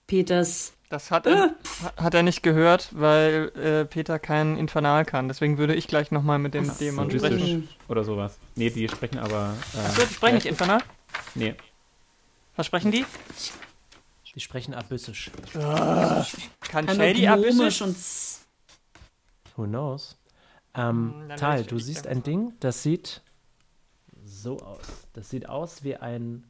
Peters? 0.06 0.72
Das 0.88 1.10
hat 1.10 1.26
er, 1.26 1.56
hat 1.96 2.14
er 2.14 2.22
nicht 2.22 2.44
gehört, 2.44 2.90
weil 2.92 3.50
äh, 3.56 3.84
Peter 3.86 4.20
kein 4.20 4.56
Infernal 4.56 5.04
kann. 5.04 5.26
Deswegen 5.26 5.58
würde 5.58 5.74
ich 5.74 5.88
gleich 5.88 6.12
nochmal 6.12 6.38
mit 6.38 6.54
dem 6.54 6.70
Ach 6.70 6.78
Dämon 6.78 7.10
so. 7.10 7.18
sprechen. 7.18 7.68
Oder 7.88 8.04
sowas. 8.04 8.38
Nee, 8.54 8.70
die 8.70 8.88
sprechen 8.88 9.18
aber. 9.18 9.56
Äh, 9.74 9.78
Achso, 9.80 10.02
die 10.06 10.14
sprechen 10.14 10.34
nicht 10.36 10.46
Infernal? 10.46 10.78
Nee. 11.34 11.56
Was 12.54 12.66
sprechen 12.66 12.92
die? 12.92 13.04
Die 14.32 14.40
sprechen 14.40 14.72
abyssisch. 14.72 15.32
Kann 15.54 16.86
Kann 16.86 16.88
Shady 16.88 17.26
abyssisch? 17.26 17.82
und 17.82 17.96
Who 19.56 19.64
knows? 19.64 20.16
Hm, 20.74 20.84
Ähm, 21.20 21.24
dann 21.30 21.36
Tal, 21.36 21.64
du 21.64 21.78
ich 21.78 21.84
siehst 21.86 22.06
ein 22.06 22.22
Ding, 22.22 22.52
das 22.60 22.84
sieht 22.84 23.22
so 24.24 24.60
aus. 24.60 24.86
Das 25.14 25.30
sieht 25.30 25.48
aus 25.48 25.82
wie 25.82 25.96
ein 25.96 26.44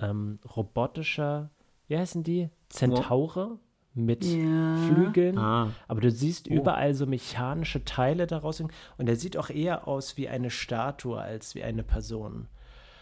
ähm, 0.00 0.38
robotischer, 0.56 1.50
wie 1.88 1.98
heißen 1.98 2.22
die? 2.22 2.48
Zentaure 2.68 3.58
mit 3.94 4.24
Ja. 4.24 4.76
Flügeln. 4.86 5.38
Ah. 5.38 5.70
Aber 5.88 6.00
du 6.00 6.10
siehst 6.10 6.48
Oh. 6.50 6.54
überall 6.54 6.94
so 6.94 7.06
mechanische 7.06 7.84
Teile 7.84 8.26
daraus. 8.26 8.60
Und 8.60 9.08
er 9.08 9.16
sieht 9.16 9.36
auch 9.36 9.50
eher 9.50 9.88
aus 9.88 10.16
wie 10.16 10.28
eine 10.28 10.50
Statue 10.50 11.20
als 11.20 11.54
wie 11.54 11.62
eine 11.64 11.82
Person. 11.82 12.46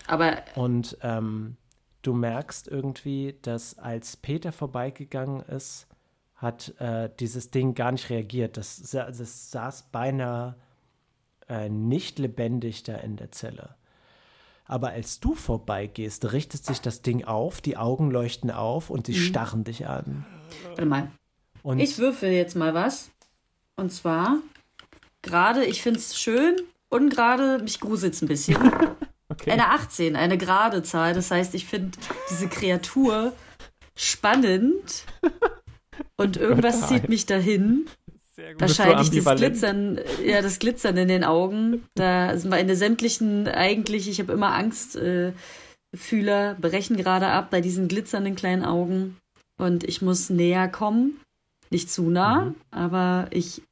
Aber 0.06 0.36
Und 0.54 0.96
ähm, 1.02 1.56
du 2.02 2.14
merkst 2.14 2.68
irgendwie, 2.68 3.36
dass 3.42 3.78
als 3.78 4.16
Peter 4.16 4.52
vorbeigegangen 4.52 5.40
ist, 5.42 5.86
hat 6.36 6.74
äh, 6.80 7.10
dieses 7.18 7.50
Ding 7.50 7.74
gar 7.74 7.92
nicht 7.92 8.08
reagiert. 8.10 8.56
Das, 8.56 8.80
das 8.90 9.50
saß 9.50 9.90
beinahe 9.90 10.54
äh, 11.48 11.68
nicht 11.68 12.18
lebendig 12.18 12.82
da 12.82 12.96
in 12.96 13.16
der 13.16 13.32
Zelle. 13.32 13.74
Aber 14.66 14.90
als 14.90 15.20
du 15.20 15.34
vorbeigehst, 15.34 16.32
richtet 16.32 16.64
sich 16.64 16.80
das 16.80 17.02
Ding 17.02 17.24
auf, 17.24 17.60
die 17.60 17.76
Augen 17.76 18.10
leuchten 18.10 18.50
auf 18.50 18.90
und 18.90 19.06
sie 19.06 19.14
starren 19.14 19.64
dich 19.64 19.86
an. 19.86 20.26
warte 20.68 20.86
mal. 20.86 21.10
Und 21.62 21.78
Ich 21.78 21.98
würfel 21.98 22.30
jetzt 22.30 22.56
mal 22.56 22.74
was. 22.74 23.10
Und 23.76 23.92
zwar 23.92 24.38
gerade, 25.22 25.64
ich 25.64 25.82
finde 25.82 25.98
es 25.98 26.18
schön 26.18 26.56
und 26.88 27.10
gerade 27.10 27.62
mich 27.62 27.80
gruselt 27.80 28.14
es 28.14 28.22
ein 28.22 28.28
bisschen. 28.28 28.56
Okay. 29.28 29.50
Eine 29.50 29.70
18, 29.70 30.14
eine 30.14 30.38
gerade 30.38 30.84
Zahl. 30.84 31.12
Das 31.12 31.32
heißt, 31.32 31.54
ich 31.56 31.66
finde 31.66 31.98
diese 32.30 32.46
Kreatur 32.46 33.32
spannend 33.96 35.04
und 36.16 36.36
irgendwas 36.36 36.86
zieht 36.86 37.08
mich 37.08 37.26
dahin. 37.26 37.86
Sehr 38.36 38.52
gut. 38.52 38.58
bist 38.58 38.76
so 38.76 38.84
Wahrscheinlich 38.84 39.24
das. 39.24 39.36
Glitzern, 39.36 39.98
ja, 40.22 40.42
das 40.42 40.58
Glitzern 40.58 40.98
in 40.98 41.08
den 41.08 41.24
Augen. 41.24 41.84
Da 41.94 42.36
sind 42.36 42.50
meine 42.50 42.76
sämtlichen, 42.76 43.48
eigentlich, 43.48 44.10
ich 44.10 44.20
habe 44.20 44.34
immer 44.34 44.54
Angst, 44.54 44.94
äh, 44.94 45.32
Fühler 45.94 46.54
brechen 46.60 46.98
gerade 46.98 47.28
ab 47.28 47.48
bei 47.50 47.62
diesen 47.62 47.88
glitzernden 47.88 48.34
kleinen 48.34 48.62
Augen. 48.62 49.16
Und 49.56 49.84
ich 49.84 50.02
muss 50.02 50.28
näher 50.28 50.68
kommen. 50.68 51.18
Nicht 51.70 51.90
zu 51.90 52.10
nah, 52.10 52.54
aber 52.70 53.26
ich 53.30 53.62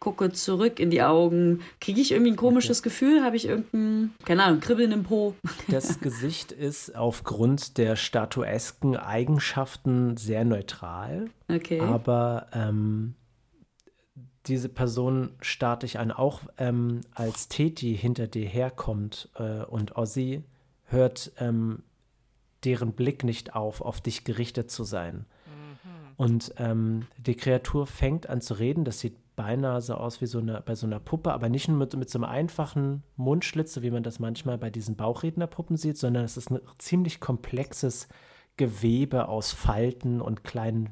gucke 0.00 0.32
zurück 0.32 0.80
in 0.80 0.90
die 0.90 1.02
Augen. 1.02 1.60
Kriege 1.78 2.00
ich 2.00 2.12
irgendwie 2.12 2.32
ein 2.32 2.36
komisches 2.36 2.82
Gefühl? 2.82 3.22
Habe 3.22 3.36
ich 3.36 3.46
irgendein, 3.46 4.14
keine 4.24 4.44
Ahnung, 4.44 4.60
Kribbeln 4.60 4.90
im 4.90 5.02
Po? 5.02 5.34
das 5.68 6.00
Gesicht 6.00 6.50
ist 6.50 6.96
aufgrund 6.96 7.76
der 7.76 7.94
statuesken 7.96 8.96
Eigenschaften 8.96 10.16
sehr 10.16 10.46
neutral. 10.46 11.28
Okay. 11.48 11.80
Aber 11.80 12.46
ähm, 12.54 13.14
diese 14.48 14.68
Person 14.68 15.30
starrt 15.40 15.82
dich 15.82 15.98
an, 15.98 16.10
auch 16.10 16.42
ähm, 16.58 17.02
als 17.14 17.48
Teti 17.48 17.96
hinter 17.96 18.26
dir 18.26 18.46
herkommt 18.46 19.28
äh, 19.36 19.64
und 19.64 19.96
Ozzy 19.96 20.42
hört 20.86 21.32
ähm, 21.38 21.82
deren 22.64 22.92
Blick 22.92 23.24
nicht 23.24 23.54
auf, 23.54 23.80
auf 23.80 24.00
dich 24.00 24.24
gerichtet 24.24 24.70
zu 24.70 24.84
sein. 24.84 25.26
Und 26.16 26.52
ähm, 26.56 27.06
die 27.16 27.36
Kreatur 27.36 27.86
fängt 27.86 28.28
an 28.28 28.40
zu 28.40 28.54
reden, 28.54 28.84
das 28.84 28.98
sieht 28.98 29.16
beinahe 29.36 29.80
so 29.80 29.94
aus 29.94 30.20
wie 30.20 30.26
so 30.26 30.40
eine, 30.40 30.60
bei 30.62 30.74
so 30.74 30.84
einer 30.84 30.98
Puppe, 30.98 31.32
aber 31.32 31.48
nicht 31.48 31.68
nur 31.68 31.76
mit, 31.76 31.94
mit 31.94 32.10
so 32.10 32.18
einem 32.18 32.24
einfachen 32.24 33.04
Mundschlitz, 33.14 33.72
so 33.72 33.82
wie 33.82 33.92
man 33.92 34.02
das 34.02 34.18
manchmal 34.18 34.58
bei 34.58 34.68
diesen 34.68 34.96
Bauchrednerpuppen 34.96 35.76
sieht, 35.76 35.96
sondern 35.96 36.24
es 36.24 36.36
ist 36.36 36.50
ein 36.50 36.58
ziemlich 36.78 37.20
komplexes 37.20 38.08
Gewebe 38.56 39.28
aus 39.28 39.52
Falten 39.52 40.20
und 40.20 40.42
kleinen 40.42 40.90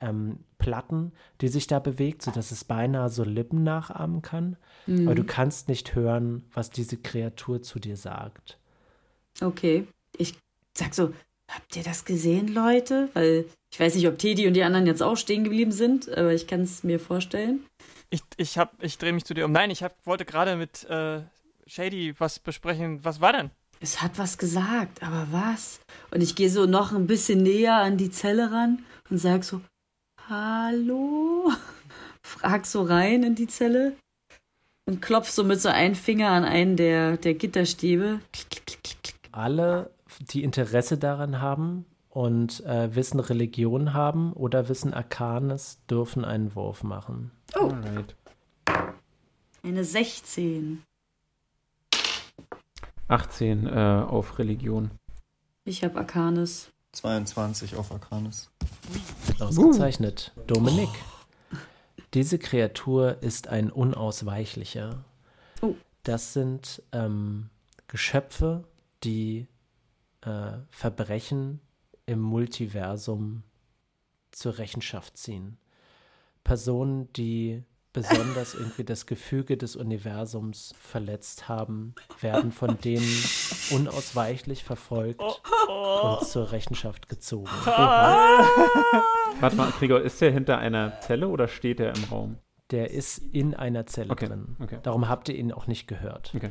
ähm, 0.00 0.38
Platten, 0.58 1.12
die 1.40 1.48
sich 1.48 1.66
da 1.66 1.78
bewegt, 1.78 2.22
sodass 2.22 2.50
es 2.50 2.64
beinahe 2.64 3.08
so 3.10 3.24
Lippen 3.24 3.62
nachahmen 3.64 4.22
kann. 4.22 4.56
Aber 4.86 5.14
du 5.14 5.24
kannst 5.24 5.68
nicht 5.68 5.94
hören, 5.94 6.44
was 6.54 6.70
diese 6.70 6.96
Kreatur 6.96 7.62
zu 7.62 7.78
dir 7.78 7.96
sagt. 7.96 8.58
Okay. 9.40 9.86
Ich 10.16 10.34
sag 10.76 10.94
so, 10.94 11.12
habt 11.50 11.76
ihr 11.76 11.82
das 11.82 12.04
gesehen, 12.04 12.48
Leute? 12.48 13.08
Weil 13.12 13.44
ich 13.72 13.78
weiß 13.78 13.94
nicht, 13.94 14.08
ob 14.08 14.18
Teddy 14.18 14.46
und 14.46 14.54
die 14.54 14.62
anderen 14.62 14.86
jetzt 14.86 15.02
auch 15.02 15.16
stehen 15.16 15.44
geblieben 15.44 15.72
sind, 15.72 16.08
aber 16.08 16.32
ich 16.32 16.46
kann 16.46 16.62
es 16.62 16.84
mir 16.84 16.98
vorstellen. 16.98 17.60
Ich, 18.10 18.22
ich, 18.38 18.56
hab- 18.56 18.82
ich 18.82 18.96
drehe 18.96 19.12
mich 19.12 19.24
zu 19.26 19.34
dir 19.34 19.44
um. 19.44 19.52
Nein, 19.52 19.70
ich 19.70 19.82
hab, 19.82 19.94
wollte 20.06 20.24
gerade 20.24 20.56
mit 20.56 20.84
äh, 20.88 21.20
Shady 21.66 22.14
was 22.18 22.38
besprechen. 22.38 23.04
Was 23.04 23.20
war 23.20 23.32
denn? 23.34 23.50
Es 23.80 24.00
hat 24.00 24.18
was 24.18 24.38
gesagt, 24.38 25.02
aber 25.02 25.28
was? 25.30 25.80
Und 26.10 26.22
ich 26.22 26.34
gehe 26.34 26.48
so 26.50 26.64
noch 26.66 26.92
ein 26.92 27.06
bisschen 27.06 27.42
näher 27.42 27.76
an 27.76 27.96
die 27.98 28.10
Zelle 28.10 28.50
ran 28.50 28.82
und 29.10 29.18
sag 29.18 29.44
so, 29.44 29.60
hallo? 30.28 31.50
Frag 32.22 32.66
so 32.66 32.82
rein 32.82 33.22
in 33.22 33.34
die 33.34 33.46
Zelle 33.46 33.96
und 34.86 35.00
klopf 35.00 35.30
so 35.30 35.44
mit 35.44 35.60
so 35.60 35.68
einem 35.68 35.94
Finger 35.94 36.30
an 36.30 36.44
einen 36.44 36.76
der, 36.76 37.16
der 37.16 37.34
Gitterstäbe. 37.34 38.20
Alle, 39.32 39.90
die 40.20 40.42
Interesse 40.42 40.98
daran 40.98 41.40
haben 41.40 41.86
und 42.10 42.64
äh, 42.66 42.94
Wissen 42.94 43.20
Religion 43.20 43.94
haben 43.94 44.32
oder 44.32 44.68
Wissen 44.68 44.92
Arcanes, 44.92 45.78
dürfen 45.88 46.24
einen 46.24 46.54
Wurf 46.54 46.82
machen. 46.82 47.30
Oh, 47.54 47.70
Alright. 47.70 48.14
eine 49.62 49.84
16. 49.84 50.82
18 53.08 53.66
äh, 53.66 53.70
auf 53.70 54.38
Religion. 54.38 54.90
Ich 55.64 55.82
habe 55.84 55.98
Arcanis. 55.98 56.70
22 56.98 57.76
auf 57.76 57.92
Arcanis. 57.92 58.50
Ausgezeichnet. 59.38 60.32
Dominik. 60.48 60.88
Diese 62.14 62.38
Kreatur 62.40 63.22
ist 63.22 63.46
ein 63.46 63.70
unausweichlicher. 63.70 65.04
Oh. 65.62 65.74
Das 66.02 66.32
sind 66.32 66.82
ähm, 66.90 67.50
Geschöpfe, 67.86 68.64
die 69.04 69.46
äh, 70.22 70.52
Verbrechen 70.70 71.60
im 72.06 72.18
Multiversum 72.18 73.44
zur 74.32 74.58
Rechenschaft 74.58 75.16
ziehen. 75.16 75.56
Personen, 76.42 77.12
die 77.12 77.62
besonders 77.98 78.54
irgendwie 78.54 78.84
das 78.84 79.06
Gefüge 79.06 79.56
des 79.56 79.74
Universums 79.76 80.74
verletzt 80.80 81.48
haben, 81.48 81.94
werden 82.20 82.52
von 82.52 82.78
denen 82.80 83.06
unausweichlich 83.70 84.62
verfolgt 84.64 85.20
und 85.20 86.26
zur 86.26 86.52
Rechenschaft 86.52 87.08
gezogen. 87.08 87.48
Warte 87.64 89.56
mal, 89.56 89.70
Gregor, 89.78 90.00
ist 90.00 90.20
der 90.20 90.30
hinter 90.30 90.58
einer 90.58 91.00
Zelle 91.00 91.28
oder 91.28 91.48
steht 91.48 91.80
er 91.80 91.94
im 91.94 92.04
Raum? 92.04 92.36
Der 92.70 92.90
ist 92.90 93.18
in 93.32 93.54
einer 93.54 93.86
Zelle 93.86 94.10
Okay, 94.10 94.26
drin. 94.26 94.56
okay. 94.60 94.78
Darum 94.82 95.08
habt 95.08 95.28
ihr 95.28 95.34
ihn 95.36 95.52
auch 95.52 95.66
nicht 95.66 95.86
gehört. 95.88 96.32
Okay. 96.36 96.48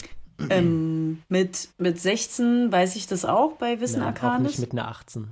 Ähm, 0.49 1.23
mit, 1.29 1.69
mit 1.77 1.99
16 1.99 2.71
weiß 2.71 2.95
ich 2.95 3.07
das 3.07 3.25
auch 3.25 3.53
bei 3.53 3.79
Wissen 3.79 4.01
Nein, 4.01 4.15
auch 4.21 4.39
nicht 4.39 4.59
mit 4.59 4.71
einer 4.71 4.87
18. 4.87 5.29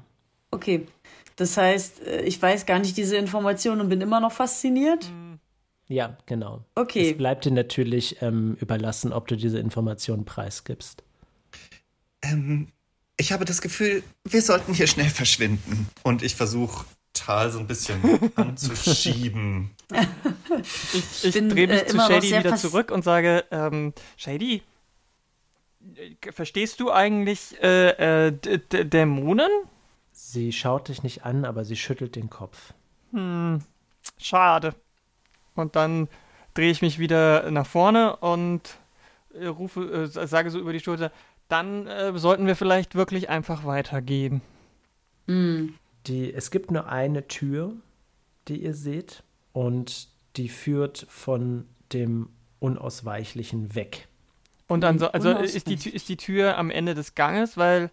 Okay. 0.51 0.87
Das 1.35 1.57
heißt, 1.57 2.01
äh, 2.07 2.21
ich 2.21 2.41
weiß 2.41 2.65
gar 2.65 2.79
nicht 2.79 2.97
diese 2.97 3.17
Information 3.17 3.81
und 3.81 3.89
bin 3.89 4.01
immer 4.01 4.19
noch 4.19 4.31
fasziniert. 4.31 5.11
Ja, 5.87 6.17
genau. 6.25 6.65
Okay. 6.75 7.11
Es 7.11 7.17
bleibt 7.17 7.45
dir 7.45 7.51
natürlich 7.51 8.21
ähm, 8.21 8.57
überlassen, 8.59 9.13
ob 9.13 9.27
du 9.27 9.37
diese 9.37 9.59
Informationen 9.59 10.25
preisgibst. 10.25 11.03
Ähm, 12.21 12.69
ich 13.17 13.31
habe 13.31 13.45
das 13.45 13.61
Gefühl, 13.61 14.03
wir 14.23 14.41
sollten 14.41 14.73
hier 14.73 14.87
schnell 14.87 15.09
verschwinden. 15.09 15.87
Und 16.03 16.23
ich 16.23 16.35
versuche 16.35 16.85
Tal 17.13 17.49
so 17.49 17.59
ein 17.59 17.67
bisschen 17.67 18.01
anzuschieben. 18.35 19.71
Ich, 20.93 21.25
ich 21.25 21.33
drehe 21.33 21.67
mich 21.67 21.81
äh, 21.81 21.85
zu 21.85 21.97
Shady 21.97 22.37
wieder 22.37 22.57
zurück 22.57 22.91
und 22.91 23.03
sage, 23.03 23.45
ähm, 23.51 23.93
Shady, 24.17 24.63
äh, 25.95 26.31
verstehst 26.31 26.79
du 26.81 26.91
eigentlich 26.91 27.55
äh, 27.63 28.27
äh, 28.27 28.31
Dämonen? 28.85 29.49
Sie 30.11 30.51
schaut 30.51 30.89
dich 30.89 31.03
nicht 31.03 31.25
an, 31.25 31.45
aber 31.45 31.63
sie 31.63 31.75
schüttelt 31.75 32.15
den 32.15 32.29
Kopf. 32.29 32.73
Hm, 33.11 33.61
schade. 34.17 34.75
Und 35.55 35.75
dann 35.75 36.07
drehe 36.53 36.71
ich 36.71 36.81
mich 36.81 36.99
wieder 36.99 37.49
nach 37.51 37.65
vorne 37.65 38.15
und 38.17 38.61
äh, 39.33 39.47
rufe, 39.47 40.09
äh, 40.15 40.27
sage 40.27 40.49
so 40.51 40.59
über 40.59 40.73
die 40.73 40.79
Schulter, 40.79 41.11
dann 41.47 41.87
äh, 41.87 42.17
sollten 42.17 42.47
wir 42.47 42.55
vielleicht 42.55 42.95
wirklich 42.95 43.29
einfach 43.29 43.65
weitergehen. 43.65 44.41
Hm. 45.27 45.75
Die, 46.07 46.33
es 46.33 46.51
gibt 46.51 46.71
nur 46.71 46.87
eine 46.87 47.27
Tür, 47.27 47.73
die 48.47 48.63
ihr 48.63 48.73
seht, 48.73 49.23
und 49.53 50.09
die 50.37 50.49
führt 50.49 51.05
von 51.09 51.65
dem 51.93 52.29
Unausweichlichen 52.59 53.75
weg. 53.75 54.07
Und 54.67 54.81
dann 54.81 54.99
so, 54.99 55.07
also 55.11 55.31
ist 55.31 55.67
die, 55.67 55.89
ist 55.89 56.09
die 56.09 56.17
Tür 56.17 56.57
am 56.57 56.69
Ende 56.71 56.95
des 56.95 57.15
Ganges, 57.15 57.57
weil 57.57 57.91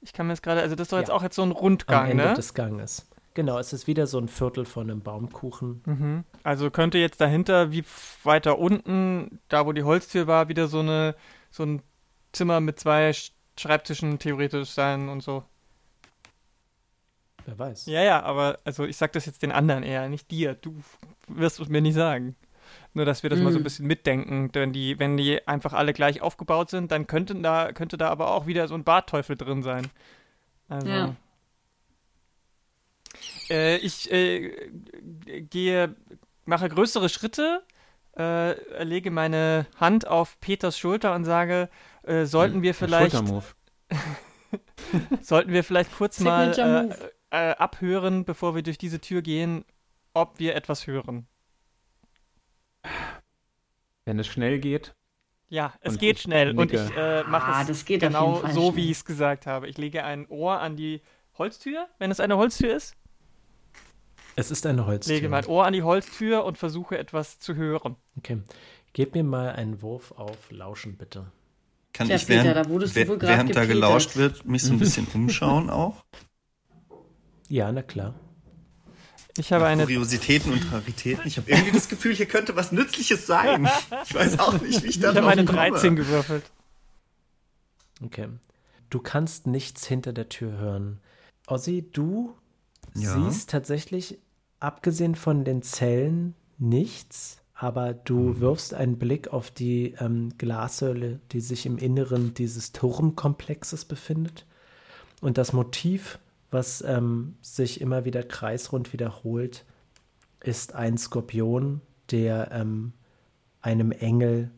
ich 0.00 0.12
kann 0.12 0.26
mir 0.26 0.32
jetzt 0.34 0.42
gerade, 0.42 0.60
also 0.62 0.74
das 0.76 0.86
ist 0.86 0.92
doch 0.92 0.98
jetzt 0.98 1.08
Ja. 1.08 1.14
auch 1.14 1.22
jetzt 1.22 1.36
so 1.36 1.42
ein 1.42 1.50
Am 1.50 1.56
Rundgang, 1.56 2.10
Ende 2.10 2.24
ne? 2.24 2.34
des 2.34 2.54
Ganges. 2.54 3.08
Genau, 3.36 3.58
es 3.58 3.74
ist 3.74 3.86
wieder 3.86 4.06
so 4.06 4.18
ein 4.18 4.28
Viertel 4.28 4.64
von 4.64 4.90
einem 4.90 5.02
Baumkuchen. 5.02 5.82
Mhm. 5.84 6.24
Also 6.42 6.70
könnte 6.70 6.96
jetzt 6.96 7.20
dahinter, 7.20 7.70
wie 7.70 7.84
weiter 8.24 8.58
unten, 8.58 9.40
da 9.48 9.66
wo 9.66 9.72
die 9.74 9.82
Holztür 9.82 10.26
war, 10.26 10.48
wieder 10.48 10.68
so 10.68 10.80
eine, 10.80 11.14
so 11.50 11.62
ein 11.64 11.82
Zimmer 12.32 12.60
mit 12.60 12.80
zwei 12.80 13.10
Sch- 13.10 13.32
Schreibtischen 13.58 14.18
theoretisch 14.18 14.70
sein 14.70 15.10
und 15.10 15.22
so. 15.22 15.44
Wer 17.44 17.58
weiß. 17.58 17.84
Ja, 17.86 18.02
ja, 18.02 18.22
aber 18.22 18.58
also 18.64 18.86
ich 18.86 18.96
sag 18.96 19.12
das 19.12 19.26
jetzt 19.26 19.42
den 19.42 19.52
anderen 19.52 19.82
eher, 19.82 20.08
nicht 20.08 20.30
dir. 20.30 20.54
Du 20.54 20.74
wirst 21.28 21.60
es 21.60 21.68
mir 21.68 21.82
nicht 21.82 21.94
sagen. 21.94 22.36
Nur, 22.94 23.04
dass 23.04 23.22
wir 23.22 23.28
das 23.28 23.38
mal 23.40 23.52
so 23.52 23.58
ein 23.58 23.60
Mhm. 23.60 23.64
bisschen 23.64 23.86
mitdenken. 23.86 24.50
Denn 24.52 24.72
die, 24.72 24.98
wenn 24.98 25.18
die 25.18 25.46
einfach 25.46 25.74
alle 25.74 25.92
gleich 25.92 26.22
aufgebaut 26.22 26.70
sind, 26.70 26.90
dann 26.90 27.06
könnten 27.06 27.42
da, 27.42 27.72
könnte 27.72 27.98
da 27.98 28.08
aber 28.08 28.30
auch 28.30 28.46
wieder 28.46 28.66
so 28.66 28.74
ein 28.74 28.82
Bartteufel 28.84 29.36
drin 29.36 29.62
sein. 29.62 29.88
Also. 30.70 30.88
Ja. 30.88 31.16
Äh, 33.50 33.76
ich 33.78 34.10
äh, 34.10 34.70
gehe, 35.50 35.94
mache 36.44 36.68
größere 36.68 37.08
Schritte, 37.08 37.62
äh, 38.18 38.82
lege 38.84 39.10
meine 39.10 39.66
Hand 39.76 40.06
auf 40.06 40.38
Peters 40.40 40.78
Schulter 40.78 41.14
und 41.14 41.24
sage, 41.24 41.68
äh, 42.02 42.24
sollten 42.24 42.62
wir 42.62 42.74
vielleicht, 42.74 43.12
Schultermove. 43.16 43.54
sollten 45.20 45.52
wir 45.52 45.64
vielleicht 45.64 45.92
kurz 45.96 46.20
mal 46.20 46.52
äh, 46.58 46.82
Move. 46.84 47.12
äh, 47.30 47.50
abhören, 47.56 48.24
bevor 48.24 48.54
wir 48.54 48.62
durch 48.62 48.78
diese 48.78 49.00
Tür 49.00 49.22
gehen, 49.22 49.64
ob 50.14 50.38
wir 50.38 50.54
etwas 50.54 50.86
hören. 50.86 51.26
Wenn 54.04 54.18
es 54.18 54.26
schnell 54.26 54.58
geht. 54.60 54.94
Ja, 55.48 55.74
es 55.80 55.94
Und 55.94 56.00
geht 56.00 56.18
schnell 56.18 56.50
und 56.50 56.56
nicke. 56.56 56.84
ich 56.90 56.96
äh, 56.96 57.22
mache 57.24 57.52
Ah, 57.52 57.62
es 57.62 57.68
das 57.68 57.84
geht 57.84 58.02
auf 58.04 58.42
genau 58.42 58.42
so, 58.48 58.72
schnell. 58.72 58.76
wie 58.76 58.84
ich 58.90 58.98
es 58.98 59.04
gesagt 59.04 59.46
habe. 59.46 59.68
Ich 59.68 59.78
lege 59.78 60.04
ein 60.04 60.26
Ohr 60.28 60.60
an 60.60 60.76
die 60.76 61.02
Holztür, 61.38 61.86
wenn 61.98 62.10
es 62.10 62.18
eine 62.20 62.36
Holztür 62.36 62.74
ist. 62.74 62.96
Es 64.36 64.50
ist 64.50 64.66
eine 64.66 64.86
Holztür. 64.86 65.14
Lege 65.16 65.28
mein 65.30 65.46
Ohr 65.46 65.64
an 65.66 65.72
die 65.72 65.82
Holztür 65.82 66.44
und 66.44 66.58
versuche 66.58 66.98
etwas 66.98 67.38
zu 67.38 67.54
hören. 67.56 67.96
Okay. 68.18 68.42
Gib 68.92 69.14
mir 69.14 69.24
mal 69.24 69.50
einen 69.50 69.82
Wurf 69.82 70.12
auf 70.12 70.50
Lauschen, 70.50 70.96
bitte. 70.96 71.26
Kann 71.92 72.06
Tja, 72.08 72.16
ich, 72.16 72.26
Peter, 72.26 72.44
während, 72.44 72.66
da 72.66 72.70
wurdest 72.70 72.94
du 72.94 73.00
wer- 73.00 73.08
wohl 73.08 73.18
grad 73.18 73.30
während 73.30 73.50
da 73.50 73.62
gepetert. 73.62 73.68
gelauscht 73.74 74.16
wird, 74.16 74.44
mich 74.46 74.62
so 74.62 74.72
ein 74.72 74.78
bisschen 74.78 75.06
umschauen 75.14 75.70
auch? 75.70 76.04
Ja, 77.48 77.72
na 77.72 77.82
klar. 77.82 78.14
Ich 79.38 79.52
habe 79.52 79.66
eine 79.66 79.84
Kuriositäten 79.84 80.52
und 80.52 80.72
Raritäten. 80.72 81.26
Ich 81.26 81.36
habe 81.38 81.50
irgendwie 81.50 81.72
das 81.72 81.88
Gefühl, 81.88 82.14
hier 82.14 82.26
könnte 82.26 82.56
was 82.56 82.72
Nützliches 82.72 83.26
sein. 83.26 83.68
Ich 84.04 84.14
weiß 84.14 84.38
auch 84.38 84.60
nicht, 84.60 84.82
wie 84.82 84.88
ich 84.88 85.00
da 85.00 85.10
Ich 85.12 85.16
habe 85.16 85.28
eine 85.28 85.44
komme. 85.44 85.58
13 85.58 85.96
gewürfelt. 85.96 86.44
Okay. 88.04 88.28
Du 88.90 88.98
kannst 89.00 89.46
nichts 89.46 89.86
hinter 89.86 90.12
der 90.12 90.28
Tür 90.28 90.52
hören. 90.58 91.00
Ossi, 91.46 91.86
du 91.92 92.34
Ja. 92.94 93.14
siehst 93.18 93.50
tatsächlich, 93.50 94.18
abgesehen 94.60 95.14
von 95.14 95.44
den 95.44 95.62
Zellen, 95.62 96.34
nichts, 96.58 97.42
aber 97.54 97.94
du 97.94 98.40
wirfst 98.40 98.74
einen 98.74 98.98
Blick 98.98 99.28
auf 99.28 99.50
die 99.50 99.94
ähm, 99.98 100.36
Glassäule, 100.38 101.20
die 101.32 101.40
sich 101.40 101.66
im 101.66 101.78
Inneren 101.78 102.34
dieses 102.34 102.72
Turmkomplexes 102.72 103.84
befindet. 103.86 104.46
Und 105.20 105.38
das 105.38 105.52
Motiv, 105.52 106.18
was 106.50 106.82
ähm, 106.82 107.36
sich 107.40 107.80
immer 107.80 108.04
wieder 108.04 108.22
kreisrund 108.22 108.92
wiederholt, 108.92 109.64
ist 110.42 110.74
ein 110.74 110.98
Skorpion, 110.98 111.80
der 112.10 112.50
ähm, 112.52 112.92
einem 113.62 113.90
Engel 113.90 114.50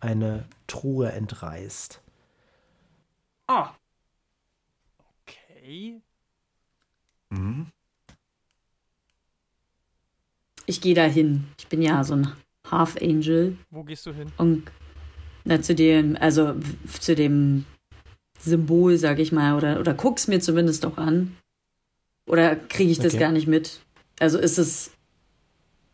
eine 0.00 0.46
Truhe 0.66 1.12
entreißt. 1.12 2.00
Ah, 3.46 3.74
Okay. 5.68 6.00
Mhm. 7.30 7.70
Ich 10.68 10.80
gehe 10.80 10.94
da 10.94 11.04
hin. 11.04 11.44
Ich 11.58 11.66
bin 11.68 11.82
ja 11.82 12.04
so 12.04 12.14
ein 12.14 12.32
Half 12.70 12.96
Angel 13.00 13.56
Wo 13.70 13.82
gehst 13.82 14.04
du 14.06 14.12
hin? 14.12 14.30
und 14.36 14.64
na, 15.44 15.62
zu 15.62 15.74
dem, 15.74 16.16
also 16.20 16.54
zu 17.00 17.14
dem 17.14 17.64
Symbol, 18.40 18.98
sag 18.98 19.18
ich 19.18 19.32
mal, 19.32 19.54
oder, 19.56 19.80
oder 19.80 19.94
guck's 19.94 20.28
mir 20.28 20.40
zumindest 20.40 20.84
auch 20.84 20.98
an. 20.98 21.36
Oder 22.26 22.54
kriege 22.56 22.90
ich 22.90 22.98
das 22.98 23.14
Okay. 23.14 23.20
gar 23.20 23.32
nicht 23.32 23.46
mit? 23.46 23.80
Also 24.20 24.38
ist 24.38 24.58
es 24.58 24.90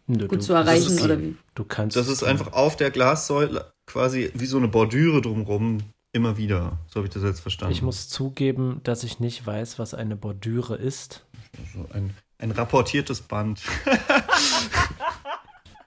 Du, 0.08 0.26
gut 0.26 0.40
du- 0.40 0.44
zu 0.44 0.52
erreichen 0.54 0.92
ist- 0.96 1.02
oder 1.02 1.20
wie? 1.20 1.36
Du 1.54 1.64
kannst. 1.64 1.96
Das 1.96 2.08
ist 2.08 2.24
einfach 2.24 2.52
auf 2.52 2.76
der 2.76 2.90
Glassäule 2.90 3.72
quasi 3.86 4.30
wie 4.34 4.46
so 4.46 4.56
eine 4.56 4.66
Bordüre 4.68 5.20
drumrum 5.22 5.78
immer 6.12 6.36
wieder. 6.36 6.78
So 6.88 6.96
habe 6.96 7.06
ich 7.06 7.14
das 7.14 7.22
jetzt 7.22 7.40
verstanden. 7.40 7.72
Ich 7.72 7.82
muss 7.82 8.08
zugeben, 8.08 8.80
dass 8.82 9.04
ich 9.04 9.20
nicht 9.20 9.46
weiß, 9.46 9.78
was 9.78 9.94
eine 9.94 10.16
Bordüre 10.16 10.74
ist. 10.76 11.24
Also 11.58 11.88
ein, 11.92 12.10
ein 12.38 12.50
rapportiertes 12.50 13.20
Band. 13.20 13.62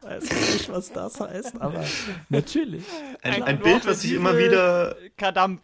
Weiß 0.07 0.23
nicht, 0.23 0.69
was 0.69 0.91
das 0.93 1.19
heißt, 1.19 1.61
aber 1.61 1.83
natürlich. 2.29 2.85
Ein, 3.21 3.33
Ein 3.33 3.43
ein 3.43 3.59
Bild, 3.59 3.85
was 3.85 4.01
sich 4.01 4.13
immer 4.13 4.37
wieder. 4.37 4.95
Kadampf. 5.17 5.61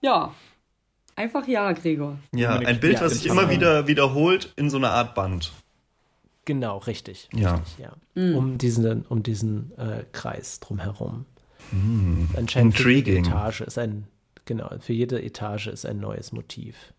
Ja. 0.00 0.34
Einfach 1.16 1.46
ja, 1.46 1.72
Gregor. 1.72 2.18
Ja, 2.34 2.56
ein 2.56 2.80
Bild, 2.80 2.94
ja, 2.94 3.02
was 3.02 3.12
ich 3.12 3.22
sich 3.22 3.30
immer 3.30 3.50
wieder 3.50 3.86
wiederholt 3.86 4.52
in 4.56 4.70
so 4.70 4.78
einer 4.78 4.90
Art 4.90 5.14
Band. 5.14 5.52
Genau, 6.44 6.78
richtig. 6.78 7.28
Ja. 7.32 7.56
richtig 7.56 7.78
ja. 7.78 7.92
Mhm. 8.14 8.36
Um 8.36 8.58
diesen, 8.58 9.02
um 9.02 9.22
diesen 9.22 9.76
äh, 9.78 10.04
Kreis 10.12 10.60
drumherum. 10.60 11.26
Hm. 11.70 12.28
Anscheinend 12.36 12.76
für 12.76 12.90
jede 12.90 13.12
Intriguing. 13.12 13.32
Etage 13.32 13.60
ist 13.62 13.78
ein, 13.78 14.06
genau, 14.44 14.70
für 14.80 14.92
jede 14.92 15.22
Etage 15.22 15.68
ist 15.68 15.86
ein 15.86 15.98
neues 15.98 16.32
Motiv. 16.32 16.92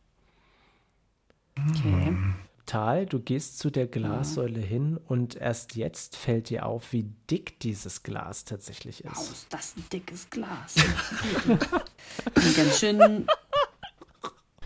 Okay. 1.57 2.15
Tal, 2.65 3.05
du 3.05 3.19
gehst 3.19 3.59
zu 3.59 3.69
der 3.69 3.85
Glassäule 3.87 4.59
hin 4.59 4.97
und 5.07 5.35
erst 5.35 5.75
jetzt 5.75 6.15
fällt 6.15 6.49
dir 6.49 6.65
auf, 6.65 6.93
wie 6.93 7.03
dick 7.29 7.59
dieses 7.59 8.01
Glas 8.01 8.43
tatsächlich 8.45 9.03
Wow, 9.05 9.11
ist. 9.21 9.31
ist 9.31 9.47
das 9.53 9.75
ein 9.77 9.85
dickes 9.93 10.29
Glas. 10.31 10.73
bin 11.45 12.55
ganz 12.55 12.79
schön 12.79 13.27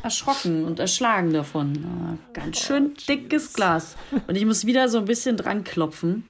erschrocken 0.02 0.64
und 0.64 0.80
erschlagen 0.80 1.34
davon. 1.34 1.84
Ah, 1.86 2.18
Ganz 2.34 2.60
schön 2.60 2.94
dickes 3.08 3.54
Glas. 3.54 3.98
Und 4.28 4.36
ich 4.36 4.46
muss 4.46 4.66
wieder 4.66 4.88
so 4.88 4.98
ein 5.00 5.06
bisschen 5.06 5.36
dran 5.36 5.64
klopfen, 5.66 6.26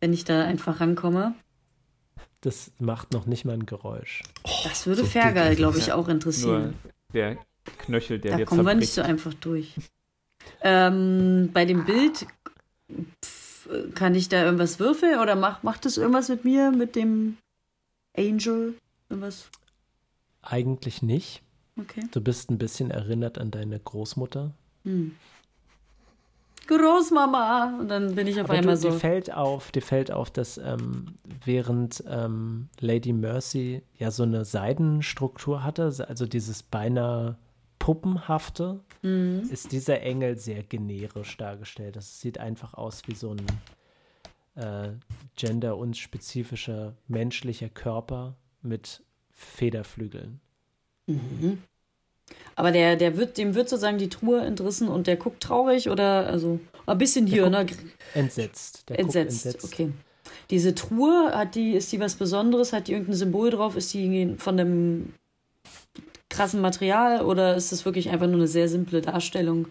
wenn 0.00 0.12
ich 0.14 0.24
da 0.24 0.44
einfach 0.44 0.80
rankomme. 0.80 1.34
Das 2.40 2.72
macht 2.78 3.12
noch 3.12 3.26
nicht 3.26 3.44
mal 3.44 3.52
ein 3.52 3.66
Geräusch. 3.66 4.22
Das 4.64 4.86
würde 4.86 5.02
so 5.02 5.06
Fergal, 5.06 5.52
ist 5.52 5.58
glaube 5.58 5.78
ich, 5.78 5.92
auch 5.92 6.06
Nur 6.06 6.14
interessieren. 6.14 6.74
der 7.12 7.36
Knöchel, 7.78 8.18
der 8.18 8.32
Da 8.32 8.36
dir 8.38 8.46
kommen 8.46 8.64
wir 8.66 8.74
nicht 8.74 8.92
so 8.92 9.02
einfach 9.02 9.34
durch. 9.34 9.74
Ähm, 10.62 11.50
bei 11.52 11.64
dem 11.64 11.84
Bild 11.84 12.26
pf, 13.24 13.68
kann 13.94 14.14
ich 14.14 14.28
da 14.28 14.44
irgendwas 14.44 14.78
würfeln 14.78 15.18
oder 15.18 15.36
macht, 15.36 15.64
macht 15.64 15.84
das 15.84 15.96
irgendwas 15.96 16.28
mit 16.28 16.44
mir, 16.44 16.70
mit 16.70 16.96
dem 16.96 17.36
Angel? 18.16 18.74
Irgendwas? 19.08 19.48
Eigentlich 20.42 21.02
nicht. 21.02 21.42
Okay. 21.78 22.04
Du 22.10 22.20
bist 22.20 22.50
ein 22.50 22.58
bisschen 22.58 22.90
erinnert 22.90 23.38
an 23.38 23.50
deine 23.50 23.78
Großmutter. 23.78 24.52
Hm. 24.84 25.16
Großmama. 26.66 27.78
Und 27.80 27.88
dann 27.88 28.14
bin 28.14 28.26
ich 28.26 28.40
auf 28.40 28.48
Aber 28.48 28.58
einmal 28.58 28.76
du, 28.76 28.82
so. 28.82 28.90
dir 28.90 28.98
fällt 28.98 29.32
auf, 29.32 29.72
dir 29.72 29.82
fällt 29.82 30.10
auf, 30.10 30.30
dass 30.30 30.58
ähm, 30.58 31.14
während 31.44 32.04
ähm, 32.08 32.68
Lady 32.80 33.12
Mercy 33.12 33.82
ja 33.98 34.10
so 34.10 34.22
eine 34.22 34.44
Seidenstruktur 34.44 35.64
hatte, 35.64 35.92
also 36.08 36.26
dieses 36.26 36.62
beinahe 36.62 37.36
puppenhafte, 37.82 38.78
Mhm. 39.02 39.48
ist 39.50 39.72
dieser 39.72 40.02
Engel 40.02 40.38
sehr 40.38 40.62
generisch 40.62 41.36
dargestellt. 41.36 41.96
Das 41.96 42.20
sieht 42.20 42.38
einfach 42.38 42.74
aus 42.74 43.02
wie 43.08 43.16
so 43.16 43.34
ein 43.34 43.42
äh, 44.54 44.90
gender-unspezifischer 45.34 46.94
menschlicher 47.08 47.68
Körper 47.68 48.36
mit 48.62 49.02
Federflügeln. 49.32 50.40
Aber 52.54 52.70
der, 52.70 52.94
der 52.94 53.16
wird, 53.16 53.36
dem 53.36 53.56
wird 53.56 53.68
sozusagen 53.68 53.98
die 53.98 54.08
Truhe 54.08 54.42
entrissen 54.42 54.86
und 54.86 55.08
der 55.08 55.16
guckt 55.16 55.42
traurig 55.42 55.88
oder 55.90 56.28
also 56.28 56.60
ein 56.86 56.98
bisschen 56.98 57.26
hier, 57.26 57.50
ne? 57.50 57.66
Entsetzt. 58.14 58.88
Der 58.90 58.98
guckt 58.98 59.16
Entsetzt. 59.16 59.64
Okay. 59.64 59.90
Diese 60.50 60.76
Truhe, 60.76 61.32
hat 61.34 61.56
die, 61.56 61.72
ist 61.72 61.90
die 61.90 61.98
was 61.98 62.14
Besonderes? 62.14 62.72
Hat 62.72 62.86
die 62.86 62.92
irgendein 62.92 63.16
Symbol 63.16 63.50
drauf? 63.50 63.74
Ist 63.74 63.92
die 63.92 64.34
von 64.38 64.56
dem 64.56 65.14
krassen 66.32 66.60
Material 66.60 67.22
oder 67.22 67.54
ist 67.56 67.70
das 67.72 67.84
wirklich 67.84 68.10
einfach 68.10 68.26
nur 68.26 68.36
eine 68.36 68.48
sehr 68.48 68.68
simple 68.68 69.00
Darstellung? 69.02 69.68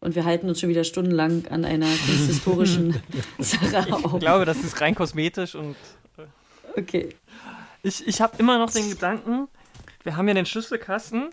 Und 0.00 0.14
wir 0.14 0.24
halten 0.24 0.48
uns 0.48 0.60
schon 0.60 0.68
wieder 0.68 0.84
stundenlang 0.84 1.46
an 1.48 1.64
einer 1.64 1.86
kunsthistorischen 2.06 3.00
Sache 3.38 3.86
Ich 3.88 3.92
auf. 3.92 4.18
glaube, 4.20 4.44
das 4.44 4.58
ist 4.64 4.80
rein 4.80 4.94
kosmetisch 4.94 5.54
und 5.54 5.76
Okay. 6.76 7.08
ich, 7.82 8.06
ich 8.06 8.20
habe 8.20 8.36
immer 8.38 8.58
noch 8.58 8.70
den 8.70 8.88
Gedanken, 8.90 9.48
wir 10.04 10.16
haben 10.16 10.28
ja 10.28 10.34
den 10.34 10.46
Schlüsselkasten 10.46 11.30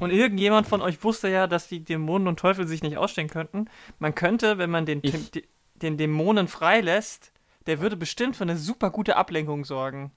und 0.00 0.10
irgendjemand 0.10 0.66
von 0.66 0.82
euch 0.82 1.04
wusste 1.04 1.28
ja, 1.28 1.46
dass 1.46 1.68
die 1.68 1.80
Dämonen 1.84 2.26
und 2.26 2.38
Teufel 2.40 2.66
sich 2.66 2.82
nicht 2.82 2.96
ausstehen 2.96 3.28
könnten. 3.28 3.66
Man 4.00 4.14
könnte, 4.14 4.58
wenn 4.58 4.70
man 4.70 4.86
den, 4.86 5.00
Ich- 5.02 5.30
den, 5.30 5.42
den 5.76 5.96
Dämonen 5.96 6.48
freilässt, 6.48 7.30
der 7.66 7.80
würde 7.80 7.96
bestimmt 7.96 8.34
für 8.36 8.42
eine 8.44 8.56
super 8.56 8.90
gute 8.90 9.16
Ablenkung 9.16 9.64
sorgen. 9.64 10.10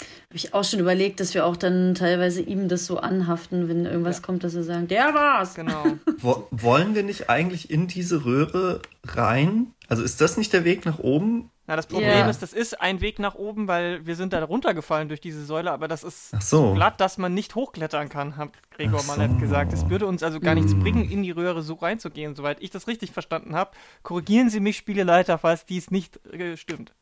Habe 0.00 0.36
ich 0.36 0.54
auch 0.54 0.64
schon 0.64 0.80
überlegt, 0.80 1.20
dass 1.20 1.34
wir 1.34 1.44
auch 1.46 1.56
dann 1.56 1.94
teilweise 1.94 2.40
ihm 2.40 2.68
das 2.68 2.86
so 2.86 2.98
anhaften, 2.98 3.68
wenn 3.68 3.84
irgendwas 3.84 4.18
Ja. 4.18 4.22
kommt, 4.22 4.42
dass 4.42 4.54
wir 4.54 4.62
sagen, 4.64 4.88
der 4.88 5.14
war's. 5.14 5.54
Genau. 5.54 5.84
Wo, 6.18 6.48
wollen 6.50 6.94
wir 6.94 7.02
nicht 7.02 7.28
eigentlich 7.30 7.70
in 7.70 7.86
diese 7.86 8.24
Röhre 8.24 8.80
rein? 9.04 9.74
Also 9.88 10.02
ist 10.02 10.20
das 10.20 10.36
nicht 10.36 10.52
der 10.52 10.64
Weg 10.64 10.86
nach 10.86 10.98
oben? 10.98 11.50
Na, 11.66 11.76
das 11.76 11.86
Problem 11.86 12.10
Ja. 12.10 12.28
ist, 12.28 12.42
das 12.42 12.52
ist 12.52 12.80
ein 12.80 13.00
Weg 13.00 13.18
nach 13.20 13.34
oben, 13.36 13.68
weil 13.68 14.04
wir 14.04 14.16
sind 14.16 14.32
da 14.32 14.42
runtergefallen 14.42 15.06
durch 15.08 15.20
diese 15.20 15.44
Säule, 15.44 15.70
aber 15.70 15.86
das 15.86 16.02
ist 16.02 16.30
Ach 16.34 16.42
so. 16.42 16.74
glatt, 16.74 17.00
dass 17.00 17.18
man 17.18 17.34
nicht 17.34 17.54
hochklettern 17.54 18.08
kann, 18.08 18.36
hat 18.36 18.50
Gregor 18.70 19.00
Ach 19.02 19.06
Mallet 19.06 19.32
so. 19.32 19.36
gesagt. 19.36 19.72
Es 19.72 19.88
würde 19.88 20.06
uns 20.06 20.22
also 20.24 20.40
gar 20.40 20.54
nichts 20.56 20.74
bringen, 20.74 21.08
in 21.08 21.22
die 21.22 21.30
Röhre 21.30 21.62
so 21.62 21.74
reinzugehen, 21.74 22.34
soweit 22.34 22.60
ich 22.62 22.70
das 22.70 22.88
richtig 22.88 23.12
verstanden 23.12 23.54
habe. 23.54 23.70
Korrigieren 24.02 24.50
Sie 24.50 24.58
mich, 24.58 24.76
Spieleleiter, 24.78 25.38
falls 25.38 25.64
dies 25.66 25.90
nicht 25.92 26.18
äh, 26.32 26.56
stimmt. 26.56 26.92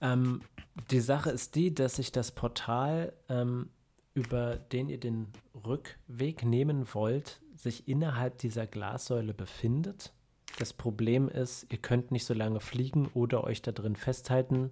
Ähm, 0.00 0.40
die 0.90 1.00
Sache 1.00 1.30
ist 1.30 1.54
die, 1.54 1.74
dass 1.74 1.96
sich 1.96 2.12
das 2.12 2.32
Portal, 2.32 3.12
ähm, 3.28 3.70
über 4.14 4.56
den 4.56 4.88
ihr 4.88 4.98
den 4.98 5.28
Rückweg 5.66 6.44
nehmen 6.44 6.86
wollt, 6.92 7.40
sich 7.56 7.88
innerhalb 7.88 8.38
dieser 8.38 8.66
Glassäule 8.66 9.34
befindet. 9.34 10.12
Das 10.58 10.72
Problem 10.72 11.28
ist, 11.28 11.66
ihr 11.70 11.78
könnt 11.78 12.10
nicht 12.10 12.24
so 12.24 12.34
lange 12.34 12.60
fliegen 12.60 13.08
oder 13.14 13.44
euch 13.44 13.62
da 13.62 13.72
drin 13.72 13.96
festhalten 13.96 14.70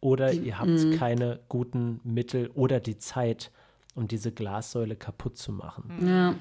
oder 0.00 0.32
ihr 0.32 0.58
habt 0.58 0.98
keine 0.98 1.40
guten 1.48 2.00
Mittel 2.04 2.48
oder 2.54 2.78
die 2.78 2.98
Zeit, 2.98 3.50
um 3.96 4.06
diese 4.08 4.30
Glassäule 4.30 4.94
kaputt 4.94 5.36
zu 5.36 5.50
machen. 5.52 6.06
Ja. 6.06 6.34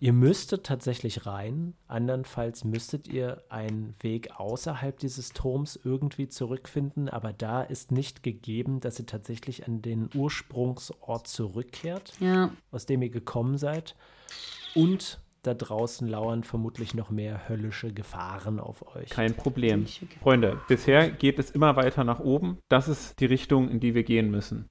Ihr 0.00 0.12
müsstet 0.12 0.64
tatsächlich 0.64 1.26
rein, 1.26 1.74
andernfalls 1.88 2.64
müsstet 2.64 3.08
ihr 3.08 3.42
einen 3.48 3.94
Weg 4.00 4.38
außerhalb 4.38 4.98
dieses 4.98 5.30
Turms 5.30 5.78
irgendwie 5.82 6.28
zurückfinden, 6.28 7.08
aber 7.08 7.32
da 7.32 7.62
ist 7.62 7.90
nicht 7.90 8.22
gegeben, 8.22 8.80
dass 8.80 8.98
ihr 8.98 9.06
tatsächlich 9.06 9.66
an 9.66 9.80
den 9.82 10.10
Ursprungsort 10.14 11.26
zurückkehrt, 11.26 12.12
Ja. 12.20 12.50
aus 12.70 12.86
dem 12.86 13.00
ihr 13.02 13.10
gekommen 13.10 13.56
seid. 13.58 13.96
Und 14.74 15.20
da 15.42 15.54
draußen 15.54 16.06
lauern 16.06 16.44
vermutlich 16.44 16.92
noch 16.94 17.08
mehr 17.08 17.48
höllische 17.48 17.92
Gefahren 17.94 18.60
auf 18.60 18.94
euch. 18.94 19.08
Kein 19.08 19.34
Problem. 19.34 19.86
Freunde, 20.22 20.60
bisher 20.68 21.10
geht 21.10 21.38
es 21.38 21.50
immer 21.50 21.76
weiter 21.76 22.04
nach 22.04 22.20
oben. 22.20 22.58
Das 22.68 22.88
ist 22.88 23.18
die 23.20 23.26
Richtung, 23.26 23.70
in 23.70 23.80
die 23.80 23.94
wir 23.94 24.02
gehen 24.04 24.30
müssen. 24.30 24.66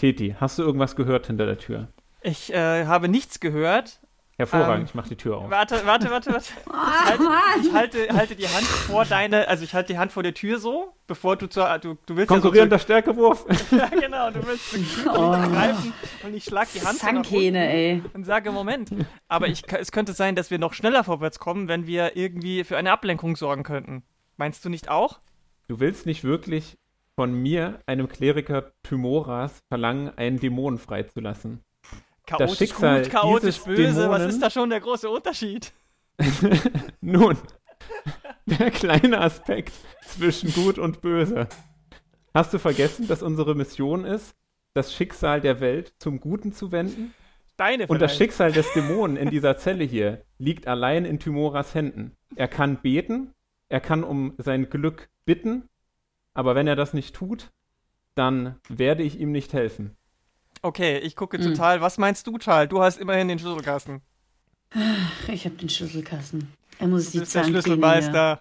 Teti, 0.00 0.34
hast 0.40 0.58
du 0.58 0.62
irgendwas 0.62 0.96
gehört 0.96 1.26
hinter 1.26 1.44
der 1.44 1.58
Tür? 1.58 1.88
Ich 2.22 2.50
äh, 2.54 2.86
habe 2.86 3.06
nichts 3.08 3.38
gehört. 3.38 4.00
Hervorragend, 4.38 4.78
Ähm, 4.78 4.84
ich 4.86 4.94
mach 4.94 5.06
die 5.06 5.16
Tür 5.16 5.36
auf. 5.36 5.50
Warte, 5.50 5.82
warte, 5.84 6.10
warte, 6.10 6.32
warte. 6.32 6.52
Ich 6.64 7.10
halte, 7.10 7.58
ich 7.68 7.72
halte, 7.74 8.16
halte 8.16 8.36
die 8.36 8.48
Hand 8.48 8.64
vor 8.64 9.04
deine, 9.04 9.46
also 9.48 9.62
ich 9.62 9.74
halte 9.74 9.92
die 9.92 9.98
Hand 9.98 10.12
vor 10.12 10.22
der 10.22 10.32
Tür 10.32 10.58
so, 10.58 10.94
bevor 11.06 11.36
du 11.36 11.48
zur, 11.50 11.78
du, 11.80 11.98
du 12.06 12.16
willst 12.16 12.28
Konkurrierender 12.28 12.78
Stärkewurf. 12.78 13.44
ja 13.46 13.54
so 13.54 13.64
zu, 13.64 13.76
ja 13.76 13.88
genau, 13.88 14.30
du 14.30 14.46
willst 14.46 14.70
zu 14.70 14.78
greifen 15.04 15.92
und 16.24 16.32
ich 16.34 16.44
schlag 16.44 16.68
die 16.72 16.80
Hand. 16.80 16.98
Zankhähne, 16.98 17.70
ey. 17.70 18.02
und 18.14 18.24
sage, 18.24 18.52
Moment, 18.52 18.90
aber 19.28 19.48
ich, 19.48 19.70
es 19.70 19.92
könnte 19.92 20.14
sein, 20.14 20.34
dass 20.34 20.50
wir 20.50 20.58
noch 20.58 20.72
schneller 20.72 21.04
vorwärts 21.04 21.38
kommen, 21.38 21.68
wenn 21.68 21.86
wir 21.86 22.16
irgendwie 22.16 22.64
für 22.64 22.78
eine 22.78 22.92
Ablenkung 22.92 23.36
sorgen 23.36 23.64
könnten. 23.64 24.02
Meinst 24.38 24.64
du 24.64 24.70
nicht 24.70 24.88
auch? 24.88 25.20
Du 25.68 25.78
willst 25.78 26.06
nicht 26.06 26.24
wirklich 26.24 26.78
von 27.20 27.34
mir, 27.34 27.82
einem 27.84 28.08
Kleriker 28.08 28.72
Thymoras, 28.82 29.60
verlangen, 29.68 30.08
einen 30.16 30.40
Dämon 30.40 30.78
freizulassen. 30.78 31.60
Chaotisch 32.24 32.56
Schicksal 32.56 33.02
gut, 33.02 33.10
chaotisch 33.10 33.58
böse, 33.62 34.08
was 34.08 34.22
Dämonen- 34.22 34.28
ist 34.30 34.40
da 34.40 34.48
schon 34.48 34.70
der 34.70 34.80
große 34.80 35.10
Unterschied? 35.10 35.70
Nun, 37.02 37.36
der 38.46 38.70
kleine 38.70 39.20
Aspekt 39.20 39.74
zwischen 40.06 40.50
Gut 40.54 40.78
und 40.78 41.02
Böse. 41.02 41.46
Hast 42.32 42.54
du 42.54 42.58
vergessen, 42.58 43.06
dass 43.06 43.22
unsere 43.22 43.54
Mission 43.54 44.06
ist, 44.06 44.34
das 44.72 44.94
Schicksal 44.94 45.42
der 45.42 45.60
Welt 45.60 45.92
zum 45.98 46.20
Guten 46.20 46.54
zu 46.54 46.72
wenden? 46.72 47.12
Deine 47.58 47.86
Und 47.86 48.00
das 48.00 48.12
vielleicht. 48.12 48.30
Schicksal 48.32 48.52
des 48.52 48.72
Dämonen 48.74 49.18
in 49.18 49.28
dieser 49.28 49.58
Zelle 49.58 49.84
hier 49.84 50.24
liegt 50.38 50.66
allein 50.66 51.04
in 51.04 51.18
Thymoras 51.18 51.74
Händen. 51.74 52.16
Er 52.34 52.48
kann 52.48 52.78
beten, 52.80 53.34
er 53.68 53.80
kann 53.80 54.04
um 54.04 54.32
sein 54.38 54.70
Glück 54.70 55.10
bitten, 55.26 55.68
aber 56.40 56.54
wenn 56.54 56.66
er 56.66 56.74
das 56.76 56.94
nicht 56.94 57.14
tut, 57.14 57.50
dann 58.14 58.56
werde 58.68 59.02
ich 59.02 59.20
ihm 59.20 59.30
nicht 59.30 59.52
helfen. 59.52 59.94
Okay, 60.62 60.98
ich 60.98 61.14
gucke 61.14 61.36
Hm. 61.38 61.44
total. 61.44 61.80
Was 61.82 61.98
meinst 61.98 62.26
du, 62.26 62.38
Charles? 62.38 62.70
Du 62.70 62.80
hast 62.82 62.98
immerhin 62.98 63.28
den 63.28 63.38
Schlüsselkasten. 63.38 64.00
Ich 65.28 65.44
hab 65.44 65.58
den 65.58 65.68
Schlüsselkasten. 65.68 66.48
Er 66.78 66.86
muss 66.88 67.06
Du 67.06 67.10
die 67.12 67.18
bist 67.20 67.34
der. 67.34 67.44
Schlüsselmeister. 67.44 68.40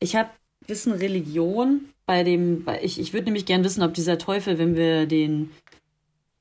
Ich 0.00 0.16
habe 0.16 0.30
Wissen 0.66 0.92
Religion 0.92 1.86
bei 2.06 2.24
dem, 2.24 2.64
bei, 2.64 2.82
ich, 2.82 2.98
ich 3.00 3.12
würde 3.12 3.26
nämlich 3.26 3.46
gern 3.46 3.62
wissen, 3.64 3.82
ob 3.82 3.94
dieser 3.94 4.18
Teufel, 4.18 4.58
wenn 4.58 4.74
wir 4.74 5.06
den, 5.06 5.50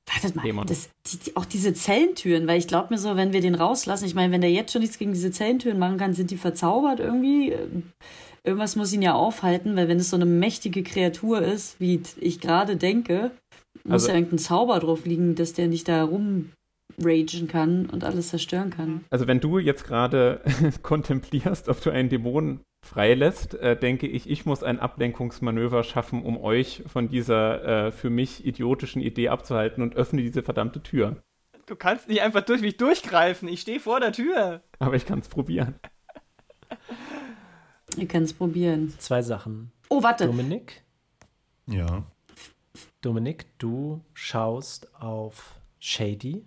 wartet 0.05 0.35
mal, 0.35 0.43
Dämon. 0.43 0.65
das, 0.67 0.89
die, 1.07 1.17
die, 1.17 1.35
auch 1.35 1.45
diese 1.45 1.73
Zellentüren, 1.73 2.47
weil 2.47 2.57
ich 2.59 2.67
glaube 2.67 2.87
mir 2.93 2.97
so, 2.99 3.15
wenn 3.15 3.33
wir 3.33 3.41
den 3.41 3.55
rauslassen, 3.55 4.05
ich 4.05 4.15
meine, 4.15 4.31
wenn 4.31 4.41
der 4.41 4.51
jetzt 4.51 4.71
schon 4.71 4.81
nichts 4.81 4.97
gegen 4.97 5.13
diese 5.13 5.31
Zellentüren 5.31 5.77
machen 5.79 5.97
kann, 5.97 6.13
sind 6.13 6.31
die 6.31 6.37
verzaubert 6.37 6.99
irgendwie. 6.99 7.53
Irgendwas 8.43 8.75
muss 8.75 8.93
ihn 8.93 9.01
ja 9.01 9.13
aufhalten, 9.13 9.75
weil 9.75 9.87
wenn 9.87 9.97
es 9.97 10.09
so 10.09 10.15
eine 10.15 10.25
mächtige 10.25 10.83
Kreatur 10.83 11.41
ist, 11.41 11.79
wie 11.79 12.01
ich 12.19 12.39
gerade 12.39 12.75
denke, 12.77 13.31
muss 13.83 13.93
Also- 14.03 14.09
ja 14.09 14.15
irgendein 14.15 14.39
Zauber 14.39 14.79
drauf 14.79 15.05
liegen, 15.05 15.35
dass 15.35 15.53
der 15.53 15.67
nicht 15.67 15.87
da 15.87 16.03
rumragen 16.03 17.47
kann 17.47 17.85
und 17.87 18.03
alles 18.03 18.29
zerstören 18.29 18.69
kann. 18.69 19.03
Also 19.09 19.27
wenn 19.27 19.39
du 19.39 19.59
jetzt 19.59 19.85
gerade 19.85 20.41
kontemplierst, 20.83 21.69
ob 21.69 21.81
du 21.81 21.89
einen 21.91 22.09
Dämonen 22.09 22.61
freilässt, 22.85 23.55
äh, 23.55 23.77
denke 23.77 24.07
ich, 24.07 24.29
ich 24.29 24.45
muss 24.45 24.63
ein 24.63 24.79
Ablenkungsmanöver 24.79 25.83
schaffen, 25.83 26.23
um 26.23 26.37
euch 26.37 26.83
von 26.87 27.09
dieser 27.09 27.87
äh, 27.87 27.91
für 27.91 28.09
mich 28.09 28.45
idiotischen 28.45 29.01
Idee 29.01 29.29
abzuhalten 29.29 29.83
und 29.83 29.95
öffne 29.95 30.21
diese 30.21 30.43
verdammte 30.43 30.81
Tür. 30.81 31.17
Du 31.65 31.75
kannst 31.75 32.07
nicht 32.07 32.21
einfach 32.21 32.41
durch 32.41 32.61
mich 32.61 32.77
durchgreifen. 32.77 33.47
Ich 33.47 33.61
stehe 33.61 33.79
vor 33.79 33.99
der 33.99 34.11
Tür. 34.11 34.61
Aber 34.79 34.95
ich 34.95 35.05
kann 35.05 35.19
es 35.19 35.27
probieren. 35.27 35.75
Ihr 37.97 38.07
könnt 38.07 38.25
es 38.27 38.33
probieren. 38.33 38.93
Zwei 38.99 39.21
Sachen. 39.21 39.71
Oh, 39.89 40.03
warte. 40.03 40.25
Dominik, 40.27 40.83
Ja. 41.67 42.03
Dominik, 43.01 43.45
du 43.57 44.01
schaust 44.13 44.93
auf 44.95 45.55
Shady 45.79 46.45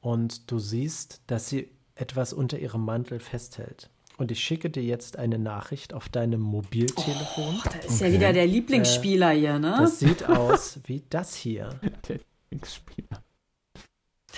und 0.00 0.50
du 0.50 0.58
siehst, 0.58 1.22
dass 1.26 1.48
sie 1.48 1.68
etwas 1.94 2.32
unter 2.32 2.58
ihrem 2.58 2.84
Mantel 2.84 3.20
festhält. 3.20 3.90
Und 4.16 4.30
ich 4.30 4.40
schicke 4.40 4.70
dir 4.70 4.82
jetzt 4.82 5.18
eine 5.18 5.38
Nachricht 5.38 5.92
auf 5.92 6.08
deinem 6.08 6.40
Mobiltelefon. 6.40 7.60
Da 7.64 7.78
ist 7.80 8.00
ja 8.00 8.12
wieder 8.12 8.32
der 8.32 8.46
Lieblingsspieler 8.46 9.30
hier, 9.30 9.58
ne? 9.58 9.76
Das 9.78 9.98
sieht 9.98 10.24
aus 10.28 10.78
wie 10.84 11.02
das 11.10 11.34
hier. 11.34 11.68
Der 12.08 12.20
Lieblingsspieler. 12.50 13.22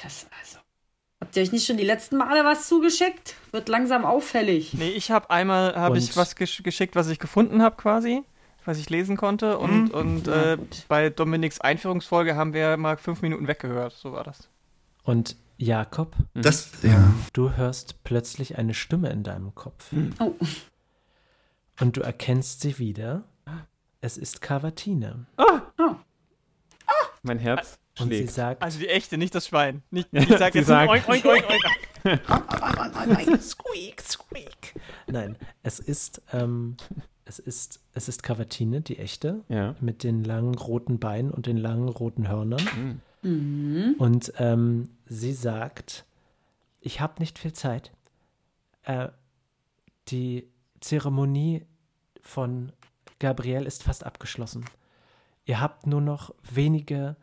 Das 0.02 0.26
also. 0.40 0.58
Habt 1.20 1.36
ihr 1.36 1.42
euch 1.42 1.52
nicht 1.52 1.66
schon 1.66 1.76
die 1.78 1.84
letzten 1.84 2.16
Male 2.18 2.44
was 2.44 2.68
zugeschickt? 2.68 3.34
Wird 3.50 3.68
langsam 3.68 4.04
auffällig. 4.04 4.74
Nee, 4.74 4.90
ich 4.90 5.10
habe 5.10 5.30
einmal 5.30 5.74
hab 5.74 5.94
ich 5.94 6.14
was 6.16 6.36
gesch 6.36 6.62
geschickt, 6.62 6.94
was 6.94 7.08
ich 7.08 7.18
gefunden 7.18 7.62
habe 7.62 7.76
quasi, 7.76 8.22
was 8.64 8.78
ich 8.78 8.90
lesen 8.90 9.16
konnte. 9.16 9.58
Und, 9.58 9.90
und 9.92 10.26
Ja, 10.26 10.52
äh, 10.54 10.58
bei 10.88 11.08
Dominiks 11.08 11.60
Einführungsfolge 11.60 12.36
haben 12.36 12.52
wir 12.52 12.76
mal 12.76 12.98
fünf 12.98 13.22
Minuten 13.22 13.48
weggehört. 13.48 13.94
So 13.94 14.12
war 14.12 14.24
das. 14.24 14.50
Und 15.04 15.36
Jakob, 15.56 16.14
Das, 16.34 16.70
ja. 16.82 17.14
du 17.32 17.52
hörst 17.56 18.04
plötzlich 18.04 18.58
eine 18.58 18.74
Stimme 18.74 19.08
in 19.08 19.22
deinem 19.22 19.54
Kopf. 19.54 19.90
Oh. 20.20 20.34
Und 21.80 21.96
du 21.96 22.02
erkennst 22.02 22.60
sie 22.60 22.78
wieder. 22.78 23.24
Es 24.02 24.18
ist 24.18 24.42
Cavatine. 24.42 25.26
Mein 27.22 27.38
Herz 27.38 27.78
Und 27.98 28.10
sie 28.12 28.26
sagt, 28.26 28.62
Also 28.62 28.78
die 28.78 28.88
echte, 28.88 29.16
nicht 29.18 29.34
das 29.34 29.46
Schwein. 29.48 29.82
Nicht, 29.90 30.08
ich 30.12 30.28
sag 30.28 30.52
sie 30.52 30.58
jetzt 30.60 30.68
sagt- 30.68 30.90
oink, 30.90 31.08
oink, 31.08 31.24
oink, 31.24 31.44
oink. 31.48 31.64
squeak, 33.42 34.00
squeak. 34.02 34.74
Nein, 35.06 35.36
es 35.62 35.78
ist, 35.78 36.22
ähm, 36.32 36.76
es 37.24 37.38
ist, 37.38 37.80
es 37.94 38.08
ist 38.08 38.22
Cavatine, 38.22 38.80
die 38.82 38.98
echte, 38.98 39.44
Ja. 39.48 39.74
mit 39.80 40.02
den 40.04 40.22
langen 40.24 40.54
roten 40.54 40.98
Beinen 40.98 41.30
und 41.30 41.46
den 41.46 41.56
langen 41.56 41.88
roten 41.88 42.28
Hörnern. 42.28 43.00
Mhm. 43.22 43.94
Und 43.98 44.32
ähm, 44.38 44.90
sie 45.06 45.32
sagt, 45.32 46.04
ich 46.80 47.00
habe 47.00 47.14
nicht 47.18 47.38
viel 47.38 47.52
Zeit. 47.52 47.92
Äh, 48.84 49.08
die 50.08 50.48
Zeremonie 50.80 51.66
von 52.22 52.70
Gabriel 53.18 53.64
ist 53.66 53.82
fast 53.82 54.04
abgeschlossen. 54.04 54.64
Ihr 55.44 55.60
habt 55.60 55.86
nur 55.86 56.00
noch 56.00 56.32
wenige 56.42 57.16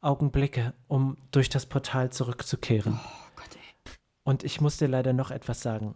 Augenblicke, 0.00 0.72
um 0.88 1.16
durch 1.30 1.48
das 1.48 1.66
Portal 1.66 2.10
zurückzukehren. 2.10 2.98
Oh 3.02 3.28
Gott, 3.36 3.48
ey. 3.54 3.92
Und 4.24 4.44
ich 4.44 4.60
muss 4.60 4.76
dir 4.78 4.88
leider 4.88 5.12
noch 5.12 5.30
etwas 5.30 5.60
sagen. 5.60 5.94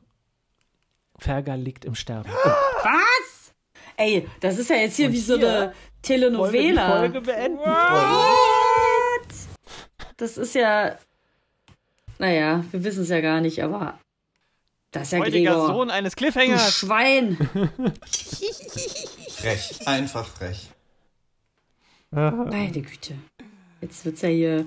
Fergal 1.18 1.61
liegt 1.61 1.84
im 1.84 1.94
Sterben. 1.94 2.30
Was? 2.82 3.55
Ey, 3.96 4.28
das 4.40 4.59
ist 4.59 4.70
ja 4.70 4.76
jetzt 4.76 4.96
hier 4.96 5.07
Und 5.07 5.12
wie 5.12 5.20
so 5.20 5.36
hier 5.38 5.48
eine 5.57 5.74
Telenovela. 6.02 7.09
beenden? 7.09 7.61
Das 10.16 10.36
ist 10.36 10.55
ja. 10.55 10.98
Naja, 12.18 12.64
wir 12.70 12.84
wissen 12.84 13.02
es 13.02 13.09
ja 13.09 13.20
gar 13.20 13.40
nicht, 13.40 13.62
aber. 13.62 13.98
Das 14.90 15.05
ist 15.05 15.12
ja 15.12 15.18
Heutiger 15.18 15.52
Gregor. 15.52 15.66
Sohn 15.68 15.90
eines 15.90 16.14
Du 16.14 16.18
Cliffhangers. 16.18 16.72
Schwein. 16.72 17.36
Frech. 19.30 19.86
Einfach 19.86 20.26
frech. 20.26 20.70
Meine 22.11 22.70
Güte. 22.70 23.18
Jetzt 23.85 24.05
wird's 24.07 24.22
ja 24.22 24.28
hier. 24.30 24.66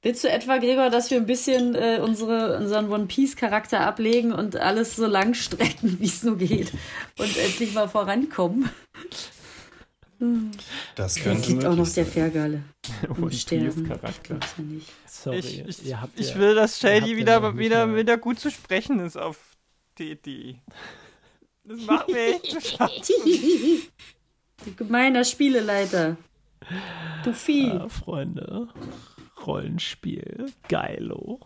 Willst 0.00 0.24
du 0.24 0.30
etwa, 0.30 0.56
Gregor, 0.58 0.88
dass 0.90 1.10
wir 1.10 1.18
ein 1.18 1.26
bisschen 1.26 1.74
äh, 1.74 2.00
unsere, 2.02 2.56
unseren 2.58 2.90
One 2.90 3.06
Piece-Charakter 3.06 3.80
ablegen 3.80 4.32
und 4.32 4.56
alles 4.56 4.96
so 4.96 5.06
lang 5.06 5.34
strecken, 5.34 5.96
wie 6.00 6.06
es 6.06 6.22
nur 6.22 6.36
geht? 6.38 6.72
Und 7.18 7.36
endlich 7.36 7.74
mal 7.74 7.88
vorankommen? 7.88 8.70
Das 10.94 11.16
Jetzt 11.16 11.24
könnte 11.24 11.50
liegt 11.50 11.64
auch 11.66 11.76
noch 11.76 11.88
der 11.88 12.06
One 12.16 12.62
im 13.18 13.30
Sterben. 13.32 13.86
Charakter. 13.86 14.38
Ja 14.56 14.64
nicht. 14.64 14.88
Sorry, 15.06 15.38
Ich, 15.38 15.58
ich, 15.66 15.84
ihr 15.86 16.00
habt 16.00 16.18
ich 16.18 16.30
ja- 16.30 16.38
will, 16.38 16.54
dass 16.54 16.78
Shady 16.78 17.12
ja 17.12 17.16
wieder, 17.18 17.40
nicht 17.52 17.58
wieder, 17.58 17.94
wieder 17.96 18.16
gut 18.16 18.38
zu 18.40 18.50
sprechen 18.50 19.00
ist 19.00 19.16
auf 19.18 19.36
TD. 19.96 20.56
Das 21.64 21.80
macht 21.82 22.08
mich 22.08 22.16
echt 22.18 23.12
gemeiner 24.76 25.24
Spieleleiter. 25.24 26.16
Du 27.24 27.32
Vieh. 27.32 27.68
Ja, 27.68 27.88
Freunde. 27.88 28.68
Rollenspiel. 29.46 30.52
Geilo. 30.68 31.40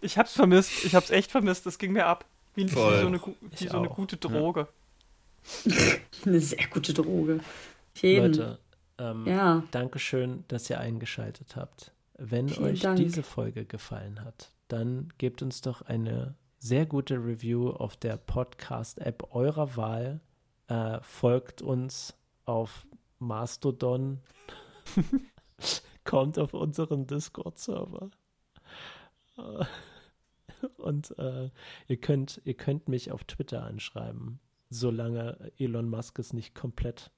Ich 0.00 0.18
hab's 0.18 0.32
vermisst. 0.32 0.84
Ich 0.84 0.94
hab's 0.94 1.10
echt 1.10 1.30
vermisst. 1.30 1.66
Das 1.66 1.78
ging 1.78 1.92
mir 1.92 2.06
ab. 2.06 2.24
Wie, 2.54 2.64
wie, 2.64 2.68
so, 2.74 2.84
eine, 2.86 3.20
wie 3.20 3.34
Ich 3.52 3.70
so 3.70 3.78
eine 3.78 3.88
gute 3.88 4.16
Droge. 4.16 4.68
Eine 6.26 6.40
sehr 6.40 6.66
gute 6.68 6.92
Droge. 6.92 7.40
Auf 7.94 8.02
jeden. 8.02 8.26
Leute, 8.34 8.58
ähm, 8.98 9.26
Ja. 9.26 9.62
Dankeschön, 9.70 10.44
dass 10.48 10.68
ihr 10.68 10.78
eingeschaltet 10.78 11.56
habt. 11.56 11.92
Wenn 12.18 12.50
Vielen 12.50 12.66
euch 12.66 12.80
Dank. 12.80 12.98
diese 12.98 13.22
Folge 13.22 13.64
gefallen 13.64 14.22
hat, 14.22 14.50
dann 14.68 15.12
gebt 15.16 15.40
uns 15.40 15.62
doch 15.62 15.80
eine 15.82 16.34
sehr 16.58 16.84
gute 16.84 17.14
Review 17.14 17.70
auf 17.70 17.96
der 17.96 18.18
Podcast-App 18.18 19.28
eurer 19.34 19.76
Wahl. 19.76 20.20
Äh, 20.68 20.98
folgt 21.00 21.62
uns 21.62 22.14
auf 22.44 22.86
Mastodon. 23.20 24.20
Kommt 26.04 26.38
auf 26.38 26.54
unseren 26.54 27.06
Discord-Server. 27.06 28.10
Äh, 29.38 29.64
Und 30.76 31.16
äh, 31.18 31.50
ihr, 31.88 31.96
könnt, 31.98 32.40
ihr 32.44 32.54
könnt 32.54 32.88
mich 32.88 33.12
auf 33.12 33.24
Twitter 33.24 33.62
anschreiben, 33.64 34.40
solange 34.68 35.52
Elon 35.58 35.88
Musk 35.88 36.18
es 36.18 36.32
nicht 36.32 36.54
komplett 36.54 37.10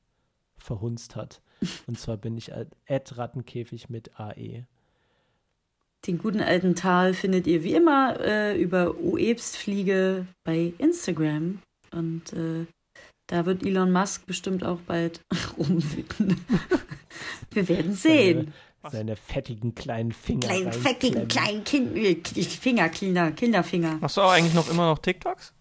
verhunzt 0.56 1.16
hat. 1.16 1.42
Und 1.86 1.98
zwar 1.98 2.16
bin 2.16 2.36
ich 2.36 2.52
at 2.54 3.16
Rattenkäfig 3.18 3.88
mit. 3.88 4.18
AE. 4.18 4.66
Den 6.06 6.18
guten 6.18 6.40
alten 6.40 6.74
Tal 6.74 7.14
findet 7.14 7.46
ihr 7.46 7.62
wie 7.62 7.74
immer 7.74 8.18
äh, 8.20 8.60
über 8.60 8.96
Uebstfliege 8.96 10.26
bei 10.44 10.72
Instagram. 10.78 11.62
Und 11.92 12.32
äh, 12.32 12.66
da 13.32 13.46
wird 13.46 13.64
Elon 13.64 13.90
Musk 13.90 14.26
bestimmt 14.26 14.62
auch 14.62 14.78
bald 14.80 15.22
rumwüten. 15.58 16.38
Wir 17.50 17.66
werden 17.66 17.94
sehen. 17.94 18.52
Seine, 18.82 18.92
seine 18.92 19.16
fettigen 19.16 19.74
kleinen 19.74 20.12
Finger. 20.12 20.48
Kleinen, 20.48 20.72
fettigen, 20.72 21.28
kleinen 21.28 21.64
kind, 21.64 21.96
äh, 21.96 22.16
Finger, 22.42 22.90
Kinder, 22.90 23.32
Kinderfinger. 23.32 23.96
Machst 24.00 24.18
du 24.18 24.20
auch 24.20 24.32
eigentlich 24.32 24.52
noch 24.52 24.70
immer 24.70 24.84
noch 24.90 24.98
TikToks? 24.98 25.54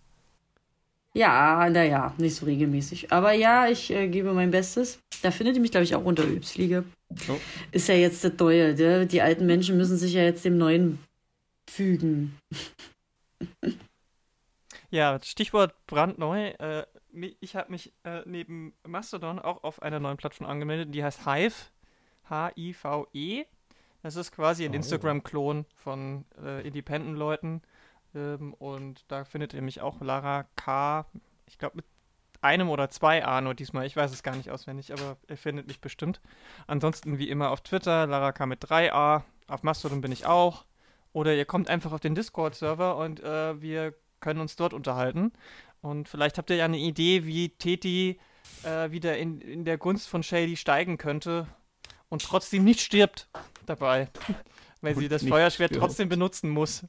Ja, 1.13 1.69
naja, 1.69 2.13
nicht 2.17 2.35
so 2.35 2.45
regelmäßig. 2.45 3.13
Aber 3.13 3.31
ja, 3.31 3.69
ich 3.69 3.89
äh, 3.89 4.09
gebe 4.09 4.33
mein 4.33 4.51
Bestes. 4.51 4.99
Da 5.21 5.31
findet 5.31 5.55
ihr 5.55 5.61
mich, 5.61 5.71
glaube 5.71 5.85
ich, 5.85 5.95
auch 5.95 6.03
unter 6.03 6.25
Übsfliege. 6.25 6.83
Oh. 7.29 7.37
Ist 7.71 7.87
ja 7.87 7.95
jetzt 7.95 8.21
das 8.25 8.33
Neue. 8.37 8.75
Ne? 8.75 9.07
Die 9.07 9.21
alten 9.21 9.45
Menschen 9.45 9.77
müssen 9.77 9.97
sich 9.97 10.11
ja 10.13 10.23
jetzt 10.23 10.43
dem 10.43 10.57
Neuen 10.57 10.99
fügen. 11.69 12.37
Ja, 14.91 15.17
Stichwort 15.23 15.73
brandneu. 15.87 16.49
Äh, 16.49 16.83
ich 17.39 17.55
habe 17.55 17.71
mich 17.71 17.93
äh, 18.03 18.21
neben 18.25 18.73
Mastodon 18.87 19.39
auch 19.39 19.63
auf 19.63 19.81
einer 19.81 19.99
neuen 19.99 20.17
Plattform 20.17 20.47
angemeldet, 20.47 20.93
die 20.93 21.03
heißt 21.03 21.25
Hive. 21.25 21.55
H-I-V-E. 22.29 23.45
Das 24.03 24.15
ist 24.15 24.31
quasi 24.31 24.65
ein 24.65 24.71
Oh. 24.71 24.75
Instagram-Klon 24.75 25.65
von 25.75 26.25
äh, 26.43 26.65
Independent-Leuten. 26.67 27.61
Ähm, 28.15 28.53
und 28.55 29.03
da 29.09 29.25
findet 29.25 29.53
ihr 29.53 29.61
mich 29.61 29.81
auch 29.81 30.01
Lara 30.01 30.45
K. 30.55 31.05
Ich 31.45 31.57
glaube 31.57 31.77
mit 31.77 31.85
einem 32.41 32.69
oder 32.69 32.89
zwei 32.89 33.23
A 33.25 33.41
nur 33.41 33.53
diesmal. 33.53 33.85
Ich 33.85 33.95
weiß 33.95 34.11
es 34.11 34.23
gar 34.23 34.35
nicht 34.35 34.49
auswendig, 34.49 34.91
aber 34.93 35.17
ihr 35.27 35.37
findet 35.37 35.67
mich 35.67 35.79
bestimmt. 35.81 36.19
Ansonsten 36.65 37.19
wie 37.19 37.29
immer 37.29 37.51
auf 37.51 37.61
Twitter, 37.61 38.07
Lara 38.07 38.31
K 38.31 38.45
mit 38.47 38.63
3A. 38.65 39.23
Auf 39.47 39.63
Mastodon 39.63 40.01
bin 40.01 40.11
ich 40.11 40.25
auch. 40.25 40.65
Oder 41.13 41.35
ihr 41.35 41.45
kommt 41.45 41.69
einfach 41.69 41.91
auf 41.91 41.99
den 41.99 42.15
Discord-Server 42.15 42.95
und 42.97 43.19
äh, 43.21 43.61
wir 43.61 43.93
können 44.21 44.39
uns 44.39 44.55
dort 44.55 44.73
unterhalten. 44.73 45.33
Und 45.81 46.07
vielleicht 46.07 46.37
habt 46.37 46.49
ihr 46.49 46.57
ja 46.57 46.65
eine 46.65 46.77
Idee, 46.77 47.25
wie 47.25 47.49
Teti 47.49 48.19
äh, 48.63 48.91
wieder 48.91 49.17
in, 49.17 49.41
in 49.41 49.65
der 49.65 49.77
Gunst 49.77 50.07
von 50.07 50.23
Shady 50.23 50.55
steigen 50.55 50.97
könnte 50.97 51.47
und 52.09 52.23
trotzdem 52.23 52.63
nicht 52.63 52.81
stirbt 52.81 53.27
dabei, 53.65 54.09
weil 54.81 54.95
sie 54.95 55.05
Und 55.05 55.11
das 55.11 55.23
nicht 55.23 55.31
Feuerschwert 55.31 55.71
stirbt. 55.71 55.83
trotzdem 55.85 56.09
benutzen 56.09 56.49
muss. 56.49 56.85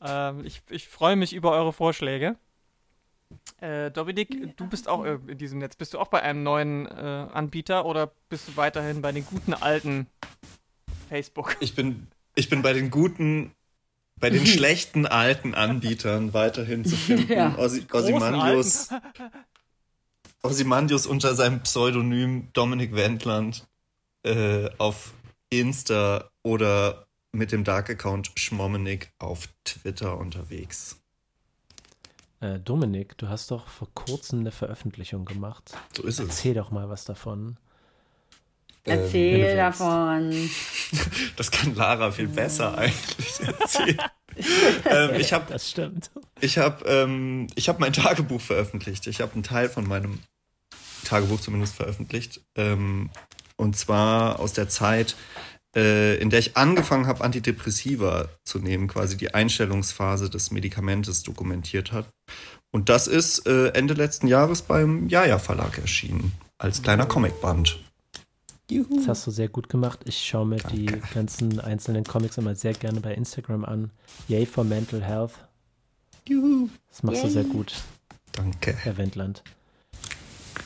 Ähm, 0.00 0.44
ich, 0.44 0.62
ich 0.70 0.88
freue 0.88 1.16
mich 1.16 1.32
über 1.32 1.52
eure 1.52 1.72
Vorschläge. 1.72 2.36
Äh, 3.60 3.90
Dominik, 3.90 4.56
du 4.56 4.66
bist 4.68 4.88
auch 4.88 5.04
äh, 5.04 5.18
in 5.26 5.38
diesem 5.38 5.58
Netz. 5.58 5.76
Bist 5.76 5.94
du 5.94 5.98
auch 5.98 6.08
bei 6.08 6.22
einem 6.22 6.42
neuen 6.42 6.86
äh, 6.86 6.90
Anbieter 7.32 7.84
oder 7.86 8.12
bist 8.28 8.48
du 8.48 8.56
weiterhin 8.56 9.02
bei 9.02 9.12
den 9.12 9.24
guten 9.24 9.54
alten 9.54 10.06
Facebook? 11.08 11.56
Ich 11.60 11.74
bin, 11.74 12.08
ich 12.34 12.48
bin 12.48 12.62
bei 12.62 12.72
den 12.72 12.90
guten, 12.90 13.52
bei 14.20 14.30
den 14.30 14.46
schlechten 14.46 15.06
alten 15.06 15.54
Anbietern 15.54 16.34
weiterhin 16.34 16.84
zu 16.84 16.96
finden. 16.96 17.32
Ja. 17.32 17.56
Ozymandius, 17.58 18.88
Ozymandius 20.42 21.06
unter 21.06 21.34
seinem 21.34 21.62
Pseudonym 21.62 22.48
Dominik 22.52 22.94
Wendland 22.94 23.66
äh, 24.22 24.68
auf 24.78 25.14
Insta 25.50 26.30
oder 26.42 27.06
mit 27.32 27.52
dem 27.52 27.64
Dark 27.64 27.90
Account 27.90 28.32
Schmommenik 28.36 29.12
auf 29.18 29.48
Twitter 29.64 30.18
unterwegs. 30.18 31.00
Äh, 32.40 32.60
Dominik, 32.60 33.16
du 33.18 33.28
hast 33.28 33.50
doch 33.50 33.66
vor 33.68 33.88
kurzem 33.94 34.40
eine 34.40 34.50
Veröffentlichung 34.50 35.24
gemacht. 35.24 35.74
So 35.94 36.02
ist 36.02 36.18
es. 36.18 36.28
Erzähl 36.28 36.54
doch 36.54 36.70
mal 36.70 36.88
was 36.88 37.04
davon. 37.04 37.58
Ähm, 38.86 39.00
Erzähl 39.00 39.42
willst. 39.42 39.56
davon. 39.56 40.50
Das 41.36 41.50
kann 41.50 41.74
Lara 41.74 42.12
viel 42.12 42.28
besser 42.28 42.78
eigentlich 42.78 43.40
erzählen. 43.60 43.98
ähm, 44.88 45.14
ich 45.20 45.32
habe 45.32 45.52
Das 45.52 45.68
stimmt. 45.68 46.10
Ich 46.40 46.58
habe 46.58 46.84
ähm, 46.88 47.48
ich 47.56 47.68
hab 47.68 47.80
mein 47.80 47.92
Tagebuch 47.92 48.40
veröffentlicht. 48.40 49.06
Ich 49.08 49.20
habe 49.20 49.34
einen 49.34 49.42
Teil 49.42 49.68
von 49.68 49.86
meinem 49.86 50.20
Tagebuch 51.04 51.40
zumindest 51.40 51.74
veröffentlicht. 51.74 52.40
Ähm, 52.56 53.10
und 53.56 53.76
zwar 53.76 54.38
aus 54.38 54.52
der 54.52 54.68
Zeit, 54.68 55.16
äh, 55.76 56.16
in 56.18 56.30
der 56.30 56.38
ich 56.38 56.56
angefangen 56.56 57.06
habe, 57.06 57.24
Antidepressiva 57.24 58.28
zu 58.44 58.58
nehmen, 58.58 58.88
quasi 58.88 59.16
die 59.16 59.34
Einstellungsphase 59.34 60.30
des 60.30 60.50
Medikamentes 60.50 61.22
dokumentiert 61.22 61.92
hat. 61.92 62.06
Und 62.72 62.88
das 62.88 63.06
ist 63.06 63.46
äh, 63.46 63.68
Ende 63.68 63.94
letzten 63.94 64.28
Jahres 64.28 64.62
beim 64.62 65.08
Jaja 65.08 65.38
Verlag 65.38 65.78
erschienen, 65.78 66.32
als 66.58 66.82
kleiner 66.82 67.06
Comicband. 67.06 67.80
Juhu. 68.70 68.96
Das 68.96 69.08
hast 69.08 69.26
du 69.26 69.30
sehr 69.30 69.48
gut 69.48 69.68
gemacht. 69.68 70.00
Ich 70.06 70.26
schaue 70.26 70.46
mir 70.46 70.56
die 70.56 70.86
ganzen 71.14 71.60
einzelnen 71.60 72.04
Comics 72.04 72.36
immer 72.38 72.54
sehr 72.54 72.72
gerne 72.72 73.00
bei 73.00 73.14
Instagram 73.14 73.64
an. 73.64 73.90
Yay 74.28 74.44
for 74.46 74.64
Mental 74.64 75.02
Health. 75.02 75.32
Juhu. 76.28 76.68
Das 76.90 77.02
machst 77.04 77.22
du 77.24 77.28
sehr 77.28 77.44
gut, 77.44 77.74
Danke. 78.32 78.74
Herr 78.74 78.96
Wendland. 78.96 79.42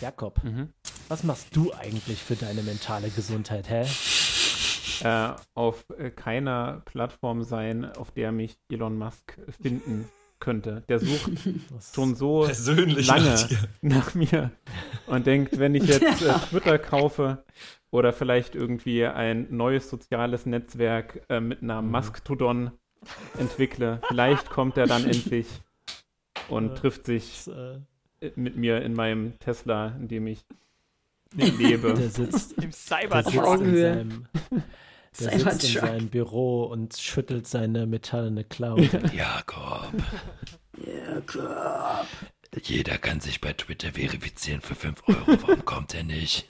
Jakob, 0.00 0.42
Mhm. 0.42 0.68
was 1.08 1.24
machst 1.24 1.48
du 1.54 1.74
eigentlich 1.74 2.22
für 2.22 2.36
deine 2.36 2.62
mentale 2.62 3.10
Gesundheit, 3.10 3.68
hä? 3.68 3.86
Äh, 5.02 5.34
auf 5.54 5.84
äh, 5.98 6.10
keiner 6.10 6.80
Plattform 6.86 7.42
sein, 7.42 7.84
auf 7.84 8.10
der 8.10 8.32
mich 8.32 8.56
Elon 8.70 8.96
Musk 8.98 9.38
finden 9.60 10.06
könnte. 10.40 10.82
Der 10.88 11.00
sucht 11.00 11.30
Was- 11.70 11.94
schon 11.94 12.14
so 12.14 12.44
Persönlich 12.44 13.06
lange 13.06 13.28
nach 13.34 13.48
nach 13.82 14.14
mir 14.14 14.50
und 15.06 15.26
denkt, 15.26 15.58
wenn 15.58 15.74
ich 15.74 15.84
jetzt 15.84 16.22
äh, 16.22 16.32
Twitter 16.50 16.78
kaufe 16.78 17.44
oder 17.90 18.12
vielleicht 18.12 18.54
irgendwie 18.54 19.04
ein 19.04 19.46
neues 19.50 19.88
soziales 19.90 20.46
Netzwerk 20.46 21.22
äh, 21.28 21.40
mit 21.40 21.62
Namen 21.62 21.88
Mhm. 21.88 21.92
Mastodon 21.92 22.70
entwickle, 23.38 24.00
vielleicht 24.08 24.50
kommt 24.50 24.76
er 24.76 24.86
dann 24.86 25.04
endlich 25.10 25.46
und 26.48 26.76
trifft 26.76 27.06
sich 27.06 27.48
äh, 27.48 27.76
äh, 28.26 28.32
mit 28.36 28.56
mir 28.56 28.82
in 28.82 28.94
meinem 28.94 29.38
Tesla, 29.38 29.88
in 29.98 30.08
dem 30.08 30.26
ich 30.26 30.44
lebe. 31.34 31.94
Der 31.94 32.10
sitzt, 32.10 32.52
Im 32.62 32.70
der 32.70 32.72
Cybertruck. 32.72 33.24
sitzt 33.24 33.34
in 33.36 33.40
Augenhöhe. 33.44 33.94
seinem, 33.94 34.26
der 35.20 35.38
sitzt 35.38 35.64
in 35.64 35.80
seinem 35.80 36.08
Büro 36.08 36.64
und 36.64 36.96
schüttelt 36.96 37.46
seine 37.46 37.86
metallene 37.86 38.44
Klaue. 38.44 38.88
Jakob, 39.12 39.92
Jakob. 40.76 42.06
jeder 42.62 42.98
kann 42.98 43.20
sich 43.20 43.40
bei 43.40 43.52
Twitter 43.52 43.92
verifizieren 43.92 44.60
für 44.60 44.74
5 44.74 45.02
Euro. 45.08 45.42
Warum 45.42 45.64
kommt 45.64 45.94
er 45.94 46.02
nicht? 46.04 46.49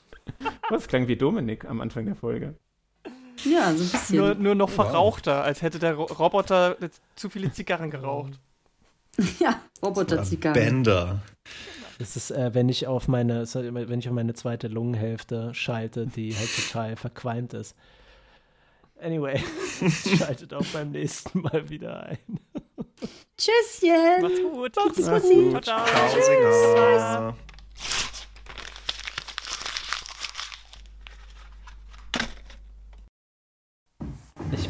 Das 0.68 0.88
klang 0.88 1.08
wie 1.08 1.16
Dominik 1.16 1.64
am 1.64 1.80
Anfang 1.80 2.06
der 2.06 2.14
Folge. 2.14 2.54
Ja, 3.44 3.72
so 3.72 3.84
ein 3.84 3.90
bisschen. 3.90 4.16
Nur, 4.16 4.34
nur 4.34 4.54
noch 4.54 4.70
verrauchter, 4.70 5.42
als 5.42 5.62
hätte 5.62 5.78
der 5.78 5.94
Ro 5.94 6.04
Roboter 6.04 6.76
zu 7.16 7.30
viele 7.30 7.52
Zigarren 7.52 7.90
geraucht. 7.90 8.38
ja, 9.40 9.60
Roboter-Zigarren. 9.82 10.54
Bender. 10.54 11.20
Das 11.98 12.16
ist, 12.16 12.30
äh, 12.30 12.54
wenn 12.54 12.68
ich 12.68 12.86
auf 12.86 13.08
meine, 13.08 13.44
wenn 13.52 13.98
ich 13.98 14.08
auf 14.08 14.14
meine 14.14 14.34
zweite 14.34 14.68
Lungenhälfte 14.68 15.52
schalte, 15.54 16.06
die 16.06 16.34
halt 16.34 16.48
total 16.54 16.96
verqualmt 16.96 17.52
ist. 17.52 17.74
Anyway, 19.02 19.42
schaltet 20.18 20.52
auch 20.54 20.64
beim 20.72 20.90
nächsten 20.90 21.40
Mal 21.40 21.68
wieder 21.68 22.04
ein. 22.04 22.18
Tschüsschen. 23.36 24.22
Macht's 24.22 24.42
gut. 24.42 24.76
Macht's 24.76 25.28
gut. 25.28 25.64
Ciao, 25.64 25.84
ciao. 25.84 26.08
Tschaußinger. 26.12 27.34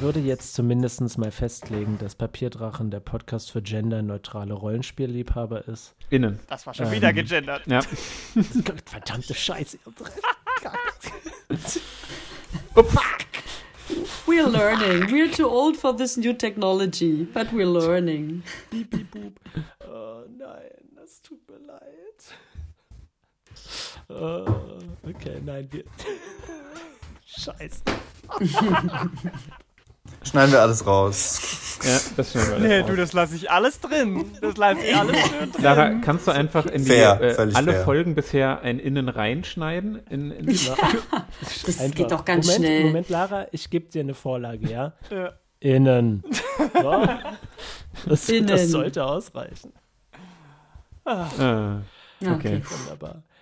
Ich 0.00 0.02
würde 0.02 0.20
jetzt 0.20 0.54
zumindest 0.54 1.18
mal 1.18 1.30
festlegen, 1.30 1.98
dass 1.98 2.14
Papierdrachen 2.14 2.90
der 2.90 3.00
Podcast 3.00 3.50
für 3.50 3.60
genderneutrale 3.60 4.54
Rollenspielliebhaber 4.54 5.68
ist. 5.68 5.94
Innen. 6.08 6.38
Das 6.48 6.66
war 6.66 6.72
schon 6.72 6.86
Ähm. 6.86 6.92
wieder 6.92 7.12
gegendert. 7.12 7.66
Ja. 7.66 7.82
Verdammte 8.86 9.34
Scheiße. 9.34 9.78
We're 14.26 14.48
learning. 14.48 15.10
We're 15.10 15.30
too 15.30 15.46
old 15.46 15.76
for 15.76 15.94
this 15.94 16.16
new 16.16 16.32
technology, 16.32 17.28
but 17.34 17.52
we're 17.52 17.66
learning. 17.70 18.42
Oh 19.86 20.22
nein, 20.34 20.88
das 20.96 21.20
tut 21.20 21.40
mir 21.46 21.58
leid. 21.66 22.38
Oh, 24.08 24.46
okay, 25.06 25.42
nein, 25.44 25.68
wir. 25.70 25.84
Scheiße. 27.26 27.82
Schneiden 30.22 30.52
wir 30.52 30.60
alles 30.60 30.86
raus. 30.86 31.78
Ja, 31.82 31.98
das 32.16 32.34
ist 32.34 32.46
schon 32.46 32.62
Nee, 32.62 32.82
du, 32.82 32.94
das 32.94 33.14
lasse 33.14 33.34
ich 33.36 33.50
alles 33.50 33.80
drin. 33.80 34.26
Das 34.42 34.56
lasse 34.58 34.80
ich 34.80 34.94
alles 34.94 35.16
schön 35.16 35.50
drin. 35.52 35.62
Lara, 35.62 35.94
kannst 36.04 36.26
du 36.26 36.30
einfach 36.30 36.66
in 36.66 36.84
die, 36.84 36.90
Fair, 36.90 37.20
äh, 37.22 37.36
alle 37.54 37.72
fair. 37.72 37.84
Folgen 37.84 38.14
bisher 38.14 38.60
ein 38.60 38.78
Innen 38.78 39.08
reinschneiden? 39.08 40.00
In, 40.10 40.30
in, 40.30 40.46
Das 40.46 41.90
geht 41.92 42.10
doch 42.12 42.26
ganz 42.26 42.46
Moment, 42.46 42.64
schnell. 42.66 42.84
Moment, 42.84 43.08
Lara, 43.08 43.46
ich 43.52 43.70
gebe 43.70 43.88
dir 43.90 44.02
eine 44.02 44.12
Vorlage, 44.14 44.68
ja? 44.70 44.92
Ja. 45.10 45.32
Innen. 45.60 46.22
So. 46.82 47.06
Das, 48.06 48.28
Innen. 48.28 48.46
das 48.46 48.68
sollte 48.68 49.04
ausreichen. 49.04 49.72
äh, 51.06 51.12
Ja, 51.40 51.82
okay. 52.34 52.62
Wunderbar. 52.68 53.22